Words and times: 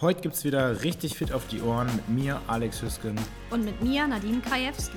Heute 0.00 0.20
gibt 0.20 0.36
es 0.36 0.44
wieder 0.44 0.84
richtig 0.84 1.16
fit 1.16 1.32
auf 1.32 1.48
die 1.48 1.60
Ohren 1.60 1.88
mit 1.96 2.08
mir, 2.08 2.40
Alex 2.46 2.80
Hüsken. 2.82 3.16
Und 3.50 3.64
mit 3.64 3.82
mir, 3.82 4.06
Nadine 4.06 4.40
Krajewski. 4.40 4.96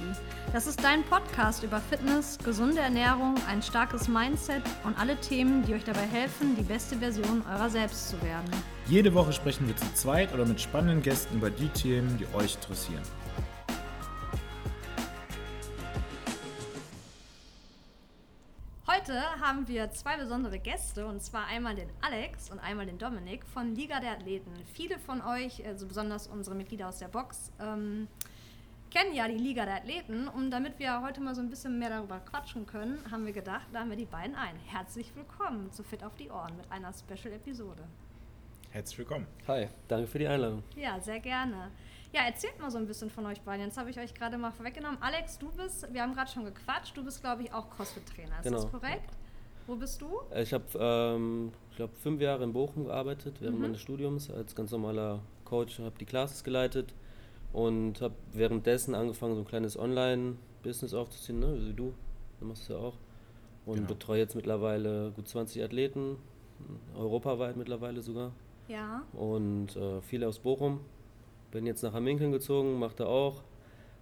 Das 0.54 0.68
ist 0.68 0.84
dein 0.84 1.04
Podcast 1.06 1.64
über 1.64 1.82
Fitness, 1.82 2.38
gesunde 2.46 2.82
Ernährung, 2.82 3.34
ein 3.50 3.64
starkes 3.64 4.08
Mindset 4.08 4.62
und 4.84 4.96
alle 5.00 5.20
Themen, 5.20 5.66
die 5.66 5.74
euch 5.74 5.84
dabei 5.84 6.06
helfen, 6.06 6.56
die 6.56 6.62
beste 6.62 6.98
Version 6.98 7.42
eurer 7.52 7.72
selbst 7.72 8.10
zu 8.10 8.22
werden. 8.22 8.52
Jede 8.86 9.12
Woche 9.16 9.34
sprechen 9.34 9.68
wir 9.68 9.76
zu 9.76 9.92
zweit 9.96 10.36
oder 10.36 10.46
mit 10.46 10.62
spannenden 10.62 11.02
Gästen 11.02 11.38
über 11.38 11.50
die 11.50 11.70
Themen, 11.70 12.20
die 12.20 12.28
euch 12.38 12.54
interessieren. 12.54 13.02
Heute 19.12 19.42
haben 19.42 19.68
wir 19.68 19.92
zwei 19.92 20.16
besondere 20.16 20.58
Gäste 20.58 21.06
und 21.06 21.22
zwar 21.22 21.46
einmal 21.48 21.76
den 21.76 21.90
Alex 22.00 22.50
und 22.50 22.60
einmal 22.60 22.86
den 22.86 22.98
Dominik 22.98 23.46
von 23.46 23.76
Liga 23.76 24.00
der 24.00 24.12
Athleten. 24.12 24.54
Viele 24.72 24.98
von 25.00 25.22
euch, 25.22 25.66
also 25.66 25.86
besonders 25.86 26.28
unsere 26.28 26.56
Mitglieder 26.56 26.88
aus 26.88 27.00
der 27.00 27.10
Box, 27.10 27.52
ähm, 27.60 28.08
kennen 28.90 29.14
ja 29.14 29.28
die 29.28 29.36
Liga 29.38 29.66
der 29.66 29.76
Athleten 29.76 30.30
und 30.30 30.50
damit 30.50 30.80
wir 30.80 31.02
heute 31.02 31.20
mal 31.20 31.36
so 31.36 31.42
ein 31.42 31.50
bisschen 31.50 31.78
mehr 31.78 31.90
darüber 31.90 32.20
quatschen 32.20 32.66
können, 32.66 33.00
haben 33.12 33.26
wir 33.26 33.34
gedacht, 33.34 33.68
laden 33.74 33.90
wir 33.90 33.98
die 33.98 34.06
beiden 34.06 34.34
ein. 34.34 34.56
Herzlich 34.68 35.14
willkommen 35.14 35.70
zu 35.74 35.84
Fit 35.84 36.06
auf 36.06 36.16
die 36.16 36.30
Ohren 36.30 36.56
mit 36.56 36.72
einer 36.72 36.94
Special-Episode. 36.94 37.84
Herzlich 38.70 39.00
willkommen. 39.00 39.28
Hi, 39.46 39.68
danke 39.90 40.08
für 40.08 40.20
die 40.20 40.28
Einladung. 40.28 40.64
Ja, 40.78 41.02
sehr 41.02 41.20
gerne. 41.20 41.70
Ja, 42.14 42.22
erzählt 42.26 42.60
mal 42.60 42.70
so 42.70 42.78
ein 42.78 42.88
bisschen 42.88 43.10
von 43.10 43.26
euch 43.26 43.40
beiden. 43.42 43.66
Jetzt 43.66 43.78
habe 43.78 43.90
ich 43.90 43.98
euch 44.00 44.14
gerade 44.14 44.38
mal 44.38 44.52
vorweggenommen. 44.52 44.98
Alex, 45.02 45.38
du 45.40 45.50
bist, 45.52 45.88
wir 45.94 46.02
haben 46.02 46.14
gerade 46.14 46.30
schon 46.30 46.44
gequatscht, 46.44 46.96
du 46.98 47.04
bist, 47.06 47.22
glaube 47.22 47.44
ich, 47.44 47.54
auch 47.54 47.70
CrossFit-Trainer. 47.70 48.38
Ist 48.40 48.44
genau. 48.44 48.62
das 48.64 48.72
korrekt? 48.72 49.10
Wo 49.66 49.76
bist 49.76 50.02
du? 50.02 50.20
Ich 50.36 50.52
habe, 50.54 50.66
ähm, 50.78 51.54
ich 51.70 51.78
glaube, 51.78 51.94
fünf 51.96 52.20
Jahre 52.20 52.44
in 52.44 52.52
Bochum 52.52 52.86
gearbeitet 52.86 53.38
während 53.40 53.58
Mhm. 53.58 53.62
meines 53.62 53.80
Studiums 53.82 54.30
als 54.30 54.54
ganz 54.56 54.72
normaler 54.72 55.20
Coach, 55.46 55.80
habe 55.80 55.98
die 56.00 56.06
Classes 56.06 56.44
geleitet 56.44 56.94
und 57.54 58.02
habe 58.02 58.16
währenddessen 58.34 58.94
angefangen, 58.94 59.36
so 59.36 59.42
ein 59.42 59.48
kleines 59.48 59.78
Online-Business 59.80 60.94
aufzuziehen, 60.94 61.40
ne? 61.40 61.56
wie 61.62 61.74
du, 61.74 61.94
du 62.40 62.46
machst 62.46 62.64
es 62.64 62.68
ja 62.70 62.78
auch. 62.78 62.96
Und 63.66 63.76
Genau. 63.76 63.88
betreue 63.88 64.20
jetzt 64.20 64.36
mittlerweile 64.36 65.12
gut 65.12 65.28
20 65.30 65.64
Athleten, 65.64 66.18
europaweit 66.96 67.56
mittlerweile 67.56 68.02
sogar. 68.02 68.32
Ja. 68.68 69.04
Und 69.14 69.76
äh, 69.78 70.02
viele 70.02 70.28
aus 70.28 70.40
Bochum. 70.40 70.82
Bin 71.52 71.66
jetzt 71.66 71.84
nach 71.84 71.94
Hamminkeln 71.94 72.32
gezogen, 72.32 72.80
mache 72.80 72.96
da 72.98 73.06
auch 73.06 73.44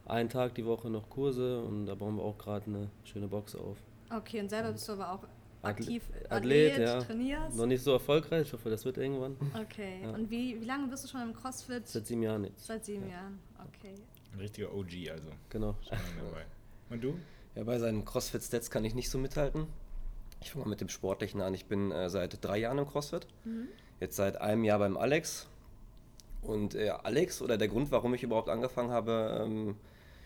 einen 0.05 0.29
Tag 0.29 0.55
die 0.55 0.65
Woche 0.65 0.89
noch 0.89 1.09
Kurse 1.09 1.61
und 1.61 1.85
da 1.85 1.95
bauen 1.95 2.15
wir 2.15 2.23
auch 2.23 2.37
gerade 2.37 2.65
eine 2.67 2.89
schöne 3.03 3.27
Box 3.27 3.55
auf. 3.55 3.77
Okay, 4.15 4.39
und 4.39 4.49
selber 4.49 4.71
bist 4.71 4.87
du 4.87 4.93
aber 4.93 5.11
auch 5.13 5.23
aktiv 5.61 6.03
Athlet, 6.29 6.79
ja. 6.79 6.99
trainierst? 7.01 7.57
Noch 7.57 7.65
nicht 7.65 7.83
so 7.83 7.91
erfolgreich, 7.93 8.47
ich 8.47 8.53
hoffe, 8.53 8.69
das 8.69 8.85
wird 8.85 8.97
irgendwann. 8.97 9.35
Okay, 9.61 10.01
Ja. 10.03 10.11
und 10.11 10.29
wie, 10.29 10.59
wie 10.59 10.65
lange 10.65 10.87
bist 10.87 11.03
du 11.03 11.07
schon 11.07 11.21
im 11.21 11.33
CrossFit? 11.33 11.87
Seit 11.87 12.07
sieben 12.07 12.23
Jahren 12.23 12.43
jetzt. 12.45 12.65
Seit 12.65 12.85
sieben 12.85 13.09
Jahren. 13.09 13.39
Okay. 13.67 13.95
Ein 14.33 14.39
richtiger 14.39 14.73
OG 14.73 15.09
also. 15.11 15.29
Genau. 15.49 15.75
Dabei. 15.89 16.45
Und 16.89 17.03
du? 17.03 17.15
Ja, 17.55 17.63
bei 17.63 17.77
seinen 17.79 18.05
CrossFit-Stats 18.05 18.69
kann 18.71 18.85
ich 18.85 18.93
nicht 18.95 19.09
so 19.09 19.17
mithalten. 19.17 19.67
Ich 20.41 20.51
fange 20.51 20.65
mal 20.65 20.69
mit 20.69 20.81
dem 20.81 20.89
Sportlichen 20.89 21.41
an. 21.41 21.53
Ich 21.53 21.65
bin 21.65 21.91
äh, 21.91 22.09
seit 22.09 22.43
drei 22.43 22.59
Jahren 22.59 22.77
im 22.77 22.87
CrossFit. 22.87 23.27
Jetzt 23.99 24.15
seit 24.15 24.39
einem 24.39 24.63
Jahr 24.63 24.79
beim 24.79 24.97
Alex. 24.97 25.47
Und 26.41 26.75
äh, 26.75 26.89
Alex, 26.89 27.41
oder 27.41 27.57
der 27.57 27.67
Grund, 27.67 27.91
warum 27.91 28.13
ich 28.13 28.23
überhaupt 28.23 28.49
angefangen 28.49 28.91
habe, 28.91 29.45
ähm, 29.45 29.75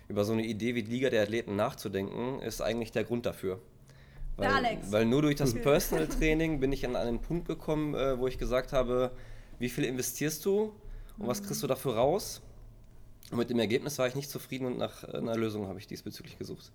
über 0.07 0.25
so 0.25 0.33
eine 0.33 0.45
Idee 0.45 0.75
wie 0.75 0.83
die 0.83 0.91
Liga 0.91 1.09
der 1.09 1.23
Athleten 1.23 1.55
nachzudenken, 1.55 2.39
ist 2.41 2.61
eigentlich 2.61 2.91
der 2.91 3.03
Grund 3.03 3.25
dafür. 3.25 3.59
Weil, 4.35 4.47
Der 4.47 4.55
Alex. 4.55 4.91
Weil 4.91 5.05
nur 5.05 5.21
durch 5.21 5.35
das 5.35 5.53
Personal 5.61 6.07
Training 6.07 6.59
bin 6.59 6.71
ich 6.71 6.85
an 6.85 6.95
einen 6.95 7.19
Punkt 7.19 7.47
gekommen, 7.47 7.93
äh, 7.95 8.17
wo 8.19 8.27
ich 8.27 8.37
gesagt 8.37 8.73
habe, 8.73 9.11
wie 9.59 9.69
viel 9.69 9.83
investierst 9.83 10.43
du 10.45 10.73
und 11.17 11.27
was 11.27 11.41
kriegst 11.43 11.61
du 11.63 11.67
dafür 11.67 11.95
raus? 11.95 12.41
Und 13.31 13.37
mit 13.37 13.49
dem 13.49 13.59
Ergebnis 13.59 13.97
war 13.99 14.07
ich 14.07 14.15
nicht 14.15 14.29
zufrieden 14.29 14.65
und 14.65 14.77
nach 14.77 15.03
einer 15.03 15.35
Lösung 15.35 15.67
habe 15.67 15.79
ich 15.79 15.87
diesbezüglich 15.87 16.37
gesucht. 16.37 16.71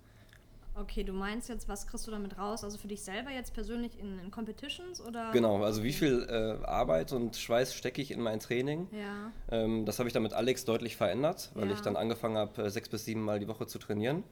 Okay, 0.79 1.03
du 1.03 1.11
meinst 1.11 1.49
jetzt, 1.49 1.67
was 1.67 1.87
kriegst 1.87 2.07
du 2.07 2.11
damit 2.11 2.37
raus? 2.37 2.63
Also 2.63 2.77
für 2.77 2.87
dich 2.87 3.01
selber 3.01 3.31
jetzt 3.31 3.53
persönlich 3.53 3.99
in, 3.99 4.17
in 4.19 4.31
Competitions 4.31 5.01
oder? 5.01 5.31
Genau, 5.31 5.61
also 5.63 5.83
wie 5.83 5.91
viel 5.91 6.25
äh, 6.29 6.65
Arbeit 6.65 7.11
und 7.11 7.35
Schweiß 7.35 7.73
stecke 7.75 8.01
ich 8.01 8.11
in 8.11 8.21
mein 8.21 8.39
Training? 8.39 8.87
Ja. 8.91 9.31
Ähm, 9.51 9.85
das 9.85 9.99
habe 9.99 10.07
ich 10.07 10.13
dann 10.13 10.23
mit 10.23 10.33
Alex 10.33 10.63
deutlich 10.65 10.95
verändert, 10.95 11.51
weil 11.53 11.67
Ja. 11.67 11.73
ich 11.73 11.81
dann 11.81 11.97
angefangen 11.97 12.37
habe, 12.37 12.63
äh, 12.63 12.69
sechs 12.69 12.87
bis 12.87 13.03
sieben 13.05 13.21
Mal 13.21 13.39
die 13.39 13.47
Woche 13.47 13.67
zu 13.67 13.77
trainieren. 13.77 14.23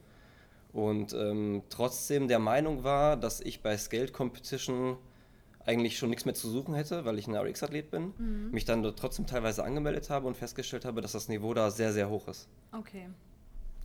Und 0.72 1.12
ähm, 1.12 1.62
trotzdem 1.68 2.28
der 2.28 2.38
Meinung 2.38 2.84
war, 2.84 3.16
dass 3.16 3.40
ich 3.40 3.62
bei 3.62 3.76
Scaled 3.76 4.12
Competition 4.12 4.96
eigentlich 5.64 5.98
schon 5.98 6.08
nichts 6.08 6.24
mehr 6.24 6.34
zu 6.34 6.48
suchen 6.48 6.74
hätte, 6.74 7.04
weil 7.04 7.18
ich 7.18 7.26
ein 7.26 7.36
RX-Athlet 7.36 7.90
bin. 7.90 8.14
Mhm. 8.16 8.50
Mich 8.52 8.64
dann 8.64 8.82
trotzdem 8.96 9.26
teilweise 9.26 9.64
angemeldet 9.64 10.08
habe 10.08 10.26
und 10.26 10.36
festgestellt 10.36 10.86
habe, 10.86 11.02
dass 11.02 11.12
das 11.12 11.28
Niveau 11.28 11.52
da 11.52 11.70
sehr, 11.70 11.92
sehr 11.92 12.08
hoch 12.08 12.26
ist. 12.28 12.48
Okay. 12.72 13.08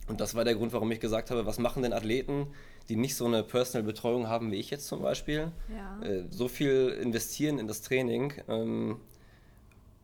Und 0.06 0.20
das 0.20 0.34
war 0.34 0.44
der 0.44 0.54
Grund, 0.54 0.72
warum 0.72 0.90
ich 0.92 1.00
gesagt 1.00 1.30
habe, 1.30 1.46
was 1.46 1.58
machen 1.58 1.82
denn 1.82 1.92
Athleten, 1.94 2.48
die 2.88 2.96
nicht 2.96 3.16
so 3.16 3.24
eine 3.24 3.42
Personal-Betreuung 3.42 4.28
haben 4.28 4.50
wie 4.52 4.56
ich 4.56 4.70
jetzt 4.70 4.86
zum 4.86 5.00
Beispiel, 5.00 5.50
Ja. 5.74 6.02
äh, 6.06 6.24
so 6.30 6.48
viel 6.48 6.88
investieren 7.00 7.58
in 7.58 7.66
das 7.66 7.80
Training, 7.80 8.34
ähm, 8.48 9.00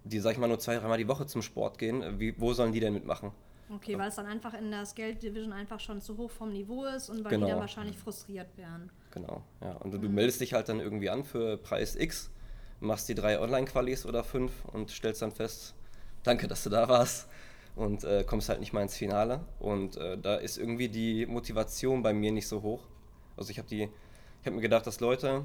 die, 0.05 0.19
sag 0.21 0.33
ich 0.33 0.39
mal, 0.39 0.47
nur 0.49 0.59
zwei, 0.59 0.77
dreimal 0.77 0.97
die 0.97 1.07
Woche 1.09 1.27
zum 1.27 1.43
Sport 1.43 1.79
gehen, 1.79 2.03
äh, 2.03 2.19
wie, 2.19 2.35
wo 2.41 2.55
sollen 2.55 2.73
die 2.73 2.81
denn 2.81 2.95
mitmachen? 2.95 3.33
Okay, 3.73 3.97
weil 3.99 4.09
es 4.09 4.17
dann 4.17 4.27
einfach 4.27 4.55
in 4.55 4.71
der 4.71 4.85
Scale 4.87 5.15
Division 5.15 5.53
einfach 5.53 5.79
schon 5.79 6.01
zu 6.01 6.17
hoch 6.17 6.31
vom 6.31 6.51
Niveau 6.51 6.87
ist 6.87 7.09
und 7.11 7.23
weil 7.23 7.33
Genau. 7.33 7.47
die 7.47 7.53
dann 7.53 7.61
wahrscheinlich 7.61 7.97
frustriert 7.99 8.49
wären. 8.57 8.91
Genau, 9.13 9.43
ja. 9.61 9.73
Und 9.73 9.93
du, 9.93 9.99
du 9.99 10.09
meldest 10.09 10.41
dich 10.41 10.55
halt 10.55 10.69
dann 10.69 10.81
irgendwie 10.81 11.11
an 11.11 11.23
für 11.25 11.57
Preis 11.59 11.95
X, 11.95 12.31
machst 12.81 13.09
die 13.09 13.15
drei 13.15 13.39
Online-Qualis 13.39 14.07
oder 14.07 14.25
fünf 14.25 14.51
und 14.73 14.91
stellst 14.91 15.21
dann 15.23 15.31
fest, 15.31 15.75
danke, 16.25 16.49
dass 16.49 16.65
du 16.65 16.71
da 16.71 16.89
warst 16.89 17.29
und 17.77 18.05
äh, 18.05 18.25
kommst 18.27 18.49
halt 18.49 18.61
nicht 18.61 18.73
mal 18.73 18.83
ins 18.83 18.97
Finale. 18.97 19.41
Und 19.59 19.97
äh, 19.97 20.19
da 20.19 20.37
ist 20.37 20.59
irgendwie 20.59 20.89
die 20.89 21.27
Motivation 21.27 22.03
bei 22.03 22.13
mir 22.13 22.33
nicht 22.33 22.47
so 22.47 22.63
hoch. 22.63 22.83
Also 23.37 23.51
ich 23.51 23.59
habe 23.59 23.69
die, 23.69 23.83
ich 23.83 24.47
habe 24.47 24.57
mir 24.57 24.63
gedacht, 24.63 24.87
dass 24.87 25.01
Leute, 25.01 25.45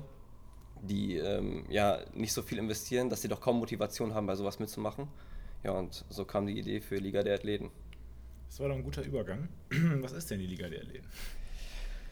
die 0.82 1.16
ähm, 1.18 1.66
ja 1.70 2.00
nicht 2.14 2.34
so 2.34 2.42
viel 2.42 2.58
investieren, 2.58 3.10
dass 3.10 3.22
sie 3.22 3.28
doch 3.28 3.42
kaum 3.42 3.60
Motivation 3.60 4.14
haben, 4.14 4.28
bei 4.28 4.36
sowas 4.36 4.60
mitzumachen. 4.60 5.08
Ja, 5.64 5.72
und 5.72 6.06
so 6.10 6.26
kam 6.26 6.46
die 6.46 6.58
Idee 6.58 6.82
für 6.82 6.98
Liga 6.98 7.24
der 7.24 7.36
Athleten. 7.36 7.72
Das 8.48 8.60
war 8.60 8.70
doch 8.70 8.76
ein 8.76 8.84
guter 8.84 9.04
Übergang. 9.04 9.50
Was 10.02 10.12
ist 10.12 10.30
denn 10.30 10.40
die 10.40 10.48
Liga 10.48 10.70
der 10.70 10.82
Athleten? 10.82 11.08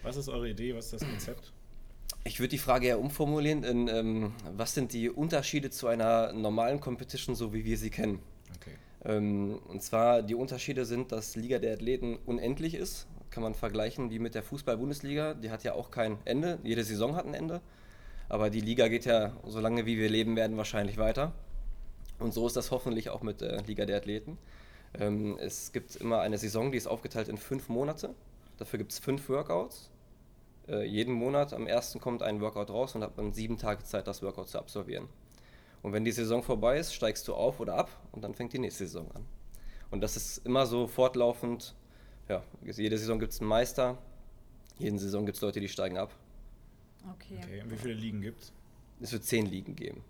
Was 0.01 0.17
ist 0.17 0.27
eure 0.27 0.49
Idee? 0.49 0.75
Was 0.75 0.85
ist 0.85 1.01
das 1.01 1.09
Konzept? 1.09 1.53
Ich 2.25 2.39
würde 2.39 2.49
die 2.49 2.57
Frage 2.57 2.87
eher 2.87 2.99
umformulieren 2.99 3.63
in, 3.63 3.87
ähm, 3.87 4.33
was 4.51 4.73
sind 4.73 4.93
die 4.93 5.09
Unterschiede 5.09 5.69
zu 5.69 5.87
einer 5.87 6.33
normalen 6.33 6.79
Competition, 6.79 7.35
so 7.35 7.53
wie 7.53 7.63
wir 7.65 7.77
sie 7.77 7.89
kennen? 7.89 8.19
Okay. 8.57 8.75
Ähm, 9.05 9.59
und 9.67 9.81
zwar 9.81 10.21
die 10.21 10.35
Unterschiede 10.35 10.85
sind, 10.85 11.11
dass 11.11 11.35
Liga 11.35 11.59
der 11.59 11.73
Athleten 11.73 12.17
unendlich 12.25 12.75
ist. 12.75 13.07
Kann 13.29 13.43
man 13.43 13.55
vergleichen 13.55 14.11
wie 14.11 14.19
mit 14.19 14.35
der 14.35 14.43
Fußball-Bundesliga. 14.43 15.33
Die 15.33 15.49
hat 15.49 15.63
ja 15.63 15.73
auch 15.73 15.91
kein 15.91 16.17
Ende. 16.25 16.59
Jede 16.63 16.83
Saison 16.83 17.15
hat 17.15 17.25
ein 17.25 17.33
Ende. 17.33 17.61
Aber 18.29 18.49
die 18.49 18.61
Liga 18.61 18.87
geht 18.87 19.05
ja, 19.05 19.33
so 19.45 19.59
lange 19.59 19.85
wie 19.85 19.97
wir 19.97 20.09
leben 20.09 20.35
werden, 20.35 20.57
wahrscheinlich 20.57 20.97
weiter. 20.97 21.33
Und 22.19 22.33
so 22.33 22.47
ist 22.47 22.55
das 22.55 22.71
hoffentlich 22.71 23.09
auch 23.09 23.21
mit 23.21 23.41
der 23.41 23.61
Liga 23.63 23.85
der 23.85 23.97
Athleten. 23.97 24.37
Ähm, 24.99 25.37
es 25.39 25.71
gibt 25.71 25.95
immer 25.95 26.21
eine 26.21 26.37
Saison, 26.37 26.71
die 26.71 26.77
ist 26.77 26.87
aufgeteilt 26.87 27.27
in 27.27 27.37
fünf 27.37 27.69
Monate. 27.69 28.13
Dafür 28.57 28.77
gibt 28.77 28.91
es 28.91 28.99
fünf 28.99 29.27
Workouts. 29.29 29.89
Äh, 30.67 30.85
jeden 30.85 31.13
Monat 31.13 31.53
am 31.53 31.67
ersten 31.67 31.99
kommt 31.99 32.23
ein 32.23 32.39
Workout 32.39 32.69
raus 32.69 32.95
und 32.95 33.03
hat 33.03 33.17
man 33.17 33.33
sieben 33.33 33.57
Tage 33.57 33.83
Zeit, 33.83 34.07
das 34.07 34.21
Workout 34.21 34.49
zu 34.49 34.59
absolvieren. 34.59 35.09
Und 35.83 35.91
wenn 35.93 36.05
die 36.05 36.11
Saison 36.11 36.41
vorbei 36.41 36.79
ist, 36.79 36.93
steigst 36.93 37.27
du 37.27 37.35
auf 37.35 37.59
oder 37.59 37.75
ab 37.75 37.91
und 38.13 38.23
dann 38.23 38.33
fängt 38.33 38.53
die 38.53 38.59
nächste 38.59 38.87
Saison 38.87 39.11
an. 39.11 39.25
Und 39.91 40.01
das 40.01 40.17
ist 40.17 40.39
immer 40.39 40.65
so 40.65 40.87
fortlaufend. 40.87 41.75
Ja, 42.27 42.41
jede 42.63 42.97
Saison 42.97 43.19
gibt 43.19 43.33
es 43.33 43.41
einen 43.41 43.49
Meister, 43.49 43.97
jede 44.79 44.97
Saison 44.97 45.25
gibt 45.25 45.35
es 45.35 45.41
Leute, 45.41 45.59
die 45.59 45.67
steigen 45.67 45.97
ab. 45.97 46.15
Okay. 47.13 47.37
okay. 47.43 47.61
Und 47.61 47.71
wie 47.71 47.77
viele 47.77 47.93
Ligen 47.93 48.21
gibt 48.21 48.41
es? 48.41 48.53
Es 49.01 49.11
wird 49.11 49.25
zehn 49.25 49.45
Ligen 49.45 49.75
geben. 49.75 50.03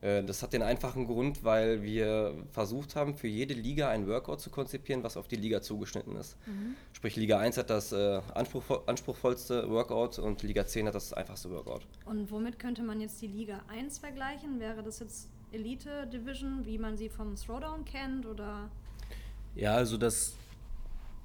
Äh, 0.00 0.22
Das 0.24 0.42
hat 0.42 0.52
den 0.52 0.62
einfachen 0.62 1.06
Grund, 1.06 1.44
weil 1.44 1.82
wir 1.82 2.34
versucht 2.50 2.96
haben, 2.96 3.14
für 3.14 3.28
jede 3.28 3.54
Liga 3.54 3.88
ein 3.88 4.06
Workout 4.06 4.40
zu 4.40 4.50
konzipieren, 4.50 5.02
was 5.02 5.16
auf 5.16 5.28
die 5.28 5.36
Liga 5.36 5.62
zugeschnitten 5.62 6.16
ist. 6.16 6.36
Sprich, 6.92 7.16
Liga 7.16 7.38
1 7.38 7.58
hat 7.58 7.70
das 7.70 7.92
äh, 7.92 8.20
anspruchvo 8.34 8.82
anspruchsvollste 8.86 9.68
Workout 9.70 10.18
und 10.18 10.42
Liga 10.42 10.66
10 10.66 10.86
hat 10.88 10.94
das 10.94 11.12
einfachste 11.12 11.50
Workout. 11.50 11.82
Und 12.04 12.30
womit 12.30 12.58
könnte 12.58 12.82
man 12.82 13.00
jetzt 13.00 13.20
die 13.22 13.26
Liga 13.28 13.60
1 13.68 13.98
vergleichen? 13.98 14.60
Wäre 14.60 14.82
das 14.82 14.98
jetzt 15.00 15.28
Elite 15.52 16.06
Division, 16.12 16.66
wie 16.66 16.78
man 16.78 16.96
sie 16.96 17.08
vom 17.08 17.34
Throwdown 17.36 17.84
kennt 17.84 18.26
oder? 18.26 18.68
Ja, 19.54 19.74
also 19.74 19.96
das, 19.96 20.34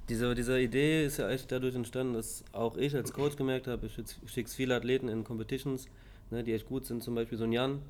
diese, 0.07 0.33
diese 0.35 0.59
Idee 0.59 1.06
ist 1.06 1.18
ja 1.18 1.29
echt 1.29 1.51
dadurch 1.51 1.75
entstanden, 1.75 2.13
dass 2.13 2.44
auch 2.53 2.77
ich 2.77 2.95
als 2.95 3.12
Coach 3.12 3.35
gemerkt 3.35 3.68
habe, 3.68 3.88
ich 3.88 4.31
schicke 4.31 4.50
viele 4.50 4.75
Athleten 4.75 5.09
in 5.09 5.23
Competitions, 5.23 5.88
ne, 6.29 6.44
die 6.44 6.53
echt 6.53 6.68
gut 6.68 6.85
sind, 6.85 7.03
zum 7.03 7.15
Beispiel 7.15 7.38
so 7.38 7.44
ein 7.44 7.51
Jan, 7.51 7.81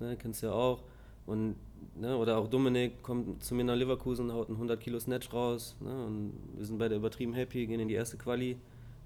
ne, 0.00 0.16
kennst 0.16 0.42
du 0.42 0.46
ja 0.46 0.52
auch. 0.52 0.82
Und, 1.26 1.56
ne, 1.96 2.16
oder 2.16 2.38
auch 2.38 2.48
Dominik 2.48 3.02
kommt 3.02 3.42
zu 3.44 3.54
mir 3.54 3.64
nach 3.64 3.76
Leverkusen, 3.76 4.32
haut 4.32 4.48
einen 4.48 4.56
100 4.56 4.80
Kilo 4.80 4.98
Snatch 4.98 5.32
raus. 5.32 5.76
Ne, 5.80 6.04
und 6.04 6.32
wir 6.56 6.64
sind 6.64 6.78
beide 6.78 6.96
übertrieben 6.96 7.34
happy, 7.34 7.66
gehen 7.66 7.80
in 7.80 7.88
die 7.88 7.94
erste 7.94 8.16
Quali. 8.16 8.56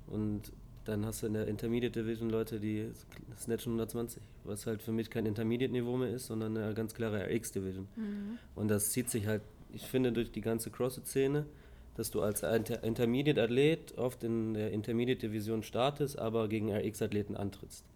Und 0.07 0.53
dann 0.85 1.07
hast 1.07 1.23
du 1.23 1.27
in 1.27 1.35
der 1.35 1.49
Intermediate 1.49 2.03
Division 2.03 2.29
Leute, 2.31 2.61
die 2.61 2.91
snatchen 3.39 3.73
120, 3.73 4.23
was 4.45 4.67
halt 4.67 4.83
für 4.83 4.93
mich 4.93 5.09
kein 5.09 5.25
Intermediate-Niveau 5.25 5.97
mehr 5.97 6.11
ist, 6.11 6.27
sondern 6.27 6.57
eine 6.57 6.75
ganz 6.75 6.95
klare 6.95 7.27
RX-Division. 7.27 7.89
Und 8.55 8.69
das 8.69 8.91
zieht 8.91 9.09
sich 9.09 9.27
halt, 9.27 9.43
ich 9.73 9.87
finde, 9.87 10.13
durch 10.13 10.31
die 10.31 10.43
ganze 10.43 10.71
CrossFit-Szene, 10.71 11.47
dass 11.95 12.11
du 12.11 12.21
als 12.21 12.43
Inter 12.43 12.83
Intermediate-Athlet 12.85 13.97
oft 13.97 14.25
in 14.25 14.55
der 14.55 14.73
Intermediate-Division 14.73 15.63
startest, 15.63 16.19
aber 16.19 16.49
gegen 16.49 16.71
RX-Athleten 16.71 17.37
antrittst. 17.37 17.87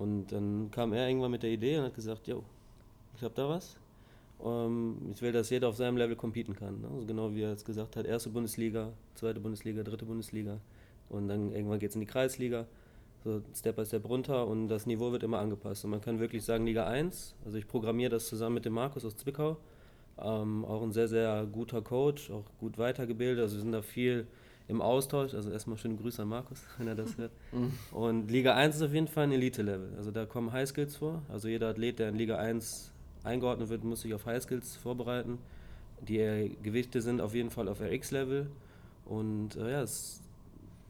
Und 0.00 0.28
dann 0.32 0.70
kam 0.70 0.94
er 0.94 1.06
irgendwann 1.06 1.30
mit 1.30 1.42
der 1.42 1.50
Idee 1.50 1.76
und 1.76 1.84
hat 1.84 1.94
gesagt, 1.94 2.26
jo, 2.26 2.42
ich 3.14 3.22
habe 3.22 3.34
da 3.34 3.50
was. 3.50 3.76
Ähm, 4.42 4.96
ich 5.12 5.20
will, 5.20 5.30
dass 5.30 5.50
jeder 5.50 5.68
auf 5.68 5.76
seinem 5.76 5.98
Level 5.98 6.16
competen 6.16 6.56
kann. 6.56 6.80
Ne? 6.80 6.88
Also 6.90 7.06
genau 7.06 7.34
wie 7.34 7.42
er 7.42 7.50
jetzt 7.50 7.66
gesagt 7.66 7.96
hat, 7.96 8.06
erste 8.06 8.30
Bundesliga, 8.30 8.94
zweite 9.14 9.40
Bundesliga, 9.40 9.82
dritte 9.82 10.06
Bundesliga. 10.06 10.58
Und 11.10 11.28
dann 11.28 11.52
irgendwann 11.52 11.78
geht 11.80 11.90
es 11.90 11.96
in 11.96 12.00
die 12.00 12.06
Kreisliga, 12.06 12.66
so 13.24 13.42
Step 13.54 13.76
by 13.76 13.84
Step 13.84 14.08
runter 14.08 14.46
und 14.46 14.68
das 14.68 14.86
Niveau 14.86 15.12
wird 15.12 15.22
immer 15.22 15.38
angepasst. 15.38 15.84
Und 15.84 15.90
man 15.90 16.00
kann 16.00 16.18
wirklich 16.18 16.44
sagen, 16.44 16.64
Liga 16.64 16.86
1, 16.86 17.34
also 17.44 17.58
ich 17.58 17.68
programmiere 17.68 18.08
das 18.08 18.26
zusammen 18.26 18.54
mit 18.54 18.64
dem 18.64 18.72
Markus 18.72 19.04
aus 19.04 19.16
Zwickau, 19.16 19.58
ähm, 20.18 20.64
auch 20.64 20.80
ein 20.82 20.92
sehr, 20.92 21.08
sehr 21.08 21.46
guter 21.52 21.82
Coach, 21.82 22.30
auch 22.30 22.46
gut 22.58 22.78
weitergebildet, 22.78 23.42
also 23.42 23.56
wir 23.56 23.62
sind 23.62 23.72
da 23.72 23.82
viel 23.82 24.26
im 24.70 24.80
Austausch, 24.80 25.34
also 25.34 25.50
erstmal 25.50 25.76
schöne 25.76 25.96
Grüße 25.96 26.22
an 26.22 26.28
Markus, 26.28 26.62
wenn 26.78 26.88
er 26.88 26.94
das 26.94 27.18
hört. 27.18 27.32
Und 27.92 28.30
Liga 28.30 28.54
1 28.54 28.76
ist 28.76 28.82
auf 28.82 28.94
jeden 28.94 29.08
Fall 29.08 29.24
ein 29.24 29.32
Elite-Level, 29.32 29.94
also 29.96 30.10
da 30.10 30.26
kommen 30.26 30.52
High 30.52 30.68
Skills 30.68 30.96
vor, 30.96 31.22
also 31.28 31.48
jeder 31.48 31.68
Athlet, 31.68 31.98
der 31.98 32.08
in 32.08 32.16
Liga 32.16 32.36
1 32.36 32.92
eingeordnet 33.24 33.68
wird, 33.68 33.84
muss 33.84 34.02
sich 34.02 34.14
auf 34.14 34.26
High 34.26 34.42
Skills 34.42 34.76
vorbereiten. 34.76 35.38
Die 36.00 36.56
Gewichte 36.62 37.02
sind 37.02 37.20
auf 37.20 37.34
jeden 37.34 37.50
Fall 37.50 37.68
auf 37.68 37.82
RX-Level 37.82 38.46
und 39.04 39.56
äh, 39.56 39.72
ja, 39.72 39.82
es 39.82 40.22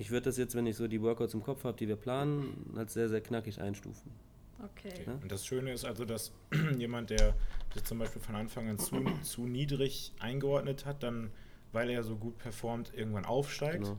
ich 0.00 0.10
würde 0.10 0.24
das 0.24 0.38
jetzt, 0.38 0.54
wenn 0.54 0.66
ich 0.66 0.76
so 0.76 0.88
die 0.88 1.02
Workouts 1.02 1.34
im 1.34 1.42
Kopf 1.42 1.64
habe, 1.64 1.76
die 1.76 1.86
wir 1.86 1.96
planen, 1.96 2.72
als 2.74 2.94
sehr, 2.94 3.10
sehr 3.10 3.20
knackig 3.20 3.60
einstufen. 3.60 4.10
Okay. 4.58 4.94
Ja. 5.06 5.12
Und 5.12 5.30
das 5.30 5.44
Schöne 5.44 5.74
ist 5.74 5.84
also, 5.84 6.06
dass 6.06 6.32
jemand, 6.78 7.10
der 7.10 7.34
sich 7.74 7.84
zum 7.84 7.98
Beispiel 7.98 8.22
von 8.22 8.34
Anfang 8.34 8.70
an 8.70 8.78
zu, 8.78 9.04
zu 9.22 9.46
niedrig 9.46 10.12
eingeordnet 10.18 10.86
hat, 10.86 11.02
dann, 11.02 11.30
weil 11.72 11.90
er 11.90 12.02
so 12.02 12.16
gut 12.16 12.38
performt, 12.38 12.92
irgendwann 12.94 13.24
aufsteigt 13.24 13.84
Genau. 13.84 13.96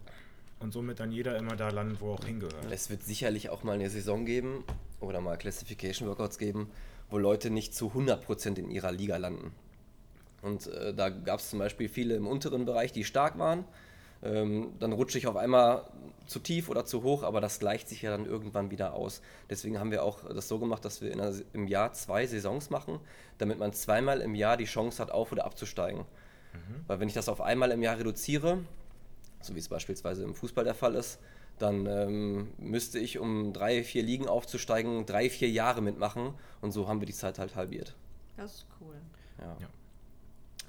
und 0.59 0.71
somit 0.73 0.99
dann 0.99 1.11
jeder 1.11 1.37
immer 1.37 1.55
da 1.55 1.69
landet, 1.69 2.01
wo 2.01 2.11
er 2.11 2.13
auch 2.19 2.25
hingehört. 2.25 2.55
Es 2.71 2.89
wird 2.89 3.03
sicherlich 3.03 3.49
auch 3.49 3.63
mal 3.63 3.73
eine 3.73 3.89
Saison 3.89 4.25
geben 4.25 4.63
oder 4.99 5.21
mal 5.21 5.37
Classification 5.37 6.07
Workouts 6.07 6.37
geben, 6.37 6.69
wo 7.09 7.17
Leute 7.17 7.49
nicht 7.49 7.73
zu 7.75 7.87
100% 7.93 8.57
in 8.57 8.69
ihrer 8.69 8.91
Liga 8.91 9.17
landen. 9.17 9.53
Und 10.41 10.67
äh, 10.67 10.93
da 10.93 11.09
gab 11.09 11.39
es 11.39 11.49
zum 11.49 11.59
Beispiel 11.59 11.87
viele 11.89 12.15
im 12.15 12.27
unteren 12.27 12.65
Bereich, 12.65 12.91
die 12.91 13.03
stark 13.03 13.37
waren. 13.37 13.63
Ähm, 14.23 14.73
dann 14.79 14.91
rutsche 14.91 15.17
ich 15.17 15.25
auf 15.27 15.35
einmal 15.35 15.85
zu 16.27 16.39
tief 16.39 16.69
oder 16.69 16.85
zu 16.85 17.01
hoch, 17.03 17.23
aber 17.23 17.41
das 17.41 17.59
gleicht 17.59 17.89
sich 17.89 18.03
ja 18.03 18.11
dann 18.11 18.25
irgendwann 18.25 18.69
wieder 18.69 18.93
aus. 18.93 19.21
Deswegen 19.49 19.79
haben 19.79 19.89
wir 19.91 20.03
auch 20.03 20.23
das 20.33 20.47
so 20.47 20.59
gemacht, 20.59 20.85
dass 20.85 21.01
wir 21.01 21.11
in 21.11 21.19
einer, 21.19 21.35
im 21.53 21.67
Jahr 21.67 21.93
zwei 21.93 22.27
Saisons 22.27 22.69
machen, 22.69 22.99
damit 23.39 23.57
man 23.57 23.73
zweimal 23.73 24.21
im 24.21 24.35
Jahr 24.35 24.57
die 24.57 24.65
Chance 24.65 25.01
hat, 25.01 25.11
auf 25.11 25.31
oder 25.31 25.45
abzusteigen. 25.45 26.05
Weil 26.87 26.99
wenn 26.99 27.07
ich 27.07 27.13
das 27.13 27.29
auf 27.29 27.41
einmal 27.41 27.71
im 27.71 27.81
Jahr 27.81 27.97
reduziere, 27.97 28.59
so 29.41 29.55
wie 29.55 29.59
es 29.59 29.69
beispielsweise 29.69 30.23
im 30.23 30.35
Fußball 30.35 30.63
der 30.63 30.75
Fall 30.75 30.95
ist, 30.95 31.19
dann 31.57 31.85
ähm, 31.85 32.49
müsste 32.57 32.99
ich, 32.99 33.19
um 33.19 33.53
drei, 33.53 33.83
vier 33.83 34.03
Ligen 34.03 34.27
aufzusteigen, 34.27 35.05
drei, 35.05 35.29
vier 35.29 35.49
Jahre 35.49 35.81
mitmachen 35.81 36.33
und 36.59 36.71
so 36.71 36.87
haben 36.87 37.01
wir 37.01 37.05
die 37.05 37.13
Zeit 37.13 37.39
halt 37.39 37.55
halbiert. 37.55 37.95
Das 38.37 38.55
ist 38.55 38.65
cool. 38.79 38.95
Ja. 39.39 39.57
Ja. 39.59 39.67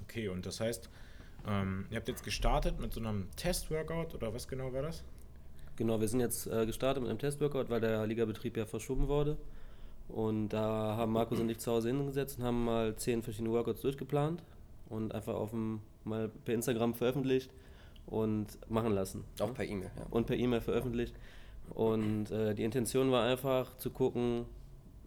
Okay, 0.03 0.27
und 0.27 0.45
das 0.45 0.59
heißt, 0.59 0.89
ähm, 1.47 1.87
ihr 1.89 1.97
habt 1.97 2.07
jetzt 2.07 2.23
gestartet 2.23 2.79
mit 2.79 2.93
so 2.93 2.99
einem 2.99 3.27
Test-Workout 3.35 4.13
oder 4.13 4.33
was 4.33 4.47
genau 4.47 4.71
war 4.71 4.83
das? 4.83 5.03
Genau, 5.75 5.99
wir 5.99 6.07
sind 6.07 6.19
jetzt 6.19 6.45
äh, 6.47 6.65
gestartet 6.65 7.01
mit 7.01 7.09
einem 7.09 7.19
Testworkout, 7.19 7.69
weil 7.69 7.81
der 7.81 8.05
Ligabetrieb 8.05 8.55
ja 8.57 8.65
verschoben 8.65 9.07
wurde. 9.07 9.37
Und 10.07 10.49
da 10.49 10.95
haben 10.95 11.11
Markus 11.11 11.39
und 11.39 11.49
ich 11.49 11.57
zu 11.57 11.71
Hause 11.71 11.89
hingesetzt 11.89 12.37
und 12.37 12.45
haben 12.45 12.65
mal 12.65 12.95
zehn 12.95 13.23
verschiedene 13.23 13.51
Workouts 13.51 13.81
durchgeplant 13.81 14.43
und 14.93 15.13
einfach 15.13 15.35
auf 15.35 15.51
dem, 15.51 15.81
mal 16.03 16.29
per 16.45 16.53
Instagram 16.53 16.93
veröffentlicht 16.93 17.51
und 18.05 18.47
machen 18.69 18.93
lassen. 18.93 19.23
Auch 19.39 19.53
per 19.53 19.65
E-Mail. 19.65 19.91
Ja. 19.95 20.05
und 20.09 20.27
per 20.27 20.37
E-Mail 20.37 20.61
veröffentlicht. 20.61 21.15
Und 21.69 22.31
äh, 22.31 22.53
die 22.53 22.63
Intention 22.63 23.11
war 23.11 23.25
einfach 23.25 23.77
zu 23.77 23.89
gucken, 23.89 24.45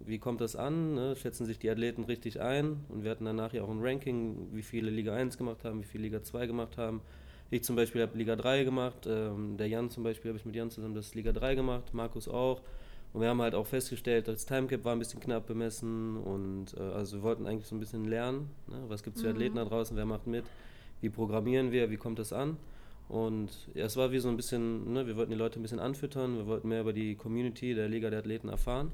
wie 0.04 0.18
kommt 0.18 0.40
das 0.40 0.56
an, 0.56 0.94
ne? 0.94 1.16
schätzen 1.16 1.46
sich 1.46 1.58
die 1.58 1.70
Athleten 1.70 2.04
richtig 2.04 2.40
ein 2.40 2.84
und 2.88 3.04
wir 3.04 3.10
hatten 3.10 3.24
danach 3.24 3.52
ja 3.52 3.62
auch 3.62 3.70
ein 3.70 3.80
Ranking, 3.80 4.48
wie 4.52 4.62
viele 4.62 4.90
Liga 4.90 5.14
1 5.14 5.38
gemacht 5.38 5.64
haben, 5.64 5.80
wie 5.80 5.86
viele 5.86 6.04
Liga 6.04 6.22
2 6.22 6.46
gemacht 6.46 6.76
haben. 6.76 7.00
Ich 7.50 7.62
zum 7.62 7.76
Beispiel 7.76 8.02
habe 8.02 8.18
Liga 8.18 8.36
3 8.36 8.64
gemacht, 8.64 9.06
ähm, 9.06 9.56
der 9.56 9.68
Jan 9.68 9.90
zum 9.90 10.02
Beispiel 10.02 10.30
habe 10.30 10.38
ich 10.38 10.44
mit 10.44 10.54
Jan 10.56 10.70
zusammen 10.70 10.94
das 10.94 11.14
Liga 11.14 11.32
3 11.32 11.54
gemacht, 11.54 11.94
Markus 11.94 12.28
auch. 12.28 12.60
Und 13.16 13.22
wir 13.22 13.30
haben 13.30 13.40
halt 13.40 13.54
auch 13.54 13.66
festgestellt, 13.66 14.28
das 14.28 14.44
Timecap 14.44 14.84
war 14.84 14.92
ein 14.92 14.98
bisschen 14.98 15.20
knapp 15.20 15.46
bemessen 15.46 16.18
und 16.18 16.74
äh, 16.76 16.82
also 16.82 17.16
wir 17.16 17.22
wollten 17.22 17.46
eigentlich 17.46 17.66
so 17.66 17.74
ein 17.74 17.80
bisschen 17.80 18.04
lernen, 18.04 18.50
ne? 18.66 18.76
was 18.88 19.02
gibt 19.02 19.16
es 19.16 19.22
für 19.22 19.30
Athleten 19.30 19.56
da 19.56 19.64
draußen, 19.64 19.96
wer 19.96 20.04
macht 20.04 20.26
mit, 20.26 20.44
wie 21.00 21.08
programmieren 21.08 21.72
wir, 21.72 21.88
wie 21.88 21.96
kommt 21.96 22.18
das 22.18 22.34
an. 22.34 22.58
Und 23.08 23.48
ja, 23.72 23.86
es 23.86 23.96
war 23.96 24.12
wie 24.12 24.18
so 24.18 24.28
ein 24.28 24.36
bisschen, 24.36 24.92
ne, 24.92 25.06
wir 25.06 25.16
wollten 25.16 25.30
die 25.30 25.36
Leute 25.38 25.58
ein 25.58 25.62
bisschen 25.62 25.80
anfüttern, 25.80 26.36
wir 26.36 26.46
wollten 26.46 26.68
mehr 26.68 26.82
über 26.82 26.92
die 26.92 27.14
Community 27.14 27.74
der 27.74 27.88
Liga 27.88 28.10
der 28.10 28.18
Athleten 28.18 28.50
erfahren 28.50 28.92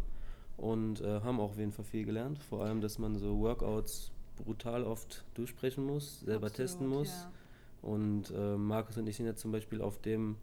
und 0.57 1.01
äh, 1.01 1.19
haben 1.23 1.41
auch 1.41 1.51
auf 1.51 1.59
jeden 1.59 1.73
Fall 1.73 1.85
viel 1.85 2.05
gelernt. 2.05 2.39
Vor 2.39 2.65
allem, 2.65 2.81
dass 2.81 3.01
man 3.01 3.17
so 3.17 3.41
Workouts 3.41 4.13
brutal 4.37 4.85
oft 4.85 5.25
durchsprechen 5.35 5.85
muss, 5.85 6.21
selber 6.21 6.47
Absolut, 6.47 6.69
testen 6.69 6.87
muss. 6.87 7.09
ja. 7.09 7.91
Und 7.91 8.31
äh, 8.31 8.57
Markus 8.57 8.97
und 8.99 9.09
ich 9.09 9.17
sind 9.17 9.27
jetzt 9.27 9.41
zum 9.41 9.51
Beispiel 9.51 9.83
auf 9.83 10.01
dem 10.01 10.37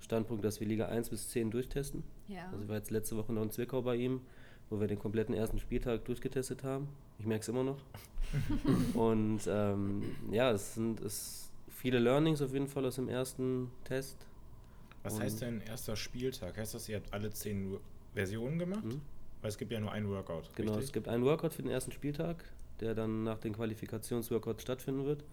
Standpunkt, 0.00 0.44
dass 0.44 0.60
wir 0.60 0.66
Liga 0.66 0.86
1 0.86 1.10
bis 1.10 1.28
10 1.30 1.50
durchtesten. 1.50 2.04
Ja. 2.28 2.46
Also 2.50 2.62
ich 2.62 2.68
war 2.68 2.76
jetzt 2.76 2.90
letzte 2.90 3.16
Woche 3.16 3.32
noch 3.32 3.42
in 3.42 3.50
Zwickau 3.50 3.82
bei 3.82 3.96
ihm, 3.96 4.20
wo 4.70 4.80
wir 4.80 4.86
den 4.86 4.98
kompletten 4.98 5.34
ersten 5.34 5.58
Spieltag 5.58 6.04
durchgetestet 6.04 6.62
haben. 6.62 6.88
Ich 7.18 7.26
merke 7.26 7.42
es 7.42 7.48
immer 7.48 7.64
noch. 7.64 7.78
und 8.94 9.40
ähm, 9.46 10.02
ja, 10.30 10.50
es 10.50 10.74
sind 10.74 11.00
es 11.00 11.50
viele 11.68 11.98
Learnings 11.98 12.42
auf 12.42 12.52
jeden 12.52 12.66
Fall 12.68 12.84
aus 12.86 12.96
dem 12.96 13.08
ersten 13.08 13.70
Test. 13.84 14.16
Was 15.02 15.14
Und- 15.14 15.22
heißt 15.22 15.42
denn 15.42 15.60
erster 15.60 15.96
Spieltag? 15.96 16.56
Heißt 16.56 16.74
das, 16.74 16.88
ihr 16.88 16.96
habt 16.96 17.12
alle 17.12 17.30
zehn 17.30 17.72
Wo- 17.72 17.80
Versionen 18.14 18.58
gemacht? 18.58 18.84
Mhm. 18.84 19.00
Weil 19.42 19.48
es 19.50 19.58
gibt 19.58 19.72
ja 19.72 19.80
nur 19.80 19.92
einen 19.92 20.08
Workout. 20.08 20.50
Genau, 20.54 20.72
richtig? 20.72 20.86
es 20.88 20.92
gibt 20.92 21.08
einen 21.08 21.24
Workout 21.24 21.52
für 21.52 21.62
den 21.62 21.70
ersten 21.70 21.92
Spieltag, 21.92 22.44
der 22.80 22.94
dann 22.94 23.24
nach 23.24 23.38
den 23.38 23.52
Qualifikationsworkouts 23.54 24.62
stattfinden 24.62 25.04
wird. 25.04 25.24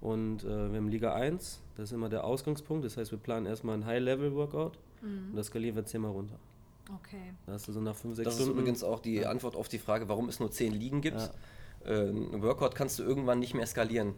Und 0.00 0.44
äh, 0.44 0.70
wir 0.70 0.78
haben 0.78 0.88
Liga 0.88 1.14
1, 1.14 1.60
das 1.76 1.90
ist 1.90 1.92
immer 1.92 2.08
der 2.08 2.24
Ausgangspunkt. 2.24 2.84
Das 2.84 2.96
heißt, 2.96 3.10
wir 3.10 3.18
planen 3.18 3.46
erstmal 3.46 3.76
ein 3.76 3.84
High-Level-Workout 3.86 4.78
und 5.02 5.36
das 5.36 5.46
skalieren 5.46 5.76
wir 5.76 5.84
zehnmal 5.84 6.10
runter. 6.12 6.36
Okay. 6.94 7.34
Da 7.46 7.52
hast 7.52 7.68
du 7.68 7.72
so 7.72 7.80
nach 7.80 7.94
5, 7.94 8.16
6 8.16 8.24
Das 8.24 8.34
ist 8.34 8.40
Stunden. 8.42 8.58
übrigens 8.58 8.82
auch 8.82 8.98
die 9.00 9.24
Antwort 9.26 9.56
auf 9.56 9.68
die 9.68 9.78
Frage, 9.78 10.08
warum 10.08 10.28
es 10.28 10.40
nur 10.40 10.50
10 10.50 10.72
Ligen 10.72 11.00
gibt. 11.00 11.30
Äh, 11.84 12.10
ein 12.10 12.42
Workout 12.42 12.74
kannst 12.74 12.98
du 12.98 13.02
irgendwann 13.02 13.38
nicht 13.38 13.54
mehr 13.54 13.66
skalieren. 13.66 14.14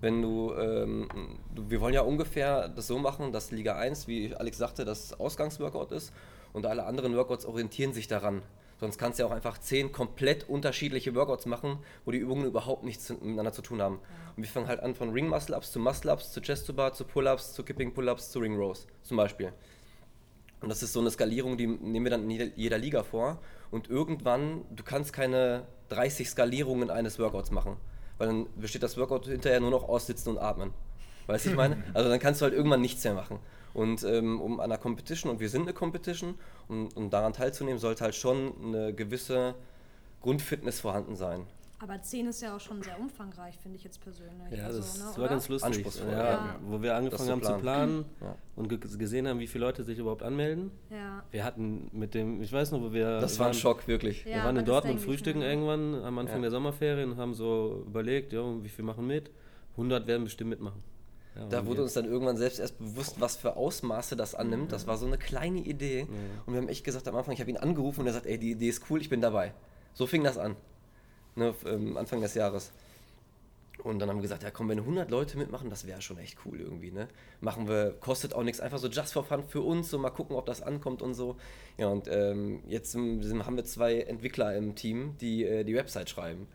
Wenn 0.00 0.22
du, 0.22 0.52
ähm, 0.54 1.08
du, 1.54 1.68
wir 1.70 1.80
wollen 1.80 1.94
ja 1.94 2.02
ungefähr 2.02 2.68
das 2.68 2.86
so 2.86 2.98
machen, 2.98 3.32
dass 3.32 3.50
Liga 3.50 3.76
1, 3.76 4.06
wie 4.08 4.34
Alex 4.34 4.58
sagte, 4.58 4.84
das 4.84 5.18
Ausgangsworkout 5.18 5.92
ist 5.92 6.12
und 6.52 6.66
alle 6.66 6.84
anderen 6.86 7.14
Workouts 7.16 7.44
orientieren 7.46 7.92
sich 7.92 8.06
daran. 8.08 8.42
Sonst 8.80 8.96
kannst 8.96 9.18
du 9.18 9.22
ja 9.22 9.28
auch 9.28 9.34
einfach 9.34 9.58
10 9.58 9.92
komplett 9.92 10.48
unterschiedliche 10.48 11.14
Workouts 11.14 11.44
machen, 11.44 11.78
wo 12.06 12.12
die 12.12 12.18
Übungen 12.18 12.46
überhaupt 12.46 12.82
nichts 12.82 13.10
miteinander 13.10 13.52
zu 13.52 13.60
tun 13.60 13.82
haben. 13.82 14.00
Und 14.36 14.42
wir 14.42 14.46
fangen 14.46 14.68
halt 14.68 14.80
an 14.80 14.94
von 14.94 15.10
Ring 15.10 15.28
Muscle 15.28 15.54
Ups 15.54 15.70
zu 15.70 15.78
Muscle 15.78 16.10
Ups 16.10 16.32
zu 16.32 16.40
Chest 16.40 16.66
to 16.66 16.72
Bar 16.72 16.94
zu 16.94 17.04
Pull-Ups 17.04 17.52
zu 17.52 17.62
Kipping 17.62 17.92
Pull-Ups 17.92 18.30
zu 18.30 18.38
Ring 18.38 18.56
Rows 18.56 18.86
zum 19.02 19.18
Beispiel. 19.18 19.52
Und 20.62 20.70
das 20.70 20.82
ist 20.82 20.94
so 20.94 21.00
eine 21.00 21.10
Skalierung, 21.10 21.58
die 21.58 21.66
nehmen 21.66 22.06
wir 22.06 22.10
dann 22.10 22.22
in 22.22 22.30
jeder, 22.30 22.46
jeder 22.56 22.78
Liga 22.78 23.02
vor. 23.02 23.38
Und 23.70 23.90
irgendwann, 23.90 24.64
du 24.70 24.82
kannst 24.82 25.12
keine 25.12 25.66
30 25.90 26.30
Skalierungen 26.30 26.90
eines 26.90 27.18
Workouts 27.18 27.50
machen. 27.50 27.76
Weil 28.16 28.28
dann 28.28 28.46
besteht 28.56 28.82
das 28.82 28.96
Workout 28.96 29.26
hinterher 29.26 29.60
nur 29.60 29.70
noch 29.70 29.88
aus 29.88 30.06
Sitzen 30.06 30.30
und 30.30 30.38
Atmen. 30.38 30.72
Weißt 31.26 31.44
du, 31.44 31.50
ich 31.50 31.56
meine? 31.56 31.84
Also 31.94 32.08
dann 32.08 32.18
kannst 32.18 32.40
du 32.40 32.44
halt 32.44 32.54
irgendwann 32.54 32.80
nichts 32.80 33.04
mehr 33.04 33.14
machen. 33.14 33.40
Und 33.72 34.02
ähm, 34.04 34.40
um 34.40 34.60
an 34.60 34.64
einer 34.70 34.78
Competition, 34.78 35.30
und 35.30 35.40
wir 35.40 35.48
sind 35.48 35.62
eine 35.62 35.72
Competition, 35.72 36.34
um, 36.68 36.88
um 36.94 37.10
daran 37.10 37.32
teilzunehmen, 37.32 37.78
sollte 37.78 38.04
halt 38.04 38.14
schon 38.14 38.52
eine 38.64 38.92
gewisse 38.94 39.54
Grundfitness 40.20 40.80
vorhanden 40.80 41.16
sein. 41.16 41.46
Aber 41.82 41.98
10 42.02 42.26
ist 42.26 42.42
ja 42.42 42.54
auch 42.54 42.60
schon 42.60 42.82
sehr 42.82 43.00
umfangreich, 43.00 43.56
finde 43.56 43.78
ich 43.78 43.84
jetzt 43.84 44.02
persönlich. 44.02 44.50
Ja, 44.50 44.66
also, 44.66 44.80
das 44.80 44.98
ne, 44.98 45.04
war 45.06 45.18
oder? 45.18 45.28
ganz 45.28 45.48
lustig. 45.48 45.66
Anspruchsvoll, 45.76 46.12
Ja, 46.12 46.24
ja. 46.30 46.56
Wo 46.66 46.82
wir 46.82 46.94
angefangen 46.94 47.24
zu 47.26 47.32
haben 47.32 47.42
zu 47.42 47.54
planen 47.54 48.04
Ja. 48.20 48.34
und 48.56 48.68
ge 48.68 48.76
gesehen 48.98 49.26
haben, 49.26 49.38
wie 49.40 49.46
viele 49.46 49.64
Leute 49.64 49.82
sich 49.82 49.98
überhaupt 49.98 50.22
anmelden. 50.22 50.70
Ja. 50.90 51.22
Wir 51.30 51.42
hatten 51.42 51.88
mit 51.94 52.12
dem, 52.12 52.42
ich 52.42 52.52
weiß 52.52 52.72
noch, 52.72 52.82
wo 52.82 52.92
wir. 52.92 53.18
Das 53.20 53.36
wir 53.36 53.40
war 53.40 53.46
ein 53.46 53.48
waren- 53.52 53.54
Schock, 53.54 53.88
wirklich. 53.88 54.26
Ja, 54.26 54.36
wir 54.36 54.44
waren 54.44 54.56
in 54.58 54.66
Dortmund 54.66 55.00
frühstücken 55.00 55.40
irgendwann 55.40 55.94
am 56.04 56.18
Anfang 56.18 56.36
Ja. 56.38 56.42
der 56.42 56.50
Sommerferien 56.50 57.12
und 57.12 57.16
haben 57.16 57.32
so 57.32 57.82
überlegt, 57.86 58.34
ja, 58.34 58.42
wie 58.62 58.68
viel 58.68 58.84
machen 58.84 59.06
mit? 59.06 59.30
100 59.78 60.06
werden 60.06 60.24
bestimmt 60.24 60.50
mitmachen. 60.50 60.82
Ja, 61.36 61.46
Da 61.48 61.66
wurde 61.66 61.82
uns 61.82 61.92
dann 61.92 62.06
irgendwann 62.06 62.36
selbst 62.36 62.58
erst 62.58 62.78
bewusst, 62.78 63.20
was 63.20 63.36
für 63.36 63.56
Ausmaße 63.56 64.16
das 64.16 64.34
annimmt. 64.34 64.72
Das 64.72 64.86
war 64.86 64.96
so 64.96 65.06
eine 65.06 65.18
kleine 65.18 65.60
Idee. 65.60 66.06
Und 66.46 66.54
wir 66.54 66.60
haben 66.60 66.68
echt 66.68 66.84
gesagt 66.84 67.06
am 67.08 67.16
Anfang, 67.16 67.34
ich 67.34 67.40
habe 67.40 67.50
ihn 67.50 67.56
angerufen 67.56 68.00
und 68.00 68.06
er 68.06 68.12
sagt, 68.12 68.26
ey, 68.26 68.38
die 68.38 68.52
Idee 68.52 68.68
ist 68.68 68.82
cool, 68.90 69.00
ich 69.00 69.08
bin 69.08 69.20
dabei. 69.20 69.54
So 69.94 70.06
fing 70.06 70.24
das 70.24 70.38
an. 70.38 70.56
Ne, 71.36 71.54
ähm, 71.66 71.96
Anfang 71.96 72.20
des 72.20 72.34
Jahres. 72.34 72.72
Und 73.82 73.98
dann 73.98 74.08
haben 74.08 74.18
wir 74.18 74.22
gesagt, 74.22 74.42
ja 74.42 74.50
komm, 74.50 74.68
wenn 74.68 74.78
100 74.78 75.10
Leute 75.10 75.38
mitmachen, 75.38 75.70
das 75.70 75.86
wäre 75.86 76.02
schon 76.02 76.18
echt 76.18 76.38
cool 76.44 76.60
irgendwie, 76.60 76.90
ne? 76.90 77.08
Machen 77.40 77.66
wir, 77.66 77.92
kostet 77.98 78.34
auch 78.34 78.42
nichts, 78.42 78.60
einfach 78.60 78.78
so 78.78 78.88
just 78.88 79.12
for 79.12 79.24
fun 79.24 79.42
für 79.42 79.62
uns, 79.62 79.88
so 79.90 79.98
mal 79.98 80.10
gucken, 80.10 80.36
ob 80.36 80.44
das 80.46 80.60
ankommt 80.60 81.00
und 81.00 81.14
so. 81.14 81.36
Ja, 81.78 81.88
und 81.88 82.08
ähm, 82.08 82.62
jetzt 82.66 82.94
haben 82.94 83.56
wir 83.56 83.64
zwei 83.64 84.00
Entwickler 84.00 84.54
im 84.54 84.74
Team, 84.74 85.16
die 85.20 85.44
äh, 85.44 85.64
die 85.64 85.74
Website 85.74 86.10
schreiben. 86.10 86.46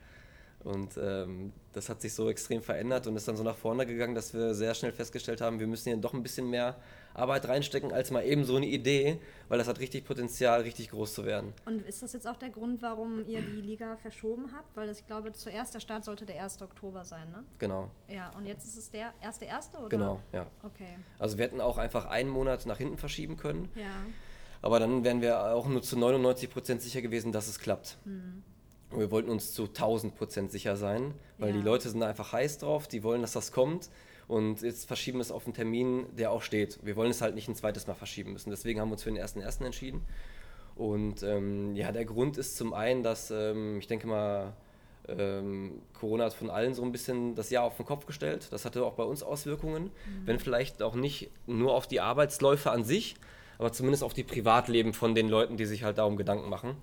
Und 0.66 0.98
ähm, 0.98 1.54
das 1.74 1.90
hat 1.90 2.02
sich 2.02 2.14
so 2.16 2.28
extrem 2.28 2.64
verändert 2.64 3.06
und 3.06 3.16
ist 3.16 3.28
dann 3.28 3.38
so 3.38 3.44
nach 3.44 3.56
vorne 3.56 3.86
gegangen, 3.86 4.16
dass 4.16 4.34
wir 4.34 4.56
sehr 4.56 4.74
schnell 4.74 4.92
festgestellt 4.92 5.40
haben, 5.40 5.60
wir 5.60 5.68
müssen 5.68 5.90
hier 5.90 5.98
doch 5.98 6.16
ein 6.16 6.24
bisschen 6.24 6.50
mehr 6.50 6.76
Arbeit 7.14 7.48
reinstecken 7.48 7.94
als 7.94 8.10
mal 8.10 8.26
eben 8.26 8.46
so 8.46 8.56
eine 8.56 8.66
Idee, 8.66 9.20
weil 9.48 9.60
das 9.60 9.68
hat 9.68 9.80
richtig 9.80 10.06
Potenzial, 10.06 10.62
richtig 10.62 10.90
groß 10.90 11.14
zu 11.14 11.24
werden. 11.24 11.54
Und 11.66 11.86
ist 11.86 12.02
das 12.02 12.14
jetzt 12.14 12.28
auch 12.28 12.36
der 12.36 12.50
Grund, 12.50 12.82
warum 12.82 13.28
ihr 13.28 13.42
die 13.42 13.62
Liga 13.62 13.96
verschoben 13.98 14.52
habt? 14.58 14.76
Weil 14.76 14.88
das, 14.88 15.02
ich 15.02 15.06
glaube, 15.06 15.32
zuerst 15.34 15.76
der 15.76 15.80
Start 15.80 16.04
sollte 16.04 16.26
der 16.26 16.42
1. 16.42 16.64
Oktober 16.64 17.06
sein, 17.06 17.30
ne? 17.30 17.44
Genau. 17.60 17.92
Ja, 18.08 18.32
und 18.36 18.48
jetzt 18.48 18.66
ist 18.66 18.78
es 18.78 18.90
der 18.90 19.14
erste 19.22 19.46
erste 19.46 19.78
oder? 19.78 19.90
Genau, 19.90 20.20
ja. 20.34 20.48
Okay. 20.64 20.98
Also 21.20 21.38
wir 21.38 21.46
hätten 21.46 21.62
auch 21.62 21.78
einfach 21.78 22.06
einen 22.06 22.30
Monat 22.30 22.66
nach 22.66 22.80
hinten 22.80 22.98
verschieben 22.98 23.38
können. 23.38 23.70
Ja. 23.76 23.86
Aber 24.64 24.80
dann 24.80 25.04
wären 25.04 25.22
wir 25.22 25.54
auch 25.54 25.68
nur 25.68 25.84
zu 25.84 25.96
99 25.96 26.50
Prozent 26.50 26.82
sicher 26.82 27.04
gewesen, 27.04 27.32
dass 27.32 27.48
es 27.48 27.60
klappt. 27.60 28.00
Mhm. 28.04 28.44
Und 28.92 29.00
wir 29.00 29.12
wollten 29.12 29.30
uns 29.30 29.54
zu 29.54 29.64
1000 29.68 30.16
Prozent 30.16 30.52
sicher 30.52 30.76
sein, 30.78 31.14
weil 31.38 31.50
Ja. 31.50 31.56
die 31.58 31.62
Leute 31.62 31.90
sind 31.90 32.02
einfach 32.04 32.32
heiß 32.34 32.60
drauf, 32.60 32.88
die 32.88 33.04
wollen, 33.04 33.22
dass 33.22 33.34
das 33.34 33.52
kommt. 33.52 33.90
Und 34.28 34.62
jetzt 34.62 34.88
verschieben 34.88 35.18
wir 35.20 35.22
es 35.22 35.32
auf 35.32 35.46
einen 35.46 35.54
Termin, 35.54 36.06
der 36.18 36.32
auch 36.32 36.42
steht. 36.42 36.80
Wir 36.84 36.96
wollen 36.96 37.12
es 37.12 37.22
halt 37.22 37.36
nicht 37.36 37.48
ein 37.48 37.56
zweites 37.56 37.86
Mal 37.88 37.94
verschieben 37.94 38.34
müssen. 38.34 38.50
Deswegen 38.50 38.80
haben 38.80 38.90
wir 38.90 38.94
uns 38.94 39.04
für 39.04 39.10
den 39.10 39.18
ersten 39.18 39.42
ersten 39.42 39.66
entschieden. 39.66 40.02
Und 40.76 41.24
ähm, 41.24 41.76
ja, 41.76 41.92
der 41.92 42.06
Grund 42.06 42.38
ist 42.38 42.58
zum 42.58 42.74
einen, 42.74 43.04
dass 43.04 43.32
ähm, 43.32 43.78
ich 43.80 43.88
denke 43.88 44.08
mal, 44.08 44.54
ähm, 45.08 45.82
Corona 45.94 46.26
hat 46.26 46.34
von 46.34 46.50
allen 46.50 46.74
so 46.74 46.82
ein 46.82 46.92
bisschen 46.92 47.36
das 47.36 47.50
Jahr 47.52 47.64
auf 47.64 47.78
den 47.78 47.86
Kopf 47.86 48.06
gestellt. 48.08 48.48
Das 48.52 48.66
hatte 48.66 48.84
auch 48.84 48.94
bei 48.94 49.04
uns 49.04 49.22
Auswirkungen, 49.24 49.92
wenn 50.26 50.40
vielleicht 50.40 50.82
auch 50.82 50.96
nicht 50.96 51.30
nur 51.46 51.74
auf 51.76 51.88
die 51.88 52.02
Arbeitsläufe 52.02 52.72
an 52.72 52.84
sich, 52.84 53.16
aber 53.60 53.72
zumindest 53.72 54.04
auf 54.04 54.14
die 54.14 54.24
Privatleben 54.24 54.94
von 54.94 55.14
den 55.16 55.30
Leuten, 55.30 55.56
die 55.58 55.66
sich 55.66 55.84
halt 55.84 55.98
darum 56.00 56.18
Gedanken 56.18 56.50
machen. 56.50 56.76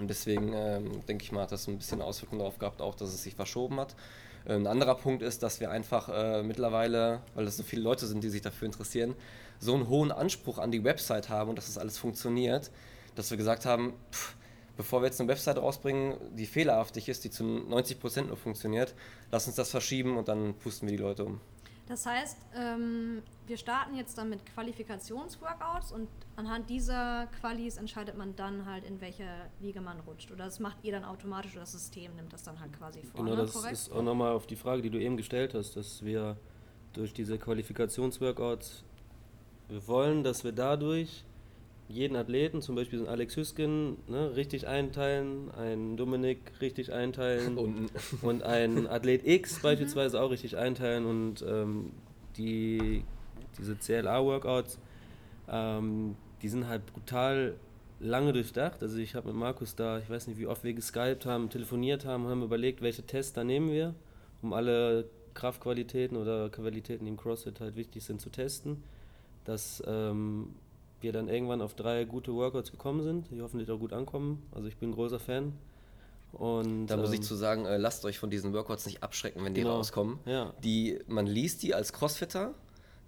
Und 0.00 0.08
deswegen 0.08 0.54
ähm, 0.54 1.04
denke 1.06 1.24
ich 1.24 1.30
mal, 1.30 1.42
hat 1.42 1.52
das 1.52 1.68
ein 1.68 1.76
bisschen 1.76 2.00
Auswirkungen 2.00 2.38
darauf 2.38 2.58
gehabt, 2.58 2.80
auch 2.80 2.94
dass 2.94 3.10
es 3.10 3.22
sich 3.22 3.34
verschoben 3.34 3.78
hat. 3.78 3.94
Äh, 4.46 4.54
Ein 4.54 4.66
anderer 4.66 4.94
Punkt 4.94 5.22
ist, 5.22 5.42
dass 5.42 5.60
wir 5.60 5.70
einfach 5.70 6.08
äh, 6.08 6.42
mittlerweile, 6.42 7.20
weil 7.34 7.46
es 7.46 7.58
so 7.58 7.62
viele 7.62 7.82
Leute 7.82 8.06
sind, 8.06 8.24
die 8.24 8.30
sich 8.30 8.40
dafür 8.40 8.64
interessieren, 8.64 9.14
so 9.58 9.74
einen 9.74 9.88
hohen 9.88 10.10
Anspruch 10.10 10.58
an 10.58 10.70
die 10.70 10.82
Website 10.84 11.28
haben 11.28 11.50
und 11.50 11.56
dass 11.56 11.66
das 11.66 11.76
alles 11.76 11.98
funktioniert, 11.98 12.70
dass 13.14 13.30
wir 13.30 13.36
gesagt 13.36 13.66
haben, 13.66 13.92
pff, 14.10 14.34
bevor 14.78 15.02
wir 15.02 15.06
jetzt 15.06 15.20
eine 15.20 15.28
Website 15.28 15.58
rausbringen, 15.58 16.14
die 16.34 16.46
fehlerhaftig 16.46 17.10
ist, 17.10 17.24
die 17.24 17.30
zu 17.30 17.44
90% 17.44 18.22
nur 18.22 18.38
funktioniert, 18.38 18.94
lass 19.30 19.46
uns 19.46 19.56
das 19.56 19.70
verschieben 19.70 20.16
und 20.16 20.28
dann 20.28 20.54
pusten 20.54 20.88
wir 20.88 20.96
die 20.96 21.02
Leute 21.02 21.26
um. 21.26 21.40
Das 21.90 22.06
heißt, 22.06 22.38
ähm, 22.54 23.20
wir 23.48 23.56
starten 23.56 23.96
jetzt 23.96 24.16
dann 24.16 24.30
mit 24.30 24.46
Qualifikationsworkouts 24.54 25.90
und 25.90 26.06
anhand 26.36 26.70
dieser 26.70 27.26
Qualis 27.40 27.78
entscheidet 27.78 28.16
man 28.16 28.36
dann 28.36 28.64
halt, 28.64 28.84
in 28.84 29.00
welche 29.00 29.26
Liga 29.60 29.80
man 29.80 29.98
rutscht. 29.98 30.30
Oder 30.30 30.44
das 30.44 30.60
macht 30.60 30.76
ihr 30.84 30.92
dann 30.92 31.04
automatisch 31.04 31.50
oder 31.50 31.62
das 31.62 31.72
System 31.72 32.14
nimmt 32.14 32.32
das 32.32 32.44
dann 32.44 32.60
halt 32.60 32.72
quasi 32.78 33.02
vor. 33.02 33.24
Genau, 33.24 33.34
ne? 33.34 33.42
das 33.42 33.56
ist 33.64 33.90
auch 33.90 34.04
nochmal 34.04 34.30
auf 34.30 34.46
die 34.46 34.54
Frage, 34.54 34.82
die 34.82 34.90
du 34.90 35.00
eben 35.00 35.16
gestellt 35.16 35.52
hast, 35.52 35.74
dass 35.74 36.04
wir 36.04 36.36
durch 36.92 37.12
diese 37.12 37.38
Qualifikationsworkouts, 37.38 38.84
wir 39.68 39.88
wollen, 39.88 40.22
dass 40.22 40.44
wir 40.44 40.52
dadurch 40.52 41.24
jeden 41.90 42.16
Athleten, 42.16 42.62
zum 42.62 42.76
Beispiel 42.76 42.98
so 42.98 43.06
einen 43.06 43.12
Alex 43.12 43.36
Hüsken, 43.36 43.96
ne, 44.06 44.36
richtig 44.36 44.66
einteilen, 44.68 45.50
einen 45.50 45.96
Dominik 45.96 46.38
richtig 46.60 46.92
einteilen 46.92 47.58
Und 47.58 47.90
und 48.22 48.42
einen 48.42 48.86
Athlet 48.86 49.26
X 49.26 49.60
beispielsweise 49.60 50.20
auch 50.20 50.30
richtig 50.30 50.56
einteilen 50.56 51.04
und 51.04 51.44
ähm, 51.46 51.90
die, 52.36 53.02
diese 53.58 53.76
CLA-Workouts, 53.76 54.78
ähm, 55.48 56.16
die 56.42 56.48
sind 56.48 56.68
halt 56.68 56.86
brutal 56.86 57.56
lange 57.98 58.32
durchdacht. 58.32 58.82
Also 58.82 58.98
ich 58.98 59.14
habe 59.14 59.28
mit 59.28 59.36
Markus 59.36 59.74
da, 59.74 59.98
ich 59.98 60.08
weiß 60.08 60.28
nicht, 60.28 60.38
wie 60.38 60.46
oft 60.46 60.64
wir 60.64 60.72
geskypt 60.72 61.26
haben, 61.26 61.50
telefoniert 61.50 62.04
haben, 62.04 62.26
haben 62.28 62.42
überlegt, 62.42 62.82
welche 62.82 63.02
Tests 63.02 63.32
da 63.32 63.44
nehmen 63.44 63.70
wir, 63.70 63.94
um 64.42 64.52
alle 64.52 65.06
Kraftqualitäten 65.34 66.16
oder 66.16 66.50
Qualitäten, 66.50 67.04
die 67.04 67.10
im 67.10 67.16
CrossFit 67.16 67.60
halt 67.60 67.76
wichtig 67.76 68.04
sind, 68.04 68.20
zu 68.20 68.30
testen. 68.30 68.82
Dass 69.44 69.82
ähm, 69.86 70.54
wir 71.02 71.12
dann 71.12 71.28
irgendwann 71.28 71.62
auf 71.62 71.74
drei 71.74 72.04
gute 72.04 72.32
Workouts 72.34 72.70
gekommen 72.70 73.02
sind, 73.02 73.30
die 73.30 73.40
hoffentlich 73.42 73.70
auch 73.70 73.78
gut 73.78 73.92
ankommen. 73.92 74.42
Also 74.52 74.68
ich 74.68 74.76
bin 74.76 74.90
ein 74.90 74.94
großer 74.94 75.18
Fan. 75.20 75.52
Und, 76.32 76.86
da 76.86 76.96
muss 76.96 77.10
ich 77.10 77.16
ähm, 77.16 77.22
zu 77.22 77.34
sagen, 77.34 77.64
äh, 77.66 77.76
lasst 77.76 78.04
euch 78.04 78.18
von 78.18 78.30
diesen 78.30 78.52
Workouts 78.52 78.86
nicht 78.86 79.02
abschrecken, 79.02 79.44
wenn 79.44 79.52
die 79.54 79.62
Genau. 79.62 79.76
rauskommen. 79.76 80.20
Ja. 80.26 80.52
Die, 80.62 81.00
man 81.08 81.26
liest 81.26 81.62
die 81.62 81.74
als 81.74 81.92
Crossfitter, 81.92 82.54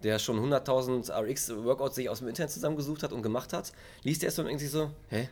der 0.02 0.18
schon 0.18 0.38
100.000 0.40 1.10
RX-Workouts 1.12 1.94
sich 1.94 2.08
aus 2.08 2.18
dem 2.18 2.28
Internet 2.28 2.50
zusammengesucht 2.50 3.02
hat 3.04 3.12
und 3.12 3.22
gemacht 3.22 3.52
hat, 3.52 3.72
liest 4.02 4.24
erst 4.24 4.40
und 4.40 4.46
denkt 4.46 4.60
sich 4.60 4.70
so, 4.70 4.90
hä? 5.08 5.28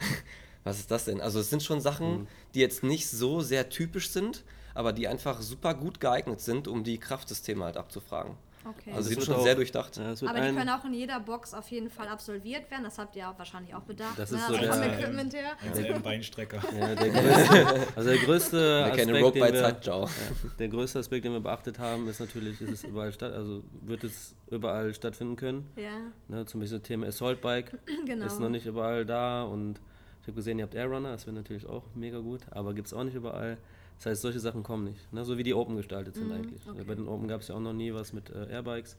Was 0.64 0.78
ist 0.78 0.90
das 0.90 1.04
denn? 1.04 1.20
Also 1.20 1.40
es 1.40 1.50
sind 1.50 1.62
schon 1.62 1.80
Sachen, 1.82 2.20
Mhm. 2.20 2.26
die 2.54 2.60
jetzt 2.60 2.82
nicht 2.82 3.08
so 3.10 3.40
sehr 3.42 3.68
typisch 3.68 4.08
sind, 4.08 4.42
aber 4.72 4.94
die 4.94 5.06
einfach 5.06 5.42
super 5.42 5.74
gut 5.74 6.00
geeignet 6.00 6.40
sind, 6.40 6.66
um 6.66 6.82
die 6.84 6.96
Kraftsysteme 6.98 7.64
halt 7.64 7.76
abzufragen. 7.76 8.36
Okay. 8.66 8.92
Also 8.94 8.94
die 8.94 8.98
es 9.00 9.06
sind 9.08 9.16
wird 9.18 9.26
schon 9.26 9.34
auch- 9.36 9.42
sehr 9.42 9.54
durchdacht. 9.54 9.96
Ja, 9.98 10.10
Aber 10.28 10.40
die 10.40 10.54
können 10.56 10.68
auch 10.70 10.84
in 10.84 10.94
jeder 10.94 11.20
Box 11.20 11.52
auf 11.52 11.68
jeden 11.70 11.90
Fall 11.90 12.08
absolviert 12.08 12.70
werden. 12.70 12.84
Das 12.84 12.98
habt 12.98 13.14
ihr 13.16 13.28
auch 13.28 13.38
wahrscheinlich 13.38 13.74
auch 13.74 13.82
bedacht. 13.82 14.18
Das 14.18 14.30
ne? 14.30 14.38
ist 14.38 14.46
so 14.48 14.54
also 14.54 14.72
vom 14.72 14.80
der- 14.80 14.98
Equipment 14.98 15.34
her. 15.34 15.52
Als 15.68 15.78
er 15.78 15.96
im 15.96 16.02
Beinstrecker. 16.02 16.62
Ja, 16.78 16.94
der 16.94 17.10
größte, 17.10 17.86
also 17.96 18.08
der 18.10 18.18
größte 18.18 18.56
Wer 18.56 18.90
keine 18.96 19.12
Aspekt, 19.18 19.34
den 19.36 19.54
wir, 19.54 19.80
ciao. 19.82 20.04
ja, 20.04 20.10
der 20.58 20.68
größte 20.68 20.98
Aspekt, 20.98 21.24
den 21.24 21.32
wir 21.32 21.40
beachtet 21.40 21.78
haben, 21.78 22.08
ist 22.08 22.20
natürlich, 22.20 22.60
ist 22.60 22.70
es 22.70 22.84
überall 22.84 23.12
statt, 23.12 23.32
also 23.32 23.62
wird 23.82 24.02
es 24.04 24.34
überall 24.50 24.94
stattfinden 24.94 25.36
können. 25.36 25.68
Ja, 25.76 25.90
Ne, 26.28 26.46
zum 26.46 26.60
Beispiel 26.60 26.78
das 26.78 26.86
Thema 26.88 27.06
Assault 27.06 27.40
Bike 27.42 27.78
genau. 28.06 28.26
ist 28.26 28.40
noch 28.40 28.48
nicht 28.48 28.66
überall 28.66 29.04
da 29.04 29.42
und 29.42 29.80
ich 30.22 30.28
habe 30.28 30.36
gesehen, 30.36 30.58
ihr 30.58 30.64
habt 30.64 30.74
Airrunner, 30.74 31.10
das 31.12 31.26
wäre 31.26 31.36
natürlich 31.36 31.66
auch 31.66 31.82
mega 31.94 32.18
gut, 32.18 32.40
aber 32.50 32.72
gibt 32.72 32.86
es 32.86 32.94
auch 32.94 33.04
nicht 33.04 33.14
überall. 33.14 33.58
Das 33.98 34.06
heißt, 34.06 34.22
solche 34.22 34.40
Sachen 34.40 34.62
kommen 34.62 34.84
nicht, 34.84 35.12
ne, 35.12 35.24
so 35.24 35.38
wie 35.38 35.42
die 35.44 35.54
Open 35.54 35.76
gestaltet 35.76 36.14
sind 36.14 36.26
Mhm, 36.28 36.32
eigentlich. 36.34 36.60
okay. 36.68 36.84
Bei 36.86 36.94
den 36.94 37.08
Open 37.08 37.28
gab 37.28 37.40
es 37.40 37.48
ja 37.48 37.54
auch 37.54 37.60
noch 37.60 37.72
nie 37.72 37.94
was 37.94 38.12
mit 38.12 38.30
äh, 38.30 38.46
Airbikes 38.50 38.96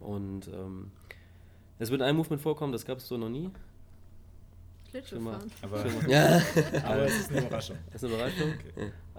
und 0.00 0.48
ähm, 0.48 0.90
es 1.78 1.90
wird 1.90 2.02
ein 2.02 2.16
Movement 2.16 2.40
vorkommen, 2.42 2.72
das 2.72 2.84
gab 2.84 2.98
es 2.98 3.08
so 3.08 3.16
noch 3.18 3.28
nie. 3.28 3.50
Schlittschuhfahren. 4.90 5.50
Aber, 5.62 5.84
Ja. 6.08 6.40
aber 6.84 7.02
es 7.02 7.18
ist 7.20 7.30
eine 7.30 7.40
Überraschung. 7.40 7.76
Das 7.92 8.02
ist 8.02 8.08
eine 8.08 8.14
Überraschung. 8.14 8.52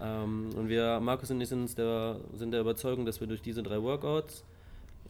Ähm, 0.01 0.49
und 0.55 0.67
wir, 0.67 0.99
Markus 0.99 1.29
und 1.29 1.39
ich, 1.41 1.49
sind, 1.49 1.77
der, 1.77 2.19
sind 2.33 2.51
der 2.51 2.61
Überzeugung, 2.61 3.05
dass 3.05 3.19
wir 3.19 3.27
durch 3.27 3.41
diese 3.41 3.61
drei 3.61 3.81
Workouts 3.81 4.43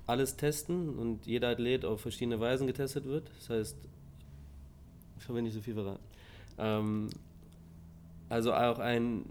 alles 0.05 0.35
testen 0.35 0.89
und 0.97 1.25
jeder 1.27 1.49
Athlet 1.49 1.85
auf 1.85 2.01
verschiedene 2.01 2.39
Weisen 2.41 2.67
getestet 2.67 3.05
wird. 3.05 3.29
Das 3.39 3.49
heißt, 3.49 3.77
ich 5.19 5.29
will 5.29 5.41
nicht 5.43 5.53
so 5.53 5.61
viel 5.61 5.75
verraten. 5.75 6.03
Ähm, 6.57 7.09
also 8.27 8.53
auch 8.53 8.79
ein, 8.79 9.25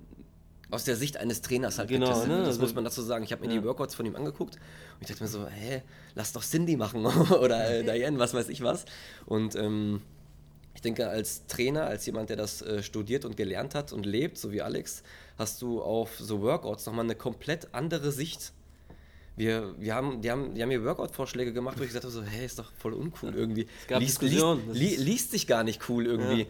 Aus 0.71 0.85
der 0.85 0.97
Sicht 0.97 1.17
eines 1.17 1.41
Trainers 1.41 1.79
halt 1.79 1.89
Genau, 1.89 2.07
getestet. 2.07 2.29
ne? 2.29 2.39
Das 2.39 2.49
Also- 2.49 2.61
muss 2.61 2.75
man 2.75 2.85
dazu 2.85 3.01
sagen. 3.03 3.25
Ich 3.25 3.33
habe 3.33 3.47
mir 3.47 3.55
Ja. 3.55 3.61
die 3.61 3.67
Workouts 3.67 3.95
von 3.95 4.05
ihm 4.05 4.17
angeguckt 4.17 4.57
und 4.57 5.01
ich 5.03 5.09
dachte 5.09 5.23
mir 5.23 5.29
so, 5.29 5.47
hä, 5.47 5.83
lass 6.15 6.33
doch 6.33 6.45
Cindy 6.45 6.77
machen 6.77 7.05
oder 7.41 7.71
äh, 7.71 7.85
Diane, 7.85 8.19
was 8.19 8.35
weiß 8.35 8.49
ich 8.51 8.63
was. 8.63 8.85
Und 9.25 9.57
ähm, 9.57 10.03
ich 10.75 10.83
denke, 10.83 11.09
als 11.09 11.47
Trainer, 11.47 11.85
als 11.87 12.05
jemand, 12.07 12.29
der 12.31 12.37
das 12.37 12.61
äh, 12.63 12.83
studiert 12.83 13.25
und 13.25 13.37
gelernt 13.37 13.75
hat 13.75 13.93
und 13.93 14.05
lebt, 14.07 14.37
so 14.39 14.53
wie 14.53 14.61
Alex, 14.63 15.03
hast 15.39 15.63
du 15.63 15.81
auf 15.83 16.19
so 16.19 16.43
Workouts 16.43 16.85
nochmal 16.87 17.05
eine 17.07 17.15
komplett 17.15 17.69
andere 17.73 18.13
Sicht. 18.13 18.53
Wir, 19.37 19.75
wir 19.79 19.95
haben, 19.95 20.21
die, 20.21 20.31
haben, 20.31 20.55
die 20.55 20.63
haben 20.63 20.69
mir 20.69 20.85
Workout-Vorschläge 20.85 21.53
gemacht, 21.53 21.79
wo 21.79 21.83
ich 21.83 21.89
gesagt 21.89 22.05
habe, 22.05 22.13
so, 22.13 22.23
hey, 22.25 22.45
ist 22.45 22.59
doch 22.59 22.73
voll 22.77 22.93
uncool 22.93 23.35
irgendwie. 23.35 23.69
gab 23.87 24.01
liest, 24.01 24.21
Liest, 24.21 24.45
li, 24.73 24.97
liest 24.97 25.31
sich 25.31 25.47
gar 25.47 25.63
nicht 25.65 25.89
cool 25.89 26.07
irgendwie. 26.07 26.43
Ja. 26.43 26.47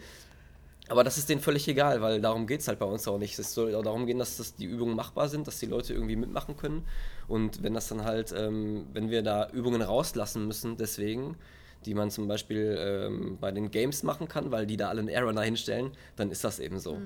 Aber 0.88 1.04
das 1.04 1.18
ist 1.18 1.28
denen 1.28 1.40
völlig 1.40 1.68
egal, 1.68 2.00
weil 2.00 2.21
darum 2.21 2.47
geht 2.47 2.61
es 2.61 2.68
halt 2.68 2.78
bei 2.78 2.87
uns 2.87 3.07
auch 3.07 3.18
nicht. 3.18 3.38
Es 3.38 3.52
soll 3.52 3.75
auch 3.75 3.83
darum 3.83 4.07
gehen, 4.07 4.18
dass 4.18 4.37
das 4.38 4.54
die 4.54 4.64
Übungen 4.64 4.97
machbar 4.97 5.28
sind, 5.28 5.47
dass 5.47 5.59
die 5.59 5.66
Leute 5.66 5.92
irgendwie 5.92 6.16
mitmachen 6.16 6.57
können. 6.57 6.85
Und 7.28 7.62
wenn 7.62 7.75
das 7.75 7.88
dann 7.88 8.04
halt, 8.04 8.35
ähm, 8.37 8.87
wenn 8.92 9.11
wir 9.11 9.23
da 9.23 9.50
Übungen 9.50 9.83
rauslassen 9.83 10.47
müssen, 10.47 10.76
deswegen, 10.76 11.37
die 11.85 11.95
man 11.95 12.11
zum 12.11 12.26
Beispiel 12.26 12.76
ähm, 12.78 13.38
bei 13.40 13.52
den 13.52 13.71
Games 13.71 14.02
machen 14.02 14.28
kann, 14.28 14.50
weil 14.50 14.66
die 14.66 14.76
da 14.76 14.88
alle 14.88 15.00
einen 15.00 15.09
Airrunner 15.09 15.42
hinstellen, 15.42 15.92
dann 16.16 16.30
ist 16.30 16.42
das 16.45 16.59
eben 16.59 16.78
so. 16.78 16.99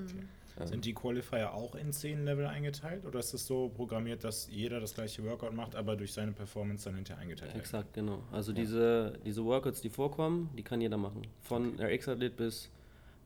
Sind 0.65 0.85
die 0.85 0.93
Qualifier 0.93 1.53
auch 1.53 1.73
in 1.75 1.91
10 1.91 2.25
Level 2.25 2.45
eingeteilt 2.45 3.05
oder 3.05 3.19
ist 3.19 3.33
es 3.33 3.47
so 3.47 3.69
programmiert, 3.69 4.23
dass 4.23 4.47
jeder 4.51 4.79
das 4.79 4.93
gleiche 4.93 5.23
Workout 5.23 5.53
macht, 5.53 5.75
aber 5.75 5.95
durch 5.95 6.13
seine 6.13 6.31
Performance 6.31 6.85
dann 6.85 6.95
hinterher 6.95 7.21
eingeteilt 7.21 7.53
wird? 7.53 7.63
exakt, 7.63 7.93
genau. 7.93 8.21
Also 8.31 8.53
diese, 8.53 9.17
diese 9.25 9.43
Workouts, 9.43 9.81
die 9.81 9.89
vorkommen, 9.89 10.51
die 10.55 10.61
kann 10.61 10.79
jeder 10.79 10.97
machen. 10.97 11.23
Von 11.41 11.79
RX-Athlet 11.79 12.37
bis 12.37 12.69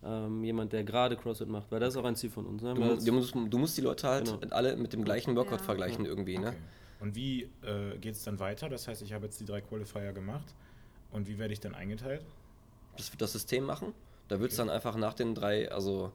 ähm, 0.04 0.44
jemand, 0.44 0.74
der 0.74 0.84
gerade 0.84 1.16
CrossFit 1.18 1.48
macht, 1.50 1.72
weil 1.72 1.80
das 1.80 1.94
ist 1.94 1.98
auch 1.98 2.06
ein 2.06 2.16
Ziel 2.16 2.30
von 2.30 2.46
uns. 2.46 2.62
Ne? 2.62 2.74
Du, 2.74 2.96
du, 2.98 3.12
musst, 3.12 3.34
du 3.36 3.58
musst 3.58 3.78
die 3.78 3.82
Leute 3.82 4.08
halt 4.08 4.26
Genau. 4.42 4.56
alle 4.56 4.76
mit 4.78 4.94
dem 4.94 5.04
gleichen 5.04 5.36
Workout 5.36 5.60
Ja. 5.60 5.66
vergleichen 5.66 6.06
irgendwie, 6.06 6.38
ne? 6.38 6.50
Okay. 6.50 6.58
Und 7.00 7.16
wie 7.16 7.44
äh, 7.64 7.98
geht 8.00 8.16
es 8.16 8.24
dann 8.24 8.40
weiter? 8.40 8.70
Das 8.70 8.88
heißt, 8.88 9.02
ich 9.04 9.14
habe 9.14 9.26
jetzt 9.26 9.40
die 9.40 9.46
drei 9.46 9.62
Qualifier 9.62 10.14
gemacht. 10.14 10.54
Und 11.12 11.28
wie 11.28 11.38
werde 11.38 11.54
ich 11.54 11.60
dann 11.60 11.74
eingeteilt? 11.76 12.26
Das 12.98 13.12
wird 13.12 13.22
das 13.22 13.34
System 13.34 13.64
machen. 13.66 13.94
Da 14.28 14.40
wird 14.40 14.52
es 14.52 14.58
dann 14.58 14.70
einfach 14.70 14.96
nach 14.98 15.14
den 15.14 15.36
drei, 15.36 15.72
also 15.72 16.12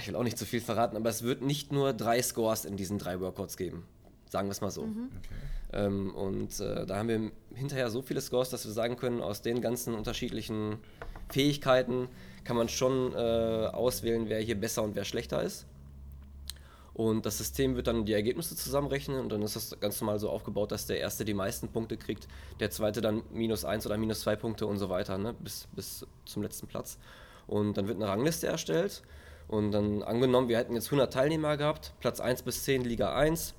ich 0.00 0.08
will 0.08 0.16
auch 0.16 0.24
nicht 0.24 0.36
zu 0.38 0.46
viel 0.46 0.60
verraten, 0.60 0.96
aber 0.96 1.10
es 1.10 1.22
wird 1.22 1.42
nicht 1.42 1.70
nur 1.70 1.92
drei 1.92 2.20
Scores 2.22 2.64
in 2.64 2.76
diesen 2.76 2.98
drei 2.98 3.20
Workouts 3.20 3.56
geben. 3.56 3.84
Sagen 4.28 4.48
wir 4.48 4.52
es 4.52 4.60
mal 4.60 4.70
so. 4.70 4.86
Mhm. 4.86 5.10
Okay. 5.18 5.84
Ähm, 5.86 6.14
und 6.14 6.58
äh, 6.60 6.86
da 6.86 6.96
haben 6.96 7.08
wir 7.08 7.30
hinterher 7.54 7.90
so 7.90 8.02
viele 8.02 8.20
Scores, 8.20 8.50
dass 8.50 8.64
wir 8.64 8.72
sagen 8.72 8.96
können, 8.96 9.20
aus 9.20 9.42
den 9.42 9.60
ganzen 9.60 9.94
unterschiedlichen 9.94 10.78
Fähigkeiten 11.30 12.08
kann 12.44 12.56
man 12.56 12.68
schon 12.68 13.12
äh, 13.14 13.16
auswählen, 13.72 14.28
wer 14.28 14.40
hier 14.40 14.58
besser 14.58 14.82
und 14.82 14.94
wer 14.94 15.04
schlechter 15.04 15.42
ist. 15.42 15.66
Und 16.94 17.26
das 17.26 17.38
System 17.38 17.74
wird 17.74 17.88
dann 17.88 18.04
die 18.04 18.12
Ergebnisse 18.12 18.54
zusammenrechnen 18.54 19.18
und 19.18 19.30
dann 19.30 19.42
ist 19.42 19.56
das 19.56 19.80
ganz 19.80 20.00
normal 20.00 20.20
so 20.20 20.30
aufgebaut, 20.30 20.70
dass 20.70 20.86
der 20.86 21.00
Erste 21.00 21.24
die 21.24 21.34
meisten 21.34 21.68
Punkte 21.68 21.96
kriegt, 21.96 22.28
der 22.60 22.70
Zweite 22.70 23.00
dann 23.00 23.24
minus 23.32 23.64
eins 23.64 23.84
oder 23.84 23.96
minus 23.96 24.20
zwei 24.20 24.36
Punkte 24.36 24.66
und 24.66 24.78
so 24.78 24.88
weiter, 24.90 25.18
ne? 25.18 25.34
bis, 25.34 25.66
bis 25.72 26.06
zum 26.24 26.42
letzten 26.44 26.68
Platz. 26.68 26.98
Und 27.48 27.76
dann 27.76 27.88
wird 27.88 27.96
eine 27.96 28.06
Rangliste 28.06 28.46
erstellt 28.46 29.02
und 29.48 29.72
dann 29.72 30.04
angenommen, 30.04 30.48
wir 30.48 30.56
hätten 30.56 30.74
jetzt 30.74 30.86
100 30.86 31.12
Teilnehmer 31.12 31.56
gehabt, 31.56 31.94
Platz 31.98 32.20
1 32.20 32.42
bis 32.42 32.62
10 32.62 32.84
Liga 32.84 33.14
1, 33.16 33.54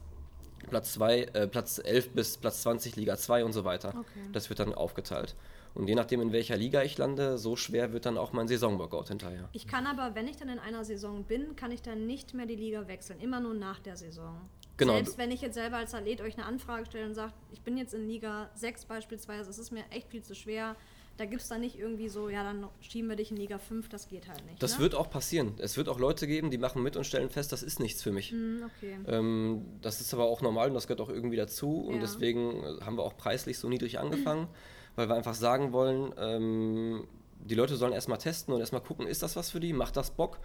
Platz, 0.70 0.94
2, 0.94 1.22
äh, 1.22 1.48
Platz 1.48 1.82
11 1.84 2.12
bis 2.12 2.38
Platz 2.38 2.62
20 2.62 2.96
Liga 2.96 3.18
2 3.18 3.44
und 3.44 3.52
so 3.52 3.66
weiter. 3.66 3.90
Okay. 3.90 4.30
Das 4.32 4.50
wird 4.50 4.60
dann 4.60 4.74
aufgeteilt. 4.74 5.36
Und 5.76 5.88
je 5.88 5.96
nachdem, 5.96 6.22
in 6.22 6.32
welcher 6.32 6.56
Liga 6.56 6.84
ich 6.84 6.98
lande, 6.98 7.38
so 7.38 7.56
schwer 7.56 7.92
wird 7.92 8.06
dann 8.06 8.18
auch 8.18 8.32
mein 8.32 8.48
Saisonworkout 8.48 9.10
hinterher. 9.10 9.50
Ich 9.52 9.68
kann 9.68 9.86
aber, 9.86 10.16
wenn 10.16 10.28
ich 10.28 10.38
dann 10.38 10.48
in 10.50 10.58
einer 10.58 10.86
Saison 10.86 11.24
bin, 11.26 11.56
kann 11.58 11.72
ich 11.72 11.82
dann 11.82 12.06
nicht 12.06 12.34
mehr 12.34 12.46
die 12.46 12.56
Liga 12.56 12.88
wechseln. 12.88 13.20
Immer 13.20 13.42
nur 13.42 13.54
nach 13.54 13.80
der 13.80 13.98
Saison. 13.98 14.40
Genau. 14.78 14.94
Selbst 14.94 15.18
wenn 15.18 15.32
ich 15.32 15.42
jetzt 15.42 15.56
selber 15.56 15.78
als 15.78 15.94
Athlet 15.94 16.22
euch 16.22 16.38
eine 16.38 16.46
Anfrage 16.46 16.86
stelle 16.86 17.06
und 17.06 17.14
sage, 17.14 17.34
ich 17.52 17.62
bin 17.62 17.78
jetzt 17.78 17.94
in 17.94 18.08
Liga 18.08 18.50
6 18.56 18.86
beispielsweise, 18.86 19.50
es 19.50 19.60
ist 19.60 19.72
mir 19.72 19.84
echt 19.92 20.10
viel 20.10 20.24
zu 20.24 20.34
schwer. 20.34 20.76
Da 21.18 21.24
gibt 21.24 21.42
es 21.42 21.48
dann 21.48 21.62
nicht 21.62 21.80
irgendwie 21.80 22.10
so, 22.10 22.28
ja, 22.28 22.44
dann 22.44 22.68
schieben 22.82 23.10
wir 23.10 23.16
dich 23.16 23.32
in 23.32 23.38
Liga 23.38 23.58
5, 23.58 23.88
das 23.88 24.10
geht 24.10 24.28
halt 24.28 24.46
nicht. 24.46 24.62
Das 24.62 24.76
ne? 24.76 24.80
wird 24.84 24.96
auch 24.96 25.10
passieren. 25.10 25.54
Es 25.60 25.78
wird 25.78 25.88
auch 25.88 25.98
Leute 25.98 26.28
geben, 26.28 26.52
die 26.52 26.58
machen 26.58 26.84
mit 26.84 26.98
und 26.98 27.06
stellen 27.06 27.30
fest, 27.30 27.54
das 27.54 27.64
ist 27.64 27.80
nichts 27.80 28.04
für 28.04 28.12
mich. 28.12 28.32
Hm, 28.32 28.64
okay. 28.66 28.98
Ähm, 29.08 29.66
das 29.82 30.02
ist 30.02 30.14
aber 30.14 30.26
auch 30.26 30.42
normal 30.42 30.68
und 30.68 30.74
das 30.74 30.88
gehört 30.88 31.00
auch 31.00 31.10
irgendwie 31.10 31.38
dazu. 31.38 31.86
Und 31.86 31.96
Ja. 31.96 32.02
deswegen 32.02 32.62
äh, 32.64 32.82
haben 32.82 32.98
wir 32.98 33.04
auch 33.04 33.16
preislich 33.16 33.58
so 33.58 33.70
niedrig 33.70 33.98
angefangen, 33.98 34.48
weil 34.96 35.10
wir 35.10 35.16
einfach 35.16 35.34
sagen 35.36 35.72
wollen, 35.72 36.14
ähm, 36.18 37.08
die 37.40 37.56
Leute 37.56 37.76
sollen 37.76 37.94
erstmal 37.94 38.18
testen 38.18 38.54
und 38.54 38.60
erstmal 38.60 38.82
gucken, 38.82 39.08
ist 39.08 39.22
das 39.24 39.36
was 39.36 39.52
für 39.52 39.60
die, 39.60 39.74
macht 39.74 39.98
das 39.98 40.12
Bock, 40.12 40.40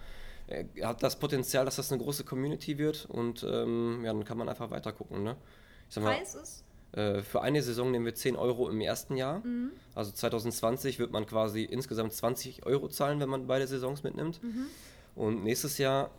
äh, 0.47 0.65
hat 0.83 1.01
das 1.03 1.17
Potenzial, 1.19 1.65
dass 1.65 1.77
das 1.77 1.91
eine 1.91 2.01
große 2.01 2.23
Community 2.23 2.77
wird 2.77 3.05
und 3.09 3.43
ähm, 3.43 4.01
ja, 4.03 4.13
dann 4.13 4.23
kann 4.25 4.37
man 4.37 4.49
einfach 4.49 4.69
weiter 4.71 4.91
gucken. 4.91 5.23
Ne? 5.23 5.35
Ich 5.87 5.95
sag 5.95 6.03
mal, 6.03 6.15
Preis 6.15 6.35
ist, 6.35 6.63
äh, 6.93 7.21
für 7.21 7.41
eine 7.41 7.61
Saison 7.61 7.89
nehmen 7.91 8.05
wir 8.05 8.15
10 8.15 8.35
Euro 8.35 8.69
im 8.69 8.81
ersten 8.81 9.15
Jahr. 9.15 9.41
Also 9.95 10.11
2020 10.11 10.99
wird 10.99 11.11
man 11.11 11.25
quasi 11.25 11.63
insgesamt 11.63 12.13
20 12.13 12.65
Euro 12.65 12.87
zahlen, 12.89 13.19
wenn 13.19 13.29
man 13.29 13.47
beide 13.47 13.65
Saisons 13.67 14.03
mitnimmt. 14.03 14.41
Und 15.15 15.43
nächstes 15.43 15.77
Jahr, 15.77 16.11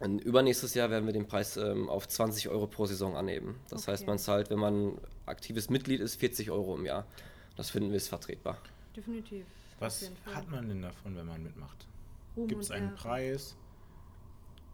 äh, 0.00 0.08
übernächstes 0.08 0.74
Jahr 0.74 0.90
werden 0.90 1.06
wir 1.06 1.12
den 1.12 1.26
Preis 1.26 1.56
ähm, 1.56 1.88
auf 1.88 2.06
20 2.08 2.48
Euro 2.48 2.66
pro 2.66 2.86
Saison 2.86 3.16
anheben. 3.16 3.56
Das 3.70 3.88
heißt, 3.88 4.02
Okay. 4.02 4.10
man 4.10 4.18
zahlt, 4.18 4.50
wenn 4.50 4.58
man 4.58 4.98
aktives 5.26 5.70
Mitglied 5.70 6.00
ist, 6.00 6.16
40 6.16 6.50
Euro 6.50 6.76
im 6.76 6.84
Jahr. 6.84 7.06
Das 7.56 7.70
finden 7.70 7.90
wir 7.90 7.96
ist 7.96 8.08
vertretbar. 8.08 8.58
definitiv. 8.96 9.44
Was 9.78 10.10
hat 10.32 10.48
man 10.50 10.68
denn 10.68 10.82
davon, 10.82 11.16
wenn 11.16 11.26
man 11.26 11.42
mitmacht? 11.42 11.86
Gibt 12.36 12.62
es 12.62 12.70
einen 12.70 12.88
Ehre. 12.88 12.96
Preis? 12.96 13.56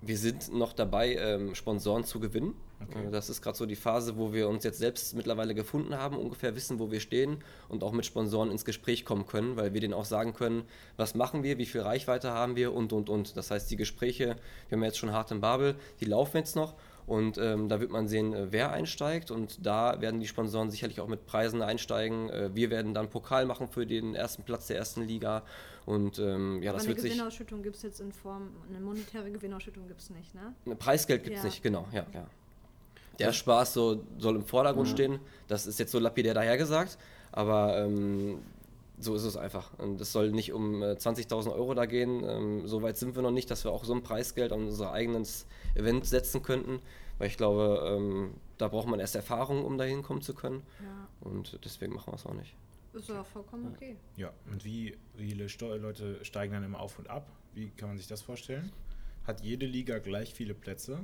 Wir 0.01 0.17
sind 0.17 0.53
noch 0.55 0.73
dabei, 0.75 1.17
ähm, 1.17 1.55
Sponsoren 1.57 2.05
zu 2.05 2.21
gewinnen. 2.21 2.55
Okay. 2.81 3.07
Äh, 3.07 3.11
Das 3.11 3.29
ist 3.31 3.43
gerade 3.43 3.57
so 3.59 3.67
die 3.67 3.75
Phase, 3.75 4.17
wo 4.17 4.33
wir 4.33 4.49
uns 4.49 4.63
jetzt 4.63 4.79
selbst 4.79 5.15
mittlerweile 5.17 5.55
gefunden 5.55 5.97
haben, 5.97 6.17
ungefähr 6.17 6.55
wissen, 6.55 6.79
wo 6.79 6.91
wir 6.93 7.01
stehen 7.01 7.43
und 7.69 7.83
auch 7.83 7.91
mit 7.93 8.07
Sponsoren 8.07 8.51
ins 8.53 8.65
Gespräch 8.65 9.05
kommen 9.05 9.27
können, 9.27 9.57
weil 9.57 9.75
wir 9.75 9.81
denen 9.81 9.95
auch 9.95 10.05
sagen 10.05 10.35
können, 10.35 10.63
was 10.97 11.15
machen 11.17 11.43
wir, 11.43 11.59
wie 11.59 11.67
viel 11.67 11.81
Reichweite 11.81 12.31
haben 12.31 12.55
wir 12.55 12.73
und, 12.75 12.93
und, 12.93 13.09
und. 13.11 13.37
Das 13.37 13.51
heißt, 13.51 13.69
die 13.71 13.77
Gespräche, 13.77 14.37
wir 14.69 14.77
haben 14.77 14.85
jetzt 14.85 14.99
schon 14.99 15.11
hart 15.13 15.33
im 15.33 15.41
Babel, 15.41 15.75
die 16.01 16.05
laufen 16.05 16.37
jetzt 16.37 16.55
noch 16.55 16.75
und 17.09 17.39
ähm, 17.39 17.69
da 17.71 17.81
wird 17.81 17.91
man 17.91 18.07
sehen, 18.07 18.35
äh, 18.35 18.53
wer 18.53 18.71
einsteigt 18.71 19.31
und 19.31 19.65
da 19.67 20.01
werden 20.01 20.21
die 20.21 20.27
Sponsoren 20.27 20.71
sicherlich 20.71 21.01
auch 21.01 21.09
mit 21.09 21.27
Preisen 21.27 21.63
einsteigen. 21.63 22.29
Äh, 22.29 22.55
wir 22.55 22.69
werden 22.71 22.93
dann 22.93 23.09
Pokal 23.09 23.47
machen 23.47 23.67
für 23.67 23.87
den 23.87 24.15
ersten 24.15 24.43
Platz 24.43 24.67
der 24.67 24.77
ersten 24.77 25.03
Liga 25.03 25.43
und 25.87 26.19
ähm, 26.19 26.63
ja, 26.63 26.71
Aber 26.71 26.77
das 26.77 26.87
eine 26.87 26.95
wird 26.95 27.01
sich... 27.01 27.13
Gewinnausschüttung 27.13 27.63
gibt 27.63 27.77
es 27.77 27.83
jetzt 27.83 28.01
in 28.01 28.13
Form, 28.13 28.51
eine 28.69 28.79
monetäre 28.79 29.31
Gewinnausschüttung 29.31 29.89
gibt 29.89 30.03
es 30.03 30.11
nicht, 30.11 30.35
ne? 30.35 30.53
Ne, 30.67 30.77
Preisgeld 30.77 31.25
gibt 31.25 31.37
es 31.37 31.43
Ja. 31.43 31.49
nicht, 31.49 31.63
genau, 31.63 31.87
ja, 31.93 32.05
ja. 32.13 32.27
Der 33.19 33.33
Spaß 33.33 33.73
so, 33.73 34.05
soll 34.19 34.37
im 34.37 34.45
Vordergrund 34.45 34.89
stehen. 34.89 35.19
Das 35.49 35.67
ist 35.67 35.81
jetzt 35.81 35.91
so 35.91 35.99
lapidär 35.99 36.35
dahergesagt, 36.35 36.99
aber 37.33 37.77
ähm, 37.79 38.39
so 39.01 39.15
ist 39.15 39.25
es 39.25 39.37
einfach. 39.37 39.71
Und 39.79 40.01
es 40.01 40.13
soll 40.13 40.31
nicht 40.31 40.53
um 40.53 40.83
äh, 40.83 40.93
20.000 40.93 41.53
Euro 41.53 41.75
da 41.75 41.87
gehen. 41.87 42.23
Ähm, 42.25 42.67
so 42.67 42.83
weit 42.83 42.97
sind 42.97 43.17
wir 43.17 43.23
noch 43.23 43.31
nicht, 43.31 43.51
dass 43.51 43.65
wir 43.65 43.73
auch 43.73 43.85
so 43.85 43.93
ein 43.95 44.03
Preisgeld 44.03 44.53
an 44.53 44.67
unser 44.67 44.93
eigenes 44.93 45.47
Event 45.75 46.07
setzen 46.07 46.43
könnten, 46.43 46.81
weil 47.19 47.29
ich 47.29 47.37
glaube, 47.37 47.83
ähm, 47.97 48.35
da 48.59 48.69
braucht 48.69 48.89
man 48.89 49.01
erst 49.01 49.15
Erfahrung, 49.17 49.65
um 49.65 49.79
dahin 49.79 50.03
kommen 50.03 50.23
zu 50.23 50.35
können. 50.35 50.63
Ja, 50.83 51.09
Und 51.29 51.59
deswegen 51.65 51.95
machen 51.95 52.13
wir 52.13 52.17
es 52.17 52.27
auch 52.27 52.35
nicht. 52.35 52.55
ist 52.95 53.09
ja 53.09 53.23
vollkommen 53.25 53.73
okay. 53.75 53.97
Ja, 54.17 54.33
und 54.51 54.65
wie 54.65 54.97
viele 55.17 55.49
Sto 55.49 55.75
Leute 55.75 56.25
steigen 56.25 56.53
dann 56.53 56.65
immer 56.65 56.81
auf 56.81 56.99
und 56.99 57.09
ab? 57.09 57.27
Wie 57.55 57.71
kann 57.71 57.89
man 57.89 57.99
sich 57.99 58.07
das 58.07 58.23
vorstellen? 58.23 58.73
Hat 59.27 59.41
jede 59.43 59.67
Liga 59.67 59.99
gleich 59.99 60.33
viele 60.35 60.55
Plätze? 60.55 61.01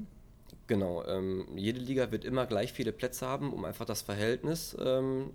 Genau, 0.66 1.04
ähm, 1.04 1.46
jede 1.56 1.80
Liga 1.80 2.10
wird 2.12 2.24
immer 2.24 2.46
gleich 2.46 2.72
viele 2.72 2.92
Plätze 2.92 3.26
haben, 3.26 3.52
um 3.52 3.64
einfach 3.64 3.84
das 3.86 4.02
Verhältnis, 4.02 4.76
ähm, 4.80 5.30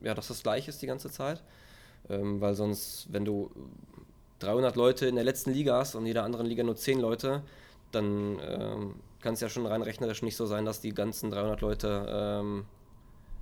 ja, 0.00 0.14
dass 0.14 0.28
das 0.28 0.42
gleich 0.42 0.68
ist 0.68 0.80
die 0.80 0.86
ganze 0.86 1.10
Zeit. 1.10 1.42
Ähm, 2.08 2.40
weil 2.40 2.54
sonst, 2.54 3.08
wenn 3.12 3.24
du 3.24 3.50
300 4.38 4.74
Leute 4.76 5.06
in 5.06 5.16
der 5.16 5.24
letzten 5.24 5.50
Liga 5.52 5.78
hast 5.78 5.94
und 5.94 6.02
in 6.02 6.06
jeder 6.08 6.24
anderen 6.24 6.46
Liga 6.46 6.62
nur 6.62 6.76
10 6.76 6.98
Leute, 7.00 7.42
dann 7.92 8.38
ähm, 8.42 8.94
kann 9.20 9.34
es 9.34 9.40
ja 9.40 9.48
schon 9.48 9.66
rein 9.66 9.82
rechnerisch 9.82 10.22
nicht 10.22 10.36
so 10.36 10.46
sein, 10.46 10.64
dass 10.64 10.80
die 10.80 10.92
ganzen 10.92 11.30
300 11.30 11.60
Leute 11.60 12.06
ähm, 12.08 12.64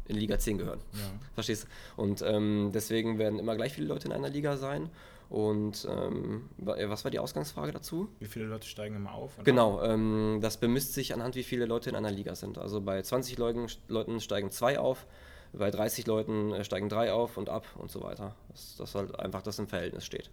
in 0.06 0.16
Liga 0.16 0.38
10 0.38 0.58
gehören. 0.58 0.80
Ja. 0.92 1.00
Verstehst 1.34 1.66
du? 1.96 2.02
Und 2.02 2.22
ähm, 2.22 2.70
deswegen 2.72 3.18
werden 3.18 3.38
immer 3.38 3.56
gleich 3.56 3.74
viele 3.74 3.86
Leute 3.86 4.08
in 4.08 4.12
einer 4.12 4.28
Liga 4.28 4.56
sein. 4.56 4.90
Und 5.30 5.86
ähm, 5.90 6.48
äh, 6.64 6.88
was 6.88 7.04
war 7.04 7.10
die 7.10 7.18
Ausgangsfrage 7.18 7.72
dazu? 7.72 8.08
Wie 8.18 8.26
viele 8.26 8.46
Leute 8.46 8.66
steigen 8.66 8.96
immer 8.96 9.12
auf? 9.12 9.32
Genau, 9.44 9.82
ähm, 9.82 10.38
das 10.40 10.56
bemisst 10.56 10.94
sich 10.94 11.12
anhand, 11.12 11.34
wie 11.34 11.42
viele 11.42 11.66
Leute 11.66 11.90
in 11.90 11.96
einer 11.96 12.10
Liga 12.10 12.34
sind. 12.34 12.56
Also 12.56 12.80
bei 12.80 13.02
20 13.02 13.36
Leuten, 13.36 13.66
Leuten 13.88 14.20
steigen 14.20 14.50
zwei 14.50 14.78
auf, 14.78 15.06
bei 15.52 15.70
30 15.70 16.06
Leuten 16.06 16.52
äh, 16.54 16.64
steigen 16.64 16.88
drei 16.88 17.12
auf 17.12 17.36
und 17.36 17.50
ab 17.50 17.66
und 17.76 17.90
so 17.90 18.02
weiter. 18.02 18.34
Dass 18.48 18.76
das 18.76 18.94
halt 18.94 19.18
einfach 19.20 19.42
das 19.42 19.58
im 19.58 19.68
Verhältnis 19.68 20.06
steht. 20.06 20.30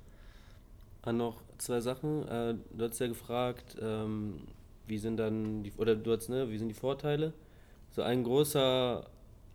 An 1.02 1.18
noch 1.18 1.42
zwei 1.58 1.82
Sachen. 1.82 2.28
Äh, 2.28 2.56
du 2.72 2.86
hast 2.86 3.00
ja 3.00 3.08
gefragt, 3.08 3.76
ähm, 3.82 4.48
wie 4.88 4.98
sind 4.98 5.18
dann 5.18 5.64
die, 5.64 5.72
oder 5.78 5.96
du 5.96 6.12
hast, 6.12 6.30
ne, 6.30 6.50
wie 6.50 6.58
sind 6.58 6.70
die 6.70 6.76
Vorteile? 6.76 7.34
So 7.92 8.02
ein 8.02 8.24
großer 8.24 9.06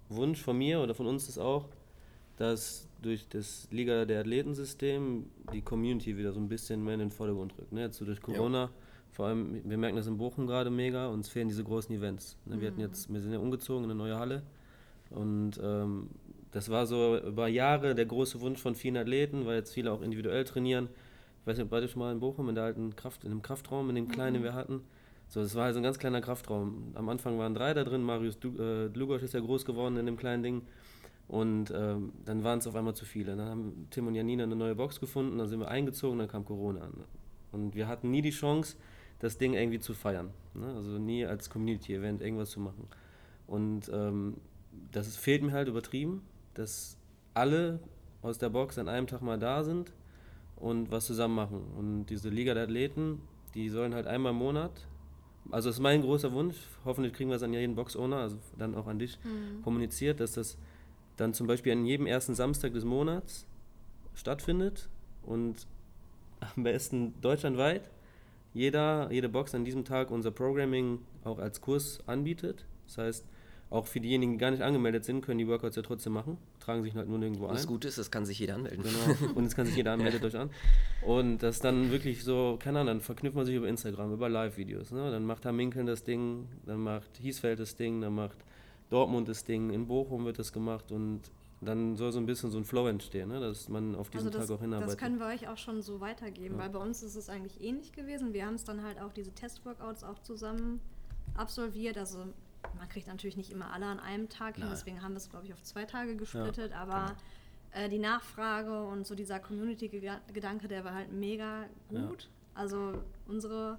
Wunsch 0.08 0.40
von 0.42 0.58
mir 0.58 0.80
oder 0.80 0.94
von 0.94 1.06
uns 1.06 1.28
ist 1.28 1.38
auch, 1.38 1.68
dass 2.36 2.88
durch 3.02 3.28
das 3.28 3.68
Liga 3.70 4.04
der 4.04 4.20
Athleten-System 4.20 5.26
die 5.52 5.62
Community 5.62 6.16
wieder 6.16 6.32
so 6.32 6.40
ein 6.40 6.48
bisschen 6.48 6.82
mehr 6.84 6.94
in 6.94 7.00
den 7.00 7.10
Vordergrund 7.10 7.56
rückt. 7.58 7.72
Ne? 7.72 7.82
Jetzt 7.82 7.98
so 7.98 8.04
durch 8.04 8.20
Corona, 8.20 8.70
vor 9.12 9.26
allem, 9.26 9.60
wir 9.64 9.78
merken 9.78 9.96
das 9.96 10.06
in 10.06 10.16
Bochum 10.16 10.46
gerade 10.46 10.70
mega, 10.70 11.08
uns 11.08 11.28
fehlen 11.28 11.48
diese 11.48 11.64
großen 11.64 11.94
Events. 11.94 12.36
Ne? 12.46 12.60
Wir 12.60 12.68
hatten 12.68 12.80
jetzt, 12.80 13.12
wir 13.12 13.20
sind 13.20 13.32
ja 13.32 13.38
umgezogen 13.38 13.84
in 13.84 13.90
eine 13.90 13.98
neue 13.98 14.18
Halle 14.18 14.42
und 15.10 15.60
ähm, 15.62 16.08
das 16.52 16.68
war 16.68 16.86
so 16.86 17.18
über 17.18 17.48
Jahre 17.48 17.94
der 17.94 18.06
große 18.06 18.40
Wunsch 18.40 18.60
von 18.60 18.74
vielen 18.74 18.96
Athleten, 18.96 19.46
weil 19.46 19.56
jetzt 19.56 19.72
viele 19.72 19.92
auch 19.92 20.02
individuell 20.02 20.44
trainieren. 20.44 20.88
Ich 21.40 21.46
weiß 21.46 21.56
nicht, 21.56 21.64
ob 21.64 21.70
beide 21.70 21.88
schon 21.88 22.00
mal 22.00 22.12
in 22.12 22.20
Bochum 22.20 22.48
in 22.48 22.54
der 22.54 22.64
alten 22.64 22.96
Kraft, 22.96 23.24
in 23.24 23.30
dem 23.30 23.42
Kraftraum, 23.42 23.88
in 23.88 23.94
dem 23.94 24.08
kleinen, 24.08 24.34
den 24.34 24.42
wir 24.42 24.54
hatten. 24.54 24.80
So, 25.30 25.40
das 25.40 25.54
war 25.54 25.66
halt 25.66 25.76
ein 25.76 25.84
ganz 25.84 26.00
kleiner 26.00 26.20
Kraftraum. 26.20 26.90
Am 26.94 27.08
Anfang 27.08 27.38
waren 27.38 27.54
drei 27.54 27.72
da 27.72 27.84
drin. 27.84 28.02
Marius 28.02 28.36
äh, 28.44 28.88
Dlugosch 28.88 29.22
ist 29.22 29.32
ja 29.32 29.38
groß 29.38 29.64
geworden 29.64 29.96
in 29.96 30.04
dem 30.04 30.16
kleinen 30.16 30.42
Ding. 30.42 30.62
Und 31.28 31.72
ähm, 31.72 32.12
dann 32.24 32.42
waren 32.42 32.58
es 32.58 32.66
auf 32.66 32.74
einmal 32.74 32.94
zu 32.94 33.04
viele. 33.04 33.36
Dann 33.36 33.48
haben 33.48 33.86
Tim 33.90 34.08
und 34.08 34.16
Janina 34.16 34.42
eine 34.42 34.56
neue 34.56 34.74
Box 34.74 34.98
gefunden, 34.98 35.38
dann 35.38 35.46
sind 35.46 35.60
wir 35.60 35.68
eingezogen, 35.68 36.18
dann 36.18 36.26
kam 36.26 36.44
Corona 36.44 36.80
an. 36.80 37.04
Und 37.52 37.76
wir 37.76 37.86
hatten 37.86 38.10
nie 38.10 38.22
die 38.22 38.30
Chance, 38.30 38.76
das 39.20 39.38
Ding 39.38 39.54
irgendwie 39.54 39.78
zu 39.78 39.94
feiern. 39.94 40.30
Ne? 40.54 40.66
Also 40.74 40.98
nie 40.98 41.24
als 41.24 41.48
Community-Event 41.48 42.20
irgendwas 42.22 42.50
zu 42.50 42.58
machen. 42.58 42.88
Und 43.46 43.88
ähm, 43.94 44.38
das 44.90 45.16
fehlt 45.16 45.44
mir 45.44 45.52
halt 45.52 45.68
übertrieben, 45.68 46.22
dass 46.54 46.96
alle 47.34 47.78
aus 48.22 48.38
der 48.38 48.48
Box 48.48 48.78
an 48.78 48.88
einem 48.88 49.06
Tag 49.06 49.22
mal 49.22 49.38
da 49.38 49.62
sind 49.62 49.92
und 50.56 50.90
was 50.90 51.06
zusammen 51.06 51.36
machen. 51.36 51.62
Und 51.78 52.06
diese 52.06 52.30
Liga 52.30 52.54
der 52.54 52.64
Athleten, 52.64 53.20
die 53.54 53.68
sollen 53.68 53.94
halt 53.94 54.08
einmal 54.08 54.32
im 54.32 54.38
Monat, 54.38 54.72
also 55.52 55.68
das 55.68 55.76
ist 55.76 55.82
mein 55.82 56.02
großer 56.02 56.32
Wunsch, 56.32 56.56
hoffentlich 56.84 57.12
kriegen 57.12 57.30
wir 57.30 57.36
es 57.36 57.42
an 57.42 57.52
jeden 57.52 57.74
Box-Owner, 57.74 58.16
also 58.16 58.36
dann 58.58 58.74
auch 58.74 58.86
an 58.86 58.98
dich 58.98 59.18
kommuniziert, 59.62 60.20
dass 60.20 60.32
das 60.32 60.56
dann 61.16 61.34
zum 61.34 61.46
Beispiel 61.46 61.72
an 61.72 61.84
jedem 61.84 62.06
ersten 62.06 62.34
Samstag 62.34 62.72
des 62.72 62.84
Monats 62.84 63.46
stattfindet 64.14 64.88
und 65.22 65.66
am 66.40 66.62
besten 66.62 67.20
deutschlandweit. 67.20 67.90
Jeder, 68.52 69.10
jede 69.12 69.28
Box 69.28 69.54
an 69.54 69.64
diesem 69.64 69.84
Tag 69.84 70.10
unser 70.10 70.30
Programming 70.30 71.00
auch 71.22 71.38
als 71.38 71.60
Kurs 71.60 72.00
anbietet. 72.06 72.64
Das 72.86 72.98
heißt, 72.98 73.26
auch 73.68 73.86
für 73.86 74.00
diejenigen, 74.00 74.32
die 74.32 74.38
gar 74.38 74.50
nicht 74.50 74.62
angemeldet 74.62 75.04
sind, 75.04 75.24
können 75.24 75.38
die 75.38 75.46
Workouts 75.46 75.76
ja 75.76 75.82
trotzdem 75.82 76.12
machen, 76.12 76.38
tragen 76.60 76.82
sich 76.82 76.94
halt 76.94 77.08
nur 77.08 77.18
nirgendwo 77.18 77.46
Und 77.46 77.54
das 77.54 77.62
ein. 77.62 77.68
Gute 77.68 77.88
ist, 77.88 77.98
es 77.98 78.10
kann 78.10 78.24
sich 78.26 78.38
jeder 78.38 78.54
anmelden. 78.54 78.82
Genau. 78.84 79.32
Und 79.34 79.44
jetzt 79.44 79.56
kann 79.56 79.66
sich 79.66 79.76
jeder 79.76 79.92
anmeldet 79.92 80.22
euch 80.24 80.36
an. 80.36 80.50
Und 81.04 81.38
das 81.38 81.60
dann 81.60 81.90
wirklich 81.90 82.22
so, 82.22 82.58
keine 82.62 82.80
Ahnung, 82.80 82.94
dann 82.94 83.00
verknüpft 83.00 83.36
man 83.36 83.46
sich 83.46 83.54
über 83.56 83.66
Instagram, 83.68 84.12
über 84.12 84.28
Live-Videos. 84.28 84.90
Ne? 84.92 85.10
Dann 85.10 85.24
macht 85.24 85.44
Hamminkeln 85.46 85.86
das 85.86 86.04
Ding, 86.04 86.46
dann 86.66 86.80
macht 86.80 87.16
Hiesfeld 87.18 87.58
das 87.58 87.74
Ding, 87.76 88.00
dann 88.00 88.14
macht 88.14 88.36
Dortmund 88.90 89.28
das 89.28 89.44
Ding, 89.44 89.70
in 89.70 89.86
Bochum 89.86 90.24
wird 90.24 90.38
das 90.38 90.52
gemacht 90.52 90.90
und 90.92 91.22
dann 91.62 91.94
soll 91.96 92.10
so 92.10 92.18
ein 92.18 92.24
bisschen 92.26 92.50
so 92.50 92.56
ein 92.58 92.64
Flow 92.64 92.86
entstehen, 92.88 93.28
ne? 93.28 93.38
dass 93.38 93.68
man 93.68 93.94
auf 93.94 94.08
diesen 94.08 94.28
Also 94.28 94.38
das, 94.38 94.48
Tag 94.48 94.56
auch 94.56 94.60
hinarbeitet. 94.62 94.92
das 94.94 94.98
können 94.98 95.18
wir 95.18 95.26
euch 95.26 95.46
auch 95.48 95.58
schon 95.58 95.82
so 95.82 96.00
weitergeben, 96.00 96.54
Ja. 96.56 96.62
weil 96.62 96.70
bei 96.70 96.78
uns 96.78 97.02
ist 97.02 97.16
es 97.16 97.28
eigentlich 97.28 97.62
ähnlich 97.62 97.92
gewesen. 97.92 98.32
Wir 98.32 98.46
haben 98.46 98.54
es 98.54 98.64
dann 98.64 98.82
halt 98.82 98.98
auch 99.00 99.12
diese 99.12 99.30
Testworkouts 99.32 100.02
auch 100.02 100.18
zusammen 100.20 100.80
absolviert. 101.34 101.98
Also 101.98 102.24
man 102.76 102.88
kriegt 102.88 103.06
natürlich 103.06 103.36
nicht 103.36 103.50
immer 103.50 103.72
alle 103.72 103.86
an 103.86 104.00
einem 104.00 104.28
Tag 104.28 104.54
hin, 104.56 104.64
Nein. 104.64 104.72
deswegen 104.72 105.02
haben 105.02 105.12
wir 105.12 105.18
es, 105.18 105.30
glaube 105.30 105.46
ich, 105.46 105.52
auf 105.52 105.62
zwei 105.62 105.84
Tage 105.84 106.16
gesplittet, 106.16 106.72
aber 106.72 107.14
äh, 107.72 107.88
die 107.88 107.98
Nachfrage 107.98 108.82
und 108.84 109.06
so 109.06 109.14
dieser 109.14 109.38
Community-Gedanke, 109.40 110.68
der 110.68 110.84
war 110.84 110.94
halt 110.94 111.12
mega 111.12 111.64
Ja. 111.90 112.06
gut. 112.06 112.28
Also 112.54 113.02
unsere 113.26 113.78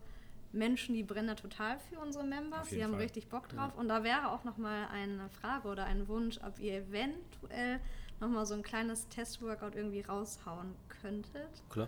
Menschen, 0.53 0.95
die 0.95 1.03
brennen 1.03 1.27
da 1.27 1.35
total 1.35 1.77
für 1.79 1.99
unsere 1.99 2.23
Members, 2.25 2.69
die 2.69 2.83
haben 2.83 2.91
Fall. 2.91 3.01
richtig 3.01 3.27
Bock 3.29 3.47
drauf. 3.49 3.75
Und 3.77 3.87
da 3.87 4.03
wäre 4.03 4.31
auch 4.31 4.43
nochmal 4.43 4.87
eine 4.91 5.29
Frage 5.29 5.67
oder 5.67 5.85
ein 5.85 6.07
Wunsch, 6.07 6.39
ob 6.45 6.59
ihr 6.59 6.75
eventuell 6.77 7.79
nochmal 8.19 8.45
so 8.45 8.53
ein 8.53 8.61
kleines 8.63 9.07
Testworkout 9.09 9.75
irgendwie 9.75 10.01
raushauen 10.01 10.75
könntet. 11.01 11.49
Klar. 11.69 11.87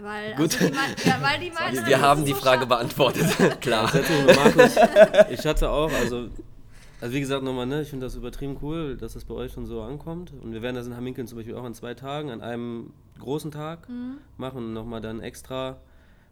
Weil, 0.00 0.34
Gut. 0.34 0.60
Also 0.60 0.68
die, 0.68 1.08
ja, 1.08 1.22
weil 1.22 1.40
die 1.40 1.50
meisten. 1.54 1.76
Wir, 1.76 1.86
wir 1.86 2.00
haben 2.00 2.24
die 2.24 2.32
so 2.32 2.38
Frage 2.38 2.66
beantwortet. 2.66 3.26
Klar. 3.60 3.90
Markus, 4.34 4.76
ich 5.30 5.44
hatte 5.46 5.70
auch, 5.70 5.90
also, 5.92 6.28
also 7.00 7.14
wie 7.14 7.20
gesagt 7.20 7.42
nochmal, 7.42 7.66
ne, 7.66 7.82
ich 7.82 7.88
finde 7.90 8.06
das 8.06 8.14
übertrieben 8.14 8.58
cool, 8.62 8.96
dass 8.96 9.14
das 9.14 9.24
bei 9.24 9.34
euch 9.34 9.52
schon 9.52 9.66
so 9.66 9.82
ankommt. 9.82 10.32
Und 10.42 10.52
wir 10.52 10.62
werden 10.62 10.76
das 10.76 10.86
in 10.86 10.96
Hamminkeln 10.96 11.26
zum 11.26 11.38
Beispiel 11.38 11.54
auch 11.54 11.64
an 11.64 11.74
zwei 11.74 11.94
Tagen, 11.94 12.30
an 12.30 12.40
einem 12.42 12.92
großen 13.18 13.50
Tag 13.50 13.88
Mhm. 13.88 14.18
machen, 14.36 14.72
nochmal 14.72 15.00
dann 15.00 15.20
extra. 15.20 15.78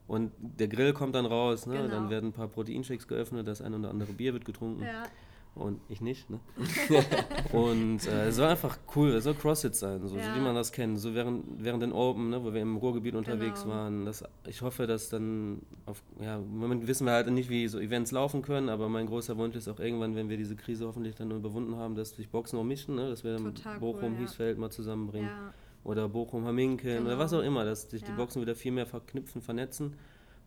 Und 0.07 0.33
der 0.39 0.69
Grill 0.69 0.93
kommt 0.93 1.15
dann 1.15 1.25
raus, 1.25 1.65
ne? 1.67 1.77
Genau. 1.77 1.89
dann 1.89 2.11
werden 2.11 2.29
ein 2.29 2.33
paar 2.35 2.49
Proteinshakes 2.49 3.09
geöffnet, 3.09 3.49
das 3.49 3.63
ein 3.63 3.73
oder 3.73 3.89
andere 3.89 4.13
Bier 4.13 4.35
wird 4.35 4.45
getrunken. 4.45 4.83
Ja, 4.83 5.05
Und 5.55 5.81
ich 5.89 6.01
nicht, 6.01 6.29
ne? 6.31 6.41
und 7.53 8.07
äh, 8.09 8.27
es 8.29 8.37
soll 8.37 8.47
einfach 8.49 8.79
cool, 8.97 9.11
es 9.11 9.25
soll 9.25 9.35
CrossFit 9.35 9.75
sein, 9.75 10.01
so, 10.01 10.09
so 10.09 10.17
Ja. 10.17 10.35
wie 10.35 10.41
man 10.41 10.55
das 10.55 10.73
kennt. 10.73 10.99
So 10.99 11.15
während, 11.15 11.45
während 11.63 11.83
den 11.83 11.93
Open, 11.93 12.31
ne, 12.31 12.43
wo 12.43 12.53
wir 12.53 12.61
im 12.61 12.77
Ruhrgebiet 12.77 13.15
unterwegs 13.15 13.63
Genau. 13.63 13.75
waren. 13.75 14.05
Das, 14.05 14.25
ich 14.49 14.63
hoffe, 14.63 14.87
dass 14.87 15.11
dann 15.11 15.63
auf, 15.87 16.03
ja, 16.21 16.37
im 16.37 16.59
Moment 16.59 16.87
wissen 16.87 17.07
wir 17.07 17.13
halt 17.13 17.31
nicht, 17.31 17.51
wie 17.51 17.69
so 17.69 17.79
Events 17.79 18.11
laufen 18.11 18.43
können, 18.43 18.69
aber 18.69 18.89
mein 18.89 19.07
großer 19.07 19.37
Wunsch 19.37 19.55
ist 19.55 19.69
auch 19.69 19.79
irgendwann, 19.79 20.17
wenn 20.17 20.29
wir 20.29 20.37
diese 20.37 20.57
Krise 20.57 20.87
hoffentlich 20.87 21.15
dann 21.15 21.31
überwunden 21.31 21.77
haben, 21.77 21.95
dass 21.95 22.11
sich 22.11 22.29
Boxen 22.31 22.59
auch 22.59 22.65
mischen, 22.65 22.97
ne? 22.97 23.09
dass 23.09 23.23
wir 23.23 23.35
dann 23.35 23.55
Total 23.55 23.79
Bochum, 23.79 24.03
cool, 24.03 24.13
ja. 24.15 24.19
Hiesfeld 24.21 24.59
mal 24.59 24.71
zusammenbringen. 24.71 25.29
ja. 25.29 25.55
Oder 25.85 26.09
Bochum, 26.09 26.47
Hamminkeln 26.47 27.03
oder 27.03 27.11
Genau. 27.13 27.23
was 27.23 27.33
auch 27.35 27.43
immer, 27.43 27.65
dass 27.65 27.91
sich 27.91 28.03
die. 28.03 28.11
Boxen 28.13 28.41
wieder 28.41 28.55
viel 28.57 28.73
mehr 28.73 28.87
verknüpfen, 28.87 29.43
vernetzen 29.43 29.95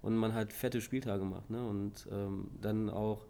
und 0.02 0.17
man 0.17 0.34
halt 0.34 0.52
fette 0.52 0.82
Spieltage 0.82 1.24
macht. 1.26 1.50
Ne? 1.52 1.63
Und 1.65 2.08
ähm, 2.12 2.48
dann 2.60 2.89
auch 2.89 3.26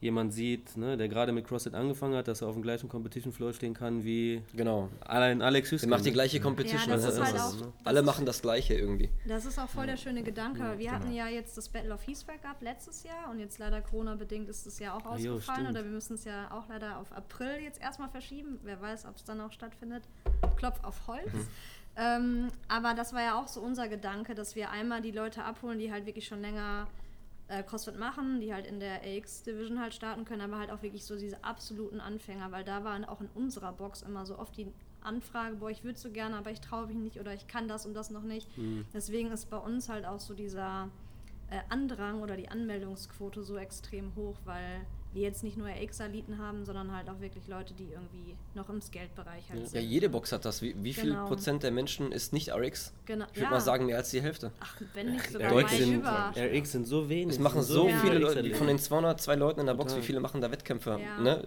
jemand 0.00 0.32
sieht, 0.32 0.76
ne, 0.76 0.96
der 0.96 1.08
gerade 1.08 1.32
mit 1.32 1.46
CrossFit 1.46 1.74
angefangen 1.74 2.14
hat, 2.14 2.28
dass 2.28 2.40
er 2.40 2.48
auf 2.48 2.54
dem 2.54 2.62
gleichen 2.62 2.88
Competition 2.88 3.32
Floor 3.32 3.52
stehen 3.52 3.74
kann 3.74 4.04
wie 4.04 4.42
Genau. 4.54 4.88
allein 5.00 5.42
Alex 5.42 5.70
Der 5.70 5.76
Hüsken. 5.76 5.90
macht 5.90 6.04
die 6.04 6.12
gleiche 6.12 6.38
Competition. 6.40 6.88
Ja, 6.88 6.96
das 6.96 7.04
was 7.06 7.14
ist 7.14 7.20
das 7.20 7.32
halt 7.52 7.62
auch- 7.64 7.72
Alle 7.84 8.02
machen 8.02 8.24
das 8.24 8.40
Gleiche 8.40 8.74
irgendwie. 8.74 9.10
Das 9.26 9.44
ist 9.44 9.58
auch 9.58 9.68
voll 9.68 9.86
der 9.86 9.96
schöne 9.96 10.22
Gedanke. 10.22 10.60
Ja, 10.60 10.78
wir 10.78 10.92
hatten 10.92 11.10
genau. 11.10 11.16
ja 11.16 11.28
jetzt 11.28 11.56
das 11.58 11.68
Battle 11.68 11.92
of 11.92 12.02
Hiesfeld 12.02 12.42
gehabt 12.42 12.62
letztes 12.62 13.02
Jahr 13.02 13.28
und 13.30 13.40
jetzt 13.40 13.58
leider 13.58 13.80
Corona-bedingt 13.80 14.48
ist 14.48 14.66
es 14.66 14.78
ja 14.78 14.94
auch 14.96 15.02
jo, 15.04 15.10
ausgefallen 15.34 15.60
stimmt. 15.62 15.70
oder 15.70 15.84
wir 15.84 15.90
müssen 15.92 16.14
es 16.14 16.24
ja 16.24 16.48
auch 16.52 16.68
leider 16.68 16.98
auf 16.98 17.10
April 17.12 17.60
jetzt 17.62 17.80
erstmal 17.80 18.08
verschieben. 18.08 18.60
Wer 18.62 18.80
weiß, 18.80 19.04
ob 19.06 19.16
es 19.16 19.24
dann 19.24 19.40
auch 19.40 19.50
stattfindet. 19.50 20.04
Klopf 20.56 20.78
auf 20.84 21.08
Holz. 21.08 21.32
Mhm. 21.32 21.46
Ähm, 22.00 22.48
aber 22.68 22.94
das 22.94 23.12
war 23.12 23.22
ja 23.22 23.40
auch 23.40 23.48
so 23.48 23.60
unser 23.60 23.88
Gedanke, 23.88 24.36
dass 24.36 24.54
wir 24.54 24.70
einmal 24.70 25.02
die 25.02 25.10
Leute 25.10 25.42
abholen, 25.42 25.80
die 25.80 25.90
halt 25.90 26.06
wirklich 26.06 26.26
schon 26.28 26.40
länger 26.40 26.86
äh, 27.48 27.62
CrossFit 27.62 27.98
machen, 27.98 28.40
die 28.40 28.52
halt 28.52 28.66
in 28.66 28.80
der 28.80 29.00
AX-Division 29.02 29.80
halt 29.80 29.94
starten 29.94 30.24
können, 30.24 30.42
aber 30.42 30.58
halt 30.58 30.70
auch 30.70 30.82
wirklich 30.82 31.04
so 31.04 31.16
diese 31.18 31.42
absoluten 31.42 32.00
Anfänger, 32.00 32.52
weil 32.52 32.64
da 32.64 32.84
waren 32.84 33.04
auch 33.04 33.20
in 33.20 33.28
unserer 33.34 33.72
Box 33.72 34.02
immer 34.02 34.26
so 34.26 34.38
oft 34.38 34.56
die 34.56 34.72
Anfrage, 35.00 35.56
boah, 35.56 35.70
ich 35.70 35.84
würde 35.84 35.98
so 35.98 36.10
gerne, 36.10 36.36
aber 36.36 36.50
ich 36.50 36.60
traue 36.60 36.86
mich 36.86 36.96
nicht 36.96 37.20
oder 37.20 37.32
ich 37.32 37.46
kann 37.46 37.68
das 37.68 37.86
und 37.86 37.94
das 37.94 38.10
noch 38.10 38.22
nicht. 38.22 38.56
Mhm. 38.58 38.84
Deswegen 38.92 39.30
ist 39.30 39.48
bei 39.48 39.56
uns 39.56 39.88
halt 39.88 40.04
auch 40.04 40.20
so 40.20 40.34
dieser 40.34 40.90
äh, 41.50 41.60
Andrang 41.68 42.20
oder 42.22 42.36
die 42.36 42.48
Anmeldungsquote 42.48 43.42
so 43.42 43.56
extrem 43.56 44.14
hoch, 44.14 44.36
weil 44.44 44.80
wir 45.18 45.24
jetzt 45.24 45.42
nicht 45.42 45.56
nur 45.56 45.68
AX-Eliten 45.68 46.38
haben, 46.38 46.64
sondern 46.64 46.92
halt 46.94 47.08
auch 47.10 47.20
wirklich 47.20 47.46
Leute, 47.48 47.74
die 47.74 47.88
irgendwie 47.92 48.36
noch 48.54 48.68
im 48.68 48.80
Skate-Bereich 48.80 49.48
halt 49.50 49.58
Ja. 49.58 49.64
Ja, 49.64 49.66
sind. 49.66 49.82
jede 49.90 50.08
Box 50.08 50.32
hat 50.32 50.44
das. 50.44 50.62
Wie, 50.62 50.74
wie 50.82 50.92
viel 50.92 51.10
Genau. 51.10 51.26
Prozent 51.26 51.62
der 51.62 51.70
Menschen 51.70 52.12
ist 52.12 52.32
nicht 52.32 52.52
RX? 52.54 52.92
Genau. 53.06 53.24
Ich 53.30 53.36
würde 53.36 53.44
ja. 53.44 53.50
mal 53.50 53.60
sagen, 53.60 53.86
mehr 53.86 53.96
als 53.96 54.10
die 54.10 54.22
Hälfte. 54.22 54.52
Ach, 54.60 54.80
wenn 54.94 55.12
nicht 55.12 55.30
sogar 55.30 55.52
RX 55.56 55.76
sind, 55.76 55.94
über. 55.94 56.32
RX 56.36 56.72
sind 56.72 56.86
so 56.86 57.08
wenig. 57.08 57.34
Es 57.36 57.38
machen 57.40 57.62
so 57.62 57.88
Ja. 57.88 57.96
viele 57.98 58.18
Leute, 58.18 58.54
von 58.54 58.66
den 58.66 58.78
202 58.78 59.34
Leuten 59.34 59.60
in 59.60 59.66
der 59.66 59.74
Box, 59.74 59.92
Total. 59.92 60.02
wie 60.02 60.06
viele 60.06 60.20
machen 60.20 60.40
da 60.40 60.50
Wettkämpfe? 60.50 61.00
Ja. 61.02 61.20
Ne? 61.20 61.46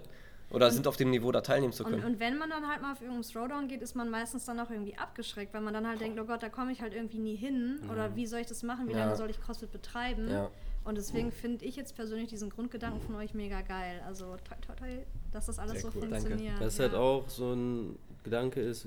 Oder 0.50 0.70
sind 0.70 0.86
auf 0.86 0.98
dem 0.98 1.08
Niveau, 1.08 1.32
da 1.32 1.40
teilnehmen 1.40 1.72
zu 1.72 1.82
Und, 1.82 1.92
können. 1.92 2.04
und 2.04 2.20
wenn 2.20 2.36
man 2.36 2.50
dann 2.50 2.68
halt 2.68 2.82
mal 2.82 2.92
auf 2.92 3.00
irgendeinen 3.00 3.22
Throwdown 3.24 3.68
geht, 3.68 3.80
ist 3.80 3.94
man 3.96 4.10
meistens 4.10 4.44
dann 4.44 4.60
auch 4.60 4.68
irgendwie 4.68 4.94
abgeschreckt, 4.98 5.54
weil 5.54 5.62
man 5.62 5.72
dann 5.72 5.86
halt 5.88 6.00
denkt, 6.02 6.20
oh 6.20 6.24
Gott, 6.24 6.42
da 6.42 6.50
komme 6.50 6.72
ich 6.72 6.82
halt 6.82 6.92
irgendwie 6.92 7.20
nie 7.20 7.36
hin. 7.36 7.80
Oder 7.90 8.14
wie 8.16 8.26
soll 8.26 8.40
ich 8.40 8.46
das 8.48 8.62
machen? 8.62 8.86
Wie 8.86 8.92
Ja. 8.92 8.98
lange 9.06 9.16
soll 9.16 9.30
ich 9.30 9.40
CrossFit 9.40 9.72
betreiben? 9.72 10.28
Ja. 10.28 10.50
Und 10.84 10.96
deswegen 10.98 11.30
finde 11.30 11.64
ich 11.64 11.76
jetzt 11.76 11.94
persönlich 11.94 12.28
diesen 12.28 12.50
Grundgedanken 12.50 13.00
von 13.00 13.14
euch 13.14 13.34
mega 13.34 13.60
geil. 13.60 14.00
Also 14.06 14.24
toi, 14.44 14.56
toi, 14.66 14.74
toi, 14.74 14.88
dass 15.30 15.46
das 15.46 15.58
alles 15.58 15.80
Sehr 15.80 15.80
so 15.82 15.88
cool. 15.94 16.00
Danke. 16.08 16.16
funktioniert. 16.16 16.60
Das 16.60 16.72
ist 16.74 16.78
ja. 16.78 16.84
halt 16.86 16.94
auch 16.94 17.28
so 17.28 17.52
ein 17.52 17.96
Gedanke 18.24 18.60
ist, 18.60 18.86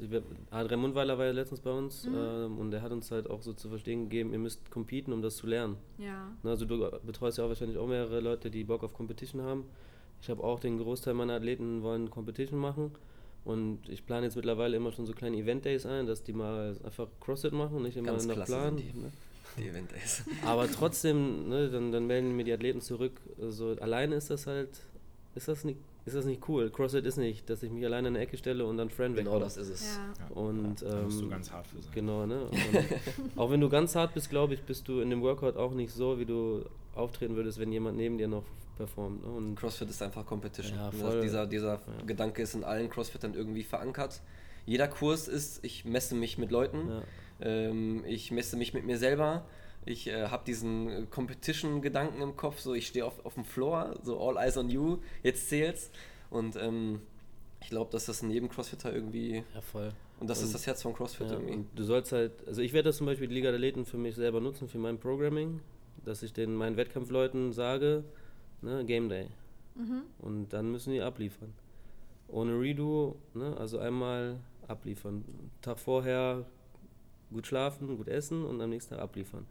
Adrian 0.49 0.79
Mundweiler 0.79 1.17
war 1.17 1.25
ja 1.25 1.31
letztens 1.31 1.59
bei 1.59 1.71
uns 1.71 2.05
Mhm. 2.05 2.15
ähm, 2.17 2.57
und 2.57 2.71
der 2.71 2.81
hat 2.81 2.91
uns 2.93 3.11
halt 3.11 3.29
auch 3.29 3.41
so 3.41 3.51
zu 3.53 3.67
verstehen 3.67 4.03
gegeben, 4.09 4.31
ihr 4.31 4.39
müsst 4.39 4.71
competen, 4.71 5.11
um 5.11 5.21
das 5.21 5.35
zu 5.37 5.45
lernen. 5.47 5.75
Ja. 5.97 6.27
Ne, 6.43 6.49
Also 6.51 6.65
du 6.65 6.89
betreust 7.05 7.37
ja 7.37 7.43
auch 7.43 7.49
wahrscheinlich 7.49 7.77
auch 7.77 7.87
mehrere 7.87 8.21
Leute, 8.21 8.49
die 8.49 8.63
Bock 8.63 8.83
auf 8.83 8.93
Competition 8.93 9.41
haben. 9.41 9.65
Ich 10.21 10.29
habe 10.29 10.41
auch 10.43 10.59
den 10.61 10.77
Großteil 10.77 11.13
meiner 11.13 11.33
Athleten 11.33 11.81
wollen 11.83 12.09
Competition 12.09 12.59
machen 12.59 12.91
und 13.43 13.89
ich 13.89 14.05
plane 14.05 14.25
jetzt 14.25 14.35
mittlerweile 14.37 14.77
immer 14.77 14.91
schon 14.93 15.05
so 15.05 15.11
kleine 15.13 15.35
Event-Days 15.37 15.85
ein, 15.85 16.07
dass 16.07 16.23
die 16.23 16.31
mal 16.33 16.77
einfach 16.85 17.07
CrossFit 17.19 17.51
machen, 17.51 17.81
nicht 17.83 17.97
immer 17.97 18.11
Ganz 18.11 18.25
nach 18.27 18.45
Plan. 18.45 18.77
sind 18.77 18.93
die. 18.93 18.97
Ne? 18.97 19.11
Die 19.57 19.67
Event 19.67 19.91
Days. 19.91 20.23
Aber 20.45 20.69
trotzdem, 20.71 21.49
ne, 21.49 21.69
dann, 21.69 21.91
dann 21.91 22.07
melden 22.07 22.35
mir 22.35 22.43
die 22.43 22.53
Athleten 22.53 22.81
zurück. 22.81 23.19
So 23.37 23.75
alleine 23.79 24.15
ist 24.15 24.29
das 24.29 24.47
halt, 24.47 24.69
ist 25.35 25.47
das 25.47 25.63
nicht, 25.63 25.79
ist 26.05 26.15
das 26.15 26.25
nicht 26.25 26.47
cool. 26.47 26.69
CrossFit 26.69 27.05
ist 27.05 27.17
nicht, 27.17 27.49
dass 27.49 27.63
ich 27.63 27.71
mich 27.71 27.83
alleine 27.85 28.09
in 28.09 28.15
eine 28.15 28.23
Ecke 28.23 28.37
stelle 28.37 28.65
und 28.65 28.77
dann 28.77 28.89
Friend 28.89 29.15
Genau 29.15 29.39
das 29.39 29.57
ist 29.57 29.69
es. 29.69 29.97
Ja. 29.97 30.25
Ja. 30.29 30.35
Und 30.35 30.81
Da 30.81 31.01
musst 31.03 31.19
du 31.19 31.23
ähm, 31.23 31.29
ganz 31.29 31.51
hart 31.51 31.67
für 31.67 31.81
sein. 31.81 31.91
Genau, 31.93 32.25
ne? 32.25 32.49
Auch 33.35 33.49
wenn 33.49 33.61
du 33.61 33.69
ganz 33.69 33.95
hart 33.95 34.13
bist, 34.13 34.29
glaube 34.29 34.53
ich, 34.53 34.61
bist 34.61 34.87
du 34.87 34.99
in 34.99 35.09
dem 35.09 35.21
Workout 35.21 35.57
auch 35.57 35.73
nicht 35.73 35.91
so, 35.91 36.19
wie 36.19 36.25
du 36.25 36.63
auftreten 36.93 37.35
würdest, 37.35 37.57
wenn 37.59 37.71
jemand 37.71 37.97
neben 37.97 38.17
dir 38.17 38.27
noch 38.27 38.43
performt. 38.77 39.23
Ne? 39.25 39.31
Und 39.31 39.55
CrossFit 39.55 39.89
ist 39.89 40.01
einfach 40.01 40.25
Competition. 40.25 40.77
Ja, 40.77 40.89
Und 40.89 40.95
voll. 40.95 41.21
Dieser, 41.21 41.47
dieser 41.47 41.73
Ja. 41.75 41.81
Gedanke 42.05 42.41
ist 42.41 42.55
in 42.55 42.63
allen 42.63 42.89
CrossFittern 42.89 43.33
irgendwie 43.33 43.63
verankert. 43.63 44.21
Jeder 44.65 44.87
Kurs 44.87 45.27
ist, 45.27 45.63
ich 45.63 45.85
messe 45.85 46.15
mich 46.15 46.37
mit 46.37 46.51
Leuten, 46.51 46.87
Ja. 46.89 47.03
Ähm, 47.41 48.03
ich 48.05 48.31
messe 48.31 48.57
mich 48.57 48.73
mit 48.73 48.85
mir 48.85 48.97
selber. 48.97 49.45
Ich 49.85 50.07
äh, 50.07 50.27
habe 50.29 50.43
diesen 50.45 50.89
äh, 50.89 51.05
Competition-Gedanken 51.09 52.21
im 52.21 52.35
Kopf, 52.35 52.59
so 52.59 52.73
ich 52.73 52.87
stehe 52.87 53.05
auf, 53.05 53.23
auf 53.25 53.35
dem 53.35 53.45
Floor, 53.45 53.95
so 54.03 54.19
all 54.19 54.37
eyes 54.37 54.57
on 54.57 54.69
you, 54.69 54.97
jetzt 55.23 55.49
zählt's. 55.49 55.91
Und 56.31 56.55
ähm, 56.55 57.01
ich 57.61 57.69
glaube, 57.69 57.91
dass 57.91 58.05
das 58.05 58.21
in 58.23 58.31
jedem 58.31 58.49
Crossfitter 58.49 58.93
irgendwie, 58.93 59.43
ja, 59.53 59.61
voll. 59.61 59.91
und 60.19 60.29
das 60.29 60.39
Und- 60.39 60.45
ist 60.45 60.53
das 60.55 60.65
Herz 60.67 60.81
von 60.81 60.93
CrossFit 60.93 61.27
Ja, 61.27 61.33
irgendwie. 61.39 61.65
du 61.75 61.83
sollst 61.83 62.11
halt, 62.11 62.31
also 62.47 62.61
ich 62.61 62.73
werde 62.73 62.89
das 62.89 62.97
zum 62.97 63.05
Beispiel 63.05 63.27
die 63.27 63.33
Liga 63.35 63.49
der 63.49 63.55
Athleten 63.59 63.85
für 63.85 63.97
mich 63.97 64.15
selber 64.15 64.39
nutzen, 64.41 64.67
für 64.67 64.77
mein 64.79 64.97
Programming, 64.99 65.61
dass 66.03 66.23
ich 66.23 66.33
den 66.33 66.55
meinen 66.55 66.77
Wettkampfleuten 66.77 67.51
sage, 67.53 68.03
ne, 68.61 68.83
Game 68.85 69.09
Day. 69.09 69.27
Mhm. 69.75 70.01
Und 70.19 70.49
dann 70.53 70.71
müssen 70.71 70.93
die 70.93 71.01
abliefern. 71.01 71.53
Ohne 72.27 72.59
Redo, 72.59 73.17
ne, 73.35 73.55
also 73.57 73.77
einmal 73.79 74.39
abliefern. 74.67 75.23
Tag 75.61 75.79
vorher 75.79 76.45
gut 77.31 77.47
schlafen, 77.47 77.97
gut 77.97 78.07
essen 78.07 78.45
und 78.45 78.61
am 78.61 78.69
nächsten 78.69 78.95
Tag 78.95 79.03
abliefern. 79.03 79.45